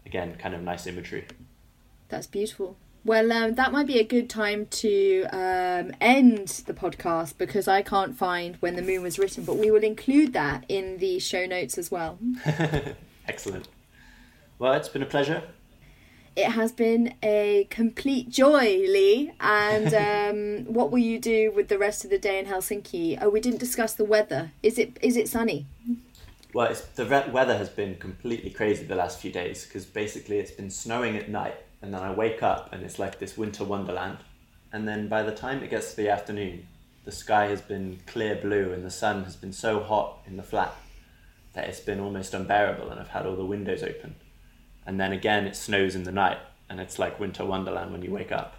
again, 0.04 0.36
kind 0.38 0.54
of 0.54 0.60
nice 0.60 0.86
imagery. 0.86 1.24
That's 2.10 2.26
beautiful. 2.26 2.76
Well, 3.06 3.32
um, 3.32 3.54
that 3.54 3.72
might 3.72 3.86
be 3.86 3.98
a 3.98 4.04
good 4.04 4.28
time 4.28 4.66
to 4.66 5.24
um, 5.32 5.94
end 5.98 6.48
the 6.66 6.74
podcast 6.74 7.38
because 7.38 7.66
I 7.66 7.80
can't 7.80 8.14
find 8.14 8.56
when 8.56 8.76
the 8.76 8.82
moon 8.82 9.02
was 9.02 9.18
written, 9.18 9.44
but 9.44 9.56
we 9.56 9.70
will 9.70 9.82
include 9.82 10.34
that 10.34 10.66
in 10.68 10.98
the 10.98 11.20
show 11.20 11.46
notes 11.46 11.78
as 11.78 11.90
well. 11.90 12.18
Excellent. 13.26 13.66
Well, 14.58 14.74
it's 14.74 14.90
been 14.90 15.02
a 15.02 15.06
pleasure. 15.06 15.42
It 16.38 16.52
has 16.52 16.70
been 16.70 17.14
a 17.20 17.66
complete 17.68 18.30
joy, 18.30 18.84
Lee. 18.86 19.32
And 19.40 19.92
um, 20.68 20.72
what 20.72 20.92
will 20.92 21.00
you 21.00 21.18
do 21.18 21.50
with 21.50 21.66
the 21.66 21.78
rest 21.78 22.04
of 22.04 22.10
the 22.10 22.18
day 22.18 22.38
in 22.38 22.46
Helsinki? 22.46 23.18
Oh, 23.20 23.28
we 23.28 23.40
didn't 23.40 23.58
discuss 23.58 23.94
the 23.94 24.04
weather. 24.04 24.52
Is 24.62 24.78
it 24.78 24.96
is 25.02 25.16
it 25.16 25.28
sunny? 25.28 25.66
Well, 26.54 26.68
it's, 26.70 26.82
the 26.82 27.06
re- 27.06 27.28
weather 27.32 27.58
has 27.58 27.68
been 27.68 27.96
completely 27.96 28.50
crazy 28.50 28.84
the 28.84 28.94
last 28.94 29.18
few 29.18 29.32
days 29.32 29.64
because 29.64 29.84
basically 29.84 30.38
it's 30.38 30.52
been 30.52 30.70
snowing 30.70 31.16
at 31.16 31.28
night, 31.28 31.56
and 31.82 31.92
then 31.92 32.02
I 32.02 32.12
wake 32.12 32.40
up 32.40 32.72
and 32.72 32.84
it's 32.84 33.00
like 33.00 33.18
this 33.18 33.36
winter 33.36 33.64
wonderland. 33.64 34.18
And 34.72 34.86
then 34.86 35.08
by 35.08 35.24
the 35.24 35.34
time 35.34 35.64
it 35.64 35.70
gets 35.70 35.90
to 35.90 35.96
the 35.96 36.08
afternoon, 36.08 36.68
the 37.04 37.10
sky 37.10 37.46
has 37.46 37.62
been 37.62 37.98
clear 38.06 38.36
blue 38.36 38.72
and 38.72 38.84
the 38.84 38.92
sun 38.92 39.24
has 39.24 39.34
been 39.34 39.52
so 39.52 39.80
hot 39.80 40.20
in 40.24 40.36
the 40.36 40.44
flat 40.44 40.72
that 41.54 41.68
it's 41.68 41.80
been 41.80 41.98
almost 41.98 42.32
unbearable, 42.32 42.90
and 42.90 43.00
I've 43.00 43.08
had 43.08 43.26
all 43.26 43.34
the 43.34 43.44
windows 43.44 43.82
open. 43.82 44.14
And 44.88 44.98
then 44.98 45.12
again, 45.12 45.46
it 45.46 45.54
snows 45.54 45.94
in 45.94 46.04
the 46.04 46.10
night, 46.12 46.38
and 46.70 46.80
it's 46.80 46.98
like 46.98 47.20
winter 47.20 47.44
wonderland 47.44 47.92
when 47.92 48.00
you 48.00 48.10
wake 48.10 48.32
up. 48.32 48.54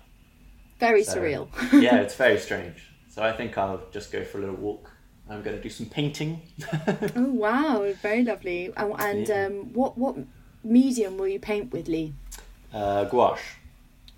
Very 0.80 1.04
So- 1.04 1.16
surreal. 1.18 1.48
yeah, 1.82 1.96
it's 1.98 2.14
very 2.26 2.38
strange. 2.40 2.84
So 3.10 3.24
I 3.24 3.32
think 3.34 3.58
I'll 3.58 3.82
just 3.92 4.12
go 4.12 4.24
for 4.24 4.38
a 4.38 4.42
little 4.42 4.56
walk. 4.56 4.92
I'm 5.28 5.42
going 5.42 5.56
to 5.58 5.62
do 5.62 5.70
some 5.72 5.88
painting. 5.88 6.42
oh 7.16 7.24
wow, 7.46 7.92
very 8.04 8.24
lovely. 8.24 8.72
And, 8.78 8.94
and 9.00 9.28
Yeah. 9.28 9.46
um, 9.48 9.74
what 9.74 9.98
what 9.98 10.16
medium 10.64 11.18
will 11.18 11.28
you 11.28 11.40
paint 11.40 11.72
with, 11.74 11.88
Lee? 11.88 12.14
Uh, 12.72 13.06
gouache. 13.06 13.42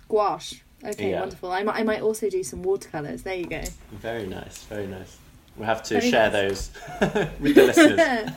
Gouache. 0.08 0.60
Okay, 0.84 1.10
Yeah. 1.12 1.20
wonderful. 1.20 1.50
I 1.50 1.62
might 1.62 1.76
I 1.76 1.82
might 1.82 2.02
also 2.02 2.28
do 2.28 2.42
some 2.42 2.62
watercolors. 2.62 3.22
There 3.22 3.34
you 3.36 3.46
go. 3.46 3.62
Very 3.92 4.26
nice, 4.26 4.64
very 4.64 4.86
nice. 4.86 5.16
We'll 5.56 5.66
have 5.66 5.82
to 5.84 5.94
Very 6.00 6.10
share 6.10 6.30
nice. 6.30 6.68
those 7.00 7.30
with 7.40 7.54
the 7.54 7.64
listeners. 7.64 8.30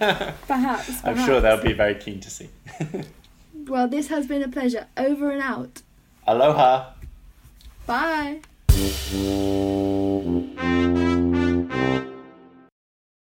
Perhaps. 0.47 1.03
I'm 1.05 1.17
sure 1.25 1.41
they'll 1.41 1.61
be 1.61 1.73
very 1.73 1.95
keen 1.95 2.19
to 2.21 2.29
see. 2.29 2.49
Well, 3.67 3.87
this 3.87 4.07
has 4.07 4.27
been 4.27 4.43
a 4.43 4.47
pleasure. 4.47 4.87
Over 4.95 5.31
and 5.31 5.41
out. 5.41 5.81
Aloha! 6.27 6.91
Bye. 7.85 8.41